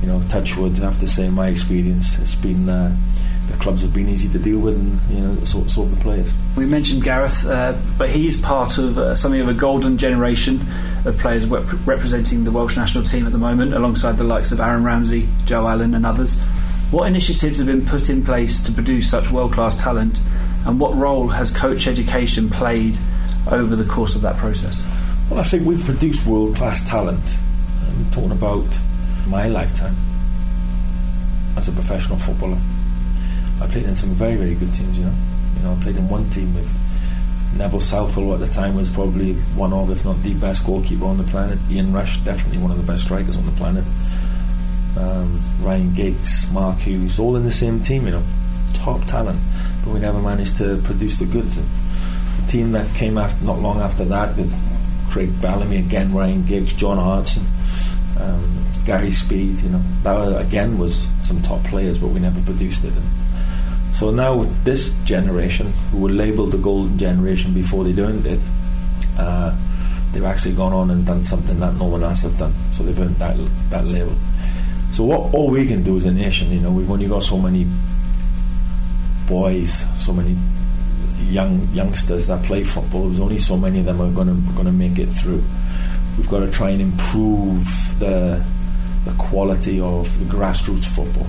you 0.00 0.06
know, 0.06 0.22
Touchwood, 0.28 0.80
I 0.80 0.84
have 0.84 1.00
to 1.00 1.08
say, 1.08 1.26
in 1.26 1.34
my 1.34 1.48
experience 1.48 2.18
it's 2.18 2.34
been 2.34 2.68
uh, 2.68 2.96
the 3.50 3.56
clubs 3.58 3.82
have 3.82 3.92
been 3.92 4.08
easy 4.08 4.28
to 4.28 4.38
deal 4.38 4.58
with, 4.58 4.76
and 4.76 5.00
you 5.10 5.20
know, 5.22 5.44
sort, 5.44 5.70
sort 5.70 5.90
the 5.90 5.96
players. 5.96 6.32
We 6.56 6.66
mentioned 6.66 7.02
Gareth, 7.02 7.44
uh, 7.44 7.76
but 7.98 8.08
he's 8.08 8.40
part 8.40 8.78
of 8.78 8.98
uh, 8.98 9.14
something 9.14 9.40
of 9.40 9.48
a 9.48 9.54
golden 9.54 9.98
generation 9.98 10.60
of 11.04 11.18
players 11.18 11.46
rep- 11.46 11.64
representing 11.86 12.44
the 12.44 12.52
Welsh 12.52 12.76
national 12.76 13.04
team 13.04 13.26
at 13.26 13.32
the 13.32 13.38
moment, 13.38 13.74
alongside 13.74 14.16
the 14.18 14.24
likes 14.24 14.52
of 14.52 14.60
Aaron 14.60 14.84
Ramsey, 14.84 15.28
Joe 15.44 15.66
Allen, 15.66 15.94
and 15.94 16.06
others. 16.06 16.38
What 16.90 17.06
initiatives 17.06 17.58
have 17.58 17.66
been 17.66 17.86
put 17.86 18.10
in 18.10 18.24
place 18.24 18.62
to 18.64 18.72
produce 18.72 19.10
such 19.10 19.30
world 19.30 19.52
class 19.52 19.80
talent, 19.80 20.20
and 20.66 20.78
what 20.78 20.94
role 20.94 21.28
has 21.28 21.50
coach 21.50 21.86
education 21.86 22.50
played 22.50 22.96
over 23.50 23.76
the 23.76 23.84
course 23.84 24.14
of 24.14 24.22
that 24.22 24.36
process? 24.36 24.84
Well, 25.30 25.38
I 25.38 25.44
think 25.44 25.64
we've 25.64 25.84
produced 25.84 26.26
world 26.26 26.56
class 26.56 26.84
talent. 26.88 27.22
I'm 27.86 28.10
talking 28.10 28.32
about 28.32 28.66
my 29.28 29.46
lifetime 29.46 29.94
as 31.56 31.68
a 31.68 31.72
professional 31.72 32.18
footballer. 32.18 32.58
I 33.62 33.68
played 33.68 33.84
in 33.84 33.94
some 33.94 34.10
very, 34.10 34.34
very 34.34 34.56
good 34.56 34.74
teams, 34.74 34.98
you 34.98 35.04
know. 35.04 35.14
You 35.56 35.62
know, 35.62 35.72
I 35.74 35.82
played 35.84 35.96
in 35.96 36.08
one 36.08 36.28
team 36.30 36.52
with 36.52 36.68
Neville 37.56 37.80
Southall, 37.80 38.34
at 38.34 38.40
the 38.40 38.48
time 38.48 38.74
was 38.74 38.90
probably 38.90 39.34
one 39.54 39.72
of, 39.72 39.90
if 39.90 40.04
not 40.04 40.20
the 40.24 40.34
best 40.34 40.66
goalkeeper 40.66 41.04
on 41.04 41.18
the 41.18 41.24
planet. 41.24 41.60
Ian 41.70 41.92
Rush, 41.92 42.18
definitely 42.24 42.58
one 42.58 42.72
of 42.72 42.76
the 42.76 42.92
best 42.92 43.04
strikers 43.04 43.36
on 43.36 43.46
the 43.46 43.52
planet. 43.52 43.84
Um, 44.98 45.40
Ryan 45.60 45.94
Giggs, 45.94 46.50
Mark 46.50 46.78
Hughes, 46.78 47.20
all 47.20 47.36
in 47.36 47.44
the 47.44 47.52
same 47.52 47.80
team, 47.84 48.04
you 48.06 48.10
know. 48.10 48.24
Top 48.74 49.04
talent. 49.04 49.38
But 49.84 49.94
we 49.94 50.00
never 50.00 50.20
managed 50.20 50.56
to 50.56 50.80
produce 50.82 51.20
the 51.20 51.26
goods. 51.26 51.56
And 51.56 51.68
the 52.38 52.50
team 52.50 52.72
that 52.72 52.92
came 52.96 53.16
after, 53.16 53.44
not 53.44 53.60
long 53.60 53.80
after 53.80 54.04
that 54.06 54.36
with 54.36 54.52
Craig 55.10 55.30
Bellamy 55.40 55.78
again, 55.78 56.14
Ryan 56.14 56.44
Giggs, 56.46 56.72
John 56.74 56.96
Hartson, 56.96 57.44
um, 58.20 58.64
Gary 58.84 59.10
Speed. 59.10 59.60
You 59.60 59.70
know, 59.70 59.82
that 60.02 60.40
again 60.40 60.78
was 60.78 61.08
some 61.24 61.42
top 61.42 61.62
players, 61.64 61.98
but 61.98 62.08
we 62.08 62.20
never 62.20 62.40
produced 62.42 62.84
it. 62.84 62.92
And 62.92 63.96
so 63.96 64.10
now 64.10 64.36
with 64.36 64.64
this 64.64 64.92
generation, 65.04 65.72
who 65.90 65.98
were 65.98 66.08
labelled 66.08 66.52
the 66.52 66.58
golden 66.58 66.96
generation 66.98 67.52
before 67.52 67.84
they 67.84 68.00
earned 68.00 68.26
it, 68.26 68.40
uh, 69.18 69.54
they've 70.12 70.24
actually 70.24 70.54
gone 70.54 70.72
on 70.72 70.90
and 70.90 71.04
done 71.04 71.22
something 71.22 71.58
that 71.60 71.74
no 71.74 71.86
one 71.86 72.02
else 72.02 72.22
has 72.22 72.34
done. 72.34 72.54
So 72.72 72.82
they've 72.82 72.98
earned 72.98 73.16
that 73.16 73.36
that 73.70 73.84
label. 73.84 74.14
So 74.92 75.04
what 75.04 75.34
all 75.34 75.50
we 75.50 75.66
can 75.66 75.82
do 75.82 75.98
as 75.98 76.06
a 76.06 76.12
nation, 76.12 76.50
you 76.50 76.60
know, 76.60 76.72
we've 76.72 76.90
only 76.90 77.06
got 77.06 77.22
so 77.22 77.38
many 77.38 77.66
boys, 79.28 79.84
so 80.04 80.12
many 80.12 80.36
young 81.30 81.66
youngsters 81.72 82.26
that 82.26 82.44
play 82.44 82.64
football. 82.64 83.08
There's 83.08 83.20
only 83.20 83.38
so 83.38 83.56
many 83.56 83.80
of 83.80 83.86
them 83.86 84.00
are 84.00 84.10
going 84.10 84.28
to 84.28 84.52
going 84.52 84.66
to 84.66 84.72
make 84.72 84.98
it 84.98 85.06
through. 85.06 85.42
We've 86.16 86.28
got 86.28 86.40
to 86.40 86.50
try 86.50 86.70
and 86.70 86.82
improve 86.82 87.64
the 87.98 88.44
the 89.04 89.12
quality 89.12 89.80
of 89.80 90.06
the 90.18 90.26
grassroots 90.26 90.84
football, 90.84 91.26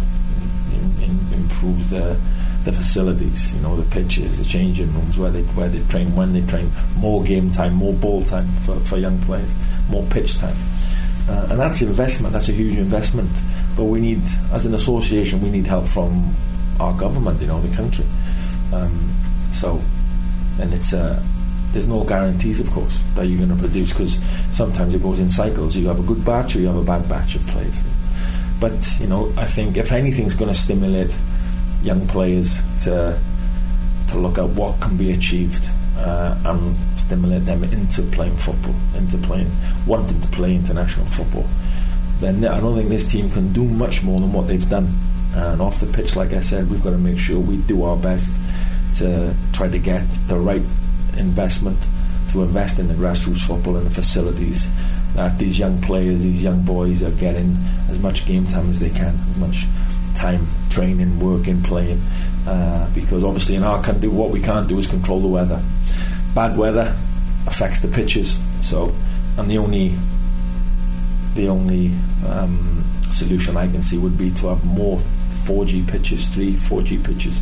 in, 0.74 1.04
in, 1.04 1.34
improve 1.34 1.89
the 1.89 2.20
the 2.66 2.72
facilities, 2.72 3.54
you 3.56 3.62
know, 3.62 3.76
the 3.76 3.89
pitches, 3.89 4.38
the 4.38 4.45
changing 4.45 4.93
rooms 4.93 5.18
where 5.18 5.32
they 5.32 5.41
where 5.54 5.70
they 5.70 5.82
train, 5.88 6.16
when 6.16 6.34
they 6.34 6.41
train, 6.41 6.70
more 6.97 7.24
game 7.24 7.49
time, 7.49 7.74
more 7.74 7.93
ball 7.93 8.24
time 8.24 8.47
for, 8.66 8.80
for 8.82 8.97
young 8.97 9.20
players, 9.22 9.52
more 9.89 10.04
pitch 10.08 10.38
time. 10.38 10.56
Uh, 11.30 11.47
and 11.52 11.60
that's 11.60 11.82
investment, 11.82 12.34
that's 12.34 12.49
a 12.49 12.52
huge 12.52 12.78
investment. 12.78 13.30
But 13.76 13.86
we 13.86 13.99
need, 13.99 14.22
as 14.52 14.66
an 14.66 14.74
association, 14.74 15.41
we 15.41 15.49
need 15.49 15.66
help 15.66 15.88
from 15.88 16.36
our 16.80 16.93
government, 16.97 17.39
you 17.41 17.47
know, 17.47 17.62
the 17.62 17.74
country. 17.76 18.06
Um, 18.74 19.10
so, 19.54 19.82
and 20.60 20.74
it's 20.74 20.93
uh, 20.93 21.22
there's 21.74 21.88
no 21.88 22.04
guarantees, 22.04 22.60
of 22.60 22.70
course, 22.72 23.02
that 23.16 23.28
you're 23.28 23.38
going 23.38 23.49
to 23.49 23.56
produce 23.56 23.91
because 23.91 24.20
sometimes 24.54 24.93
it 24.93 25.02
goes 25.02 25.20
in 25.20 25.30
cycles. 25.30 25.76
You 25.76 25.88
have 25.88 25.99
a 25.99 26.04
good 26.04 26.24
batch 26.26 26.56
or 26.56 26.60
you 26.60 26.68
have 26.68 26.76
a 26.76 26.84
bad 26.84 27.08
batch 27.08 27.36
of 27.36 27.45
players. 27.47 27.82
But 28.60 28.97
you 28.99 29.08
know, 29.08 29.34
I 29.38 29.45
think 29.45 29.78
if 29.78 29.91
anything's 29.91 30.36
going 30.36 30.52
to 30.54 30.58
stimulate 30.58 31.16
young 31.82 32.08
players 32.08 32.62
to 32.84 33.20
to 34.10 34.18
look 34.18 34.38
at 34.38 34.49
what 34.49 34.80
can 34.82 34.97
be 34.97 35.12
achieved 35.12 35.68
uh, 35.97 36.38
and 36.45 36.76
stimulate 36.99 37.45
them 37.45 37.64
into 37.64 38.02
playing 38.04 38.36
football, 38.38 38.76
into 38.95 39.18
playing, 39.20 39.49
wanting 39.88 40.20
to 40.20 40.28
play 40.28 40.54
international 40.54 41.06
football, 41.08 41.47
then 42.20 42.45
I 42.45 42.60
don't 42.60 42.76
think 42.76 42.89
this 42.89 43.10
team 43.10 43.32
can 43.32 43.54
do 43.54 43.64
much 43.64 44.04
more 44.04 44.20
than 44.20 44.34
what 44.34 44.47
they've 44.47 44.70
done. 44.70 44.93
And 45.34 45.62
off 45.62 45.80
the 45.80 45.86
pitch, 45.88 46.18
like 46.18 46.34
I 46.34 46.41
said, 46.41 46.70
we've 46.70 46.84
got 46.84 46.91
to 46.91 46.97
make 46.97 47.18
sure 47.18 47.39
we 47.39 47.58
do 47.58 47.84
our 47.84 47.95
best 47.95 48.34
to 48.96 49.36
try 49.54 49.70
to 49.70 49.80
get 49.80 50.04
the 50.28 50.38
right 50.38 50.64
investment 51.18 51.78
to 52.32 52.44
invest 52.44 52.80
in 52.80 52.88
the 52.88 52.94
grassroots 52.94 53.42
football 53.42 53.76
and 53.76 53.86
the 53.86 53.92
facilities 53.94 54.68
that 55.16 55.38
these 55.38 55.60
young 55.60 55.82
players, 55.82 56.22
these 56.22 56.42
young 56.44 56.64
boys 56.64 57.04
are 57.04 57.12
getting 57.12 57.58
as 57.89 58.00
much 58.00 58.26
game 58.26 58.48
time 58.48 58.70
as 58.70 58.80
they 58.80 58.89
can, 58.89 59.18
as 59.32 59.38
much 59.38 59.66
time 60.16 60.48
training, 60.70 61.20
working, 61.20 61.62
playing. 61.62 62.02
Uh, 62.48 62.89
because 62.96 63.24
obviously 63.24 63.56
in 63.56 63.64
our 63.64 63.84
country, 63.84 64.08
what 64.08 64.30
we 64.30 64.42
can't 64.42 64.68
do 64.68 64.80
is 64.80 64.88
control 64.88 65.20
the 65.20 65.28
weather. 65.28 65.62
Bad 66.34 66.58
weather 66.58 66.96
affects 67.46 67.82
the 67.82 67.88
pitches. 67.89 68.39
So, 68.62 68.94
and 69.38 69.50
the 69.50 69.58
only 69.58 69.96
the 71.36 71.48
only 71.48 71.94
um, 72.28 72.84
solution 73.14 73.58
I 73.58 73.68
can 73.68 73.84
see 73.84 73.98
would 73.98 74.18
be 74.18 74.32
to 74.32 74.48
have 74.48 74.64
more 74.66 74.98
4G 75.46 75.88
pitches, 75.88 76.30
three 76.30 76.54
4G 76.54 77.04
pitches 77.04 77.42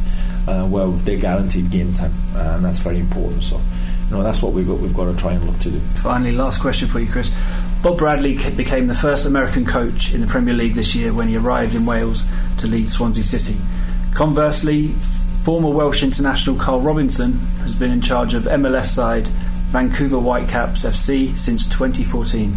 uh, 0.49 0.65
where 0.65 0.87
they're 0.87 1.19
guaranteed 1.19 1.69
game 1.69 1.93
time, 1.93 2.13
uh, 2.35 2.55
and 2.55 2.65
that's 2.65 2.79
very 2.79 2.99
important. 2.99 3.43
So, 3.43 3.57
you 3.57 4.15
know, 4.15 4.23
that's 4.23 4.41
what 4.41 4.53
we've 4.53 4.67
got, 4.67 4.79
we've 4.79 4.95
got 4.95 5.05
to 5.05 5.15
try 5.15 5.33
and 5.33 5.45
look 5.45 5.59
to 5.59 5.69
do. 5.69 5.79
Finally, 6.01 6.31
last 6.31 6.59
question 6.59 6.87
for 6.87 6.99
you, 6.99 7.11
Chris. 7.11 7.31
Bob 7.83 7.99
Bradley 7.99 8.35
became 8.55 8.87
the 8.87 8.95
first 8.95 9.25
American 9.25 9.65
coach 9.65 10.13
in 10.13 10.21
the 10.21 10.27
Premier 10.27 10.55
League 10.55 10.73
this 10.73 10.95
year 10.95 11.13
when 11.13 11.27
he 11.27 11.37
arrived 11.37 11.75
in 11.75 11.85
Wales 11.85 12.25
to 12.57 12.67
lead 12.67 12.89
Swansea 12.89 13.23
City. 13.23 13.57
Conversely, 14.13 14.87
former 15.43 15.69
Welsh 15.69 16.01
international 16.01 16.55
Carl 16.57 16.81
Robinson 16.81 17.33
has 17.61 17.75
been 17.75 17.91
in 17.91 18.01
charge 18.01 18.33
of 18.33 18.43
MLS 18.43 18.87
side 18.87 19.27
Vancouver 19.69 20.17
Whitecaps 20.17 20.83
FC 20.83 21.37
since 21.37 21.69
2014. 21.69 22.53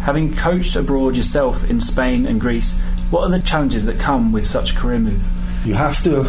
Having 0.00 0.34
coached 0.34 0.74
abroad 0.76 1.14
yourself 1.14 1.68
in 1.68 1.82
Spain 1.82 2.24
and 2.24 2.40
Greece, 2.40 2.78
what 3.10 3.22
are 3.22 3.30
the 3.30 3.40
challenges 3.40 3.84
that 3.84 3.98
come 4.00 4.32
with 4.32 4.46
such 4.46 4.72
a 4.72 4.76
career 4.76 4.98
move? 4.98 5.22
You 5.66 5.74
have 5.74 6.02
to 6.04 6.24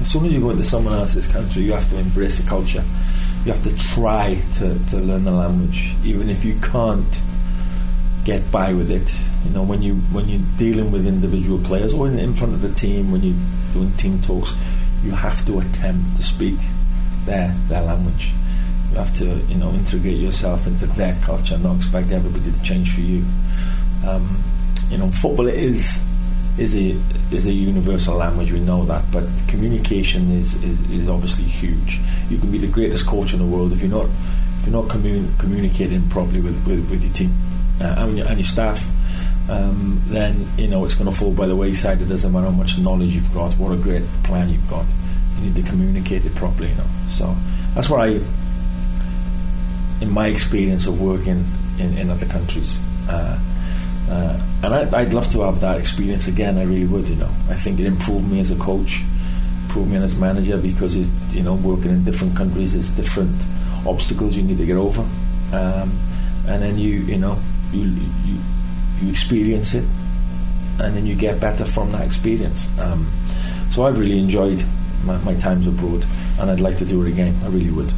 as 0.00 0.10
soon 0.10 0.26
as 0.26 0.32
you 0.32 0.40
go 0.40 0.50
into 0.50 0.64
someone 0.64 0.94
else's 0.94 1.26
country, 1.26 1.62
you 1.62 1.72
have 1.72 1.88
to 1.90 1.98
embrace 1.98 2.38
the 2.38 2.48
culture. 2.48 2.84
You 3.44 3.52
have 3.52 3.62
to 3.64 3.76
try 3.94 4.40
to, 4.56 4.78
to 4.90 4.96
learn 4.96 5.24
the 5.24 5.30
language, 5.30 5.94
even 6.04 6.28
if 6.28 6.44
you 6.44 6.58
can't 6.60 7.20
get 8.24 8.50
by 8.52 8.74
with 8.74 8.90
it. 8.90 9.10
You 9.44 9.50
know, 9.50 9.62
when 9.62 9.82
you 9.82 9.94
when 10.12 10.28
you're 10.28 10.46
dealing 10.56 10.92
with 10.92 11.06
individual 11.06 11.58
players 11.60 11.94
or 11.94 12.08
in, 12.08 12.18
in 12.18 12.34
front 12.34 12.54
of 12.54 12.60
the 12.60 12.72
team, 12.74 13.10
when 13.10 13.22
you're 13.22 13.42
doing 13.72 13.92
team 13.96 14.20
talks, 14.20 14.52
you 15.02 15.12
have 15.12 15.44
to 15.46 15.58
attempt 15.58 16.16
to 16.16 16.22
speak 16.22 16.58
their 17.24 17.54
their 17.68 17.82
language. 17.82 18.32
You 18.90 18.98
have 18.98 19.16
to 19.18 19.24
you 19.24 19.56
know 19.56 19.70
integrate 19.70 20.18
yourself 20.18 20.66
into 20.66 20.86
their 20.86 21.16
culture, 21.22 21.54
and 21.54 21.64
not 21.64 21.76
expect 21.76 22.10
everybody 22.10 22.52
to 22.52 22.62
change 22.62 22.94
for 22.94 23.00
you. 23.00 23.24
Um, 24.06 24.42
you 24.90 24.98
know, 24.98 25.10
football 25.10 25.48
is 25.48 26.00
is 26.58 26.74
a 26.74 26.98
is 27.34 27.46
a 27.46 27.52
universal 27.52 28.16
language. 28.16 28.52
We 28.52 28.60
know 28.60 28.84
that, 28.84 29.04
but 29.12 29.24
communication 29.46 30.30
is, 30.32 30.54
is, 30.64 30.80
is 30.90 31.08
obviously 31.08 31.44
huge. 31.44 32.00
You 32.28 32.38
can 32.38 32.50
be 32.50 32.58
the 32.58 32.66
greatest 32.66 33.06
coach 33.06 33.32
in 33.32 33.38
the 33.38 33.46
world 33.46 33.72
if 33.72 33.80
you're 33.80 33.90
not 33.90 34.06
if 34.06 34.66
you're 34.66 34.82
not 34.82 34.90
commun- 34.90 35.32
communicating 35.38 36.08
properly 36.08 36.40
with, 36.40 36.66
with, 36.66 36.90
with 36.90 37.02
your 37.02 37.12
team 37.12 37.32
uh, 37.80 37.94
and, 37.98 38.18
your, 38.18 38.26
and, 38.26 38.38
your, 38.38 38.46
staff. 38.46 38.84
Um, 39.48 40.02
then 40.06 40.46
you 40.58 40.66
know 40.66 40.84
it's 40.84 40.94
going 40.94 41.10
to 41.10 41.16
fall 41.16 41.32
by 41.32 41.46
the 41.46 41.56
wayside. 41.56 42.02
It 42.02 42.06
doesn't 42.06 42.32
matter 42.32 42.46
how 42.46 42.52
much 42.52 42.78
knowledge 42.78 43.14
you've 43.14 43.32
got, 43.32 43.54
what 43.54 43.72
a 43.72 43.76
great 43.76 44.04
plan 44.24 44.48
you've 44.50 44.68
got. 44.68 44.86
You 45.36 45.50
need 45.50 45.64
to 45.64 45.70
communicate 45.70 46.24
it 46.24 46.34
properly. 46.34 46.70
You 46.70 46.74
know, 46.76 46.86
so 47.08 47.36
that's 47.74 47.88
what 47.88 48.00
I, 48.00 48.20
in 50.00 50.10
my 50.10 50.26
experience 50.26 50.86
of 50.86 51.00
working 51.00 51.44
in, 51.78 51.96
in 51.96 52.10
other 52.10 52.26
countries. 52.26 52.78
Uh, 53.08 53.38
uh, 54.08 54.40
and 54.62 54.74
I, 54.74 55.04
would 55.04 55.12
love 55.12 55.30
to 55.32 55.42
have 55.42 55.60
that 55.60 55.78
experience 55.78 56.28
again. 56.28 56.56
I 56.56 56.64
really 56.64 56.86
would. 56.86 57.08
You 57.08 57.16
know, 57.16 57.30
I 57.50 57.54
think 57.54 57.78
it 57.78 57.86
improved 57.86 58.30
me 58.30 58.40
as 58.40 58.50
a 58.50 58.56
coach, 58.56 59.02
improved 59.64 59.90
me 59.90 59.96
as 59.98 60.16
a 60.16 60.18
manager 60.18 60.56
because 60.56 60.96
it, 60.96 61.06
you 61.30 61.42
know, 61.42 61.54
working 61.54 61.90
in 61.90 62.04
different 62.04 62.34
countries, 62.34 62.72
there's 62.72 62.90
different 62.90 63.36
obstacles 63.86 64.34
you 64.34 64.42
need 64.42 64.58
to 64.58 64.66
get 64.66 64.76
over, 64.76 65.02
um, 65.52 65.98
and 66.46 66.62
then 66.62 66.78
you, 66.78 67.00
you 67.00 67.18
know, 67.18 67.38
you, 67.70 67.82
you 67.82 68.38
you 69.02 69.10
experience 69.10 69.74
it, 69.74 69.84
and 70.80 70.96
then 70.96 71.06
you 71.06 71.14
get 71.14 71.38
better 71.40 71.66
from 71.66 71.92
that 71.92 72.06
experience. 72.06 72.66
Um, 72.78 73.10
so 73.72 73.86
I've 73.86 73.98
really 73.98 74.18
enjoyed 74.18 74.64
my, 75.04 75.18
my, 75.18 75.34
times 75.34 75.66
abroad, 75.66 76.06
and 76.40 76.50
I'd 76.50 76.60
like 76.60 76.78
to 76.78 76.86
do 76.86 77.04
it 77.04 77.10
again. 77.10 77.36
I 77.44 77.48
really 77.48 77.70
would. 77.70 77.92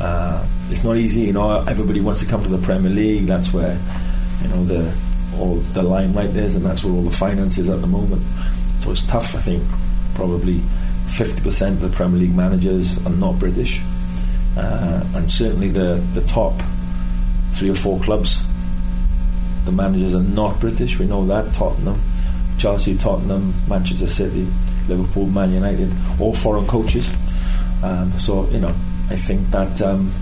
Uh, 0.00 0.44
it's 0.70 0.82
not 0.82 0.96
easy, 0.96 1.22
you 1.22 1.32
know. 1.34 1.62
Everybody 1.68 2.00
wants 2.00 2.20
to 2.20 2.26
come 2.26 2.42
to 2.42 2.48
the 2.48 2.64
Premier 2.64 2.90
League. 2.90 3.26
That's 3.26 3.52
where, 3.52 3.78
you 4.42 4.48
know, 4.48 4.64
the 4.64 4.92
all 5.38 5.56
the 5.56 5.82
limelight 5.82 6.30
is, 6.30 6.54
and 6.54 6.64
that's 6.64 6.84
where 6.84 6.92
all 6.92 7.02
the 7.02 7.16
finance 7.16 7.58
is 7.58 7.68
at 7.68 7.80
the 7.80 7.86
moment. 7.86 8.22
So 8.82 8.92
it's 8.92 9.06
tough. 9.06 9.34
I 9.34 9.40
think 9.40 9.62
probably 10.14 10.60
50% 11.08 11.72
of 11.72 11.80
the 11.80 11.90
Premier 11.90 12.20
League 12.20 12.34
managers 12.34 13.04
are 13.06 13.10
not 13.10 13.38
British, 13.38 13.80
uh, 14.56 15.04
and 15.14 15.30
certainly 15.30 15.68
the 15.68 16.02
the 16.14 16.22
top 16.22 16.60
three 17.52 17.70
or 17.70 17.76
four 17.76 18.00
clubs, 18.00 18.44
the 19.64 19.72
managers 19.72 20.14
are 20.14 20.22
not 20.22 20.58
British. 20.60 20.98
We 20.98 21.06
know 21.06 21.24
that 21.26 21.52
Tottenham, 21.54 22.00
Chelsea, 22.58 22.96
Tottenham, 22.96 23.54
Manchester 23.68 24.08
City, 24.08 24.46
Liverpool, 24.88 25.26
Man 25.26 25.52
United, 25.52 25.92
all 26.18 26.34
foreign 26.34 26.66
coaches. 26.66 27.10
Um, 27.82 28.12
so 28.18 28.48
you 28.50 28.58
know, 28.58 28.74
I 29.10 29.16
think 29.16 29.50
that. 29.50 29.80
Um, 29.82 30.12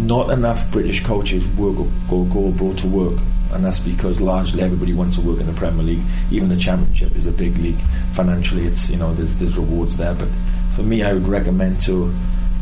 not 0.00 0.28
enough 0.30 0.68
British 0.72 1.04
coaches 1.04 1.46
work, 1.56 1.76
go, 2.10 2.24
go 2.24 2.48
abroad 2.48 2.76
to 2.76 2.88
work 2.88 3.16
and 3.52 3.64
that's 3.64 3.78
because 3.78 4.20
largely 4.20 4.62
everybody 4.62 4.92
wants 4.92 5.16
to 5.16 5.22
work 5.22 5.40
in 5.40 5.46
the 5.46 5.52
Premier 5.52 5.84
League. 5.84 6.02
Even 6.30 6.48
the 6.48 6.56
Championship 6.56 7.14
is 7.16 7.26
a 7.26 7.32
big 7.32 7.56
league. 7.58 7.78
Financially, 8.14 8.64
it's 8.64 8.90
you 8.90 8.96
know 8.96 9.12
there's 9.14 9.38
there's 9.38 9.56
rewards 9.56 9.96
there. 9.96 10.14
But 10.14 10.28
for 10.74 10.82
me, 10.82 11.02
I 11.02 11.12
would 11.12 11.28
recommend 11.28 11.80
to 11.82 12.12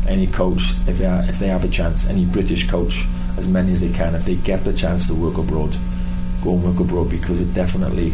any 0.07 0.27
coach 0.27 0.61
if 0.87 0.97
they 0.97 1.05
are, 1.05 1.23
if 1.23 1.39
they 1.39 1.47
have 1.47 1.63
a 1.63 1.69
chance, 1.69 2.05
any 2.05 2.25
British 2.25 2.69
coach, 2.69 3.05
as 3.37 3.47
many 3.47 3.73
as 3.73 3.81
they 3.81 3.89
can, 3.89 4.15
if 4.15 4.25
they 4.25 4.35
get 4.35 4.63
the 4.63 4.73
chance 4.73 5.07
to 5.07 5.15
work 5.15 5.37
abroad, 5.37 5.75
go 6.43 6.53
and 6.53 6.63
work 6.63 6.79
abroad 6.79 7.09
because 7.09 7.39
it 7.39 7.53
definitely 7.53 8.13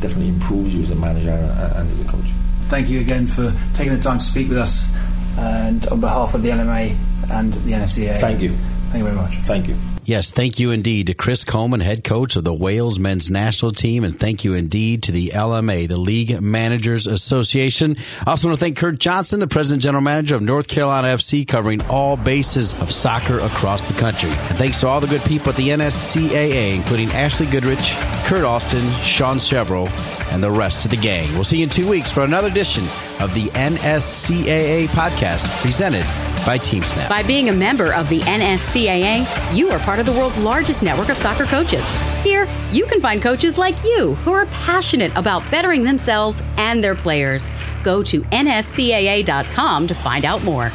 definitely 0.00 0.28
improves 0.28 0.74
you 0.74 0.82
as 0.82 0.90
a 0.90 0.94
manager 0.94 1.30
and, 1.30 1.76
and 1.76 1.90
as 1.90 2.00
a 2.00 2.04
coach. 2.04 2.26
Thank 2.68 2.88
you 2.88 3.00
again 3.00 3.26
for 3.26 3.52
taking 3.74 3.94
the 3.94 4.00
time 4.00 4.18
to 4.18 4.24
speak 4.24 4.48
with 4.48 4.58
us, 4.58 4.92
and 5.38 5.86
on 5.88 6.00
behalf 6.00 6.34
of 6.34 6.42
the 6.42 6.50
LMA 6.50 6.96
and 7.30 7.52
the 7.52 7.72
NSCA. 7.72 8.20
Thank 8.20 8.40
you. 8.40 8.50
Thank 8.90 8.98
you 8.98 9.04
very 9.04 9.16
much. 9.16 9.34
Thank 9.38 9.68
you. 9.68 9.76
Yes, 10.08 10.30
thank 10.30 10.58
you 10.58 10.70
indeed 10.70 11.08
to 11.08 11.14
Chris 11.14 11.44
Coleman, 11.44 11.80
head 11.80 12.02
coach 12.02 12.34
of 12.34 12.42
the 12.42 12.54
Wales 12.54 12.98
men's 12.98 13.30
national 13.30 13.72
team, 13.72 14.04
and 14.04 14.18
thank 14.18 14.42
you 14.42 14.54
indeed 14.54 15.02
to 15.02 15.12
the 15.12 15.32
LMA, 15.34 15.86
the 15.86 16.00
League 16.00 16.40
Managers 16.40 17.06
Association. 17.06 17.94
I 18.26 18.30
also 18.30 18.48
want 18.48 18.58
to 18.58 18.64
thank 18.64 18.78
Curt 18.78 18.98
Johnson, 19.00 19.38
the 19.38 19.46
president 19.46 19.82
general 19.82 20.00
manager 20.00 20.34
of 20.34 20.40
North 20.40 20.66
Carolina 20.66 21.08
FC, 21.08 21.46
covering 21.46 21.82
all 21.90 22.16
bases 22.16 22.72
of 22.72 22.90
soccer 22.90 23.38
across 23.40 23.86
the 23.86 24.00
country. 24.00 24.30
And 24.30 24.56
thanks 24.56 24.80
to 24.80 24.88
all 24.88 25.00
the 25.00 25.08
good 25.08 25.20
people 25.24 25.50
at 25.50 25.56
the 25.56 25.68
NSCAA, 25.68 26.74
including 26.74 27.10
Ashley 27.10 27.44
Goodrich, 27.44 27.92
Kurt 28.24 28.44
Austin, 28.44 28.90
Sean 29.02 29.36
Chevrolet, 29.36 29.92
and 30.32 30.42
the 30.42 30.50
rest 30.50 30.86
of 30.86 30.90
the 30.90 30.96
gang. 30.96 31.30
We'll 31.34 31.44
see 31.44 31.58
you 31.58 31.64
in 31.64 31.68
two 31.68 31.86
weeks 31.86 32.10
for 32.10 32.24
another 32.24 32.48
edition 32.48 32.84
of 33.20 33.34
the 33.34 33.48
NSCAA 33.52 34.86
podcast 34.86 35.50
presented 35.60 36.06
by 36.48 36.56
TeamSnap. 36.56 37.10
By 37.10 37.22
being 37.22 37.50
a 37.50 37.52
member 37.52 37.92
of 37.92 38.08
the 38.08 38.20
NSCAA, 38.20 39.54
you 39.54 39.68
are 39.68 39.78
part 39.80 40.00
of 40.00 40.06
the 40.06 40.12
world's 40.12 40.38
largest 40.38 40.82
network 40.82 41.10
of 41.10 41.18
soccer 41.18 41.44
coaches. 41.44 41.84
Here, 42.22 42.48
you 42.72 42.86
can 42.86 43.02
find 43.02 43.20
coaches 43.20 43.58
like 43.58 43.74
you 43.84 44.14
who 44.24 44.32
are 44.32 44.46
passionate 44.46 45.14
about 45.14 45.42
bettering 45.50 45.84
themselves 45.84 46.42
and 46.56 46.82
their 46.82 46.94
players. 46.94 47.52
Go 47.84 48.02
to 48.04 48.22
nscaa.com 48.22 49.86
to 49.88 49.94
find 49.94 50.24
out 50.24 50.42
more. 50.42 50.70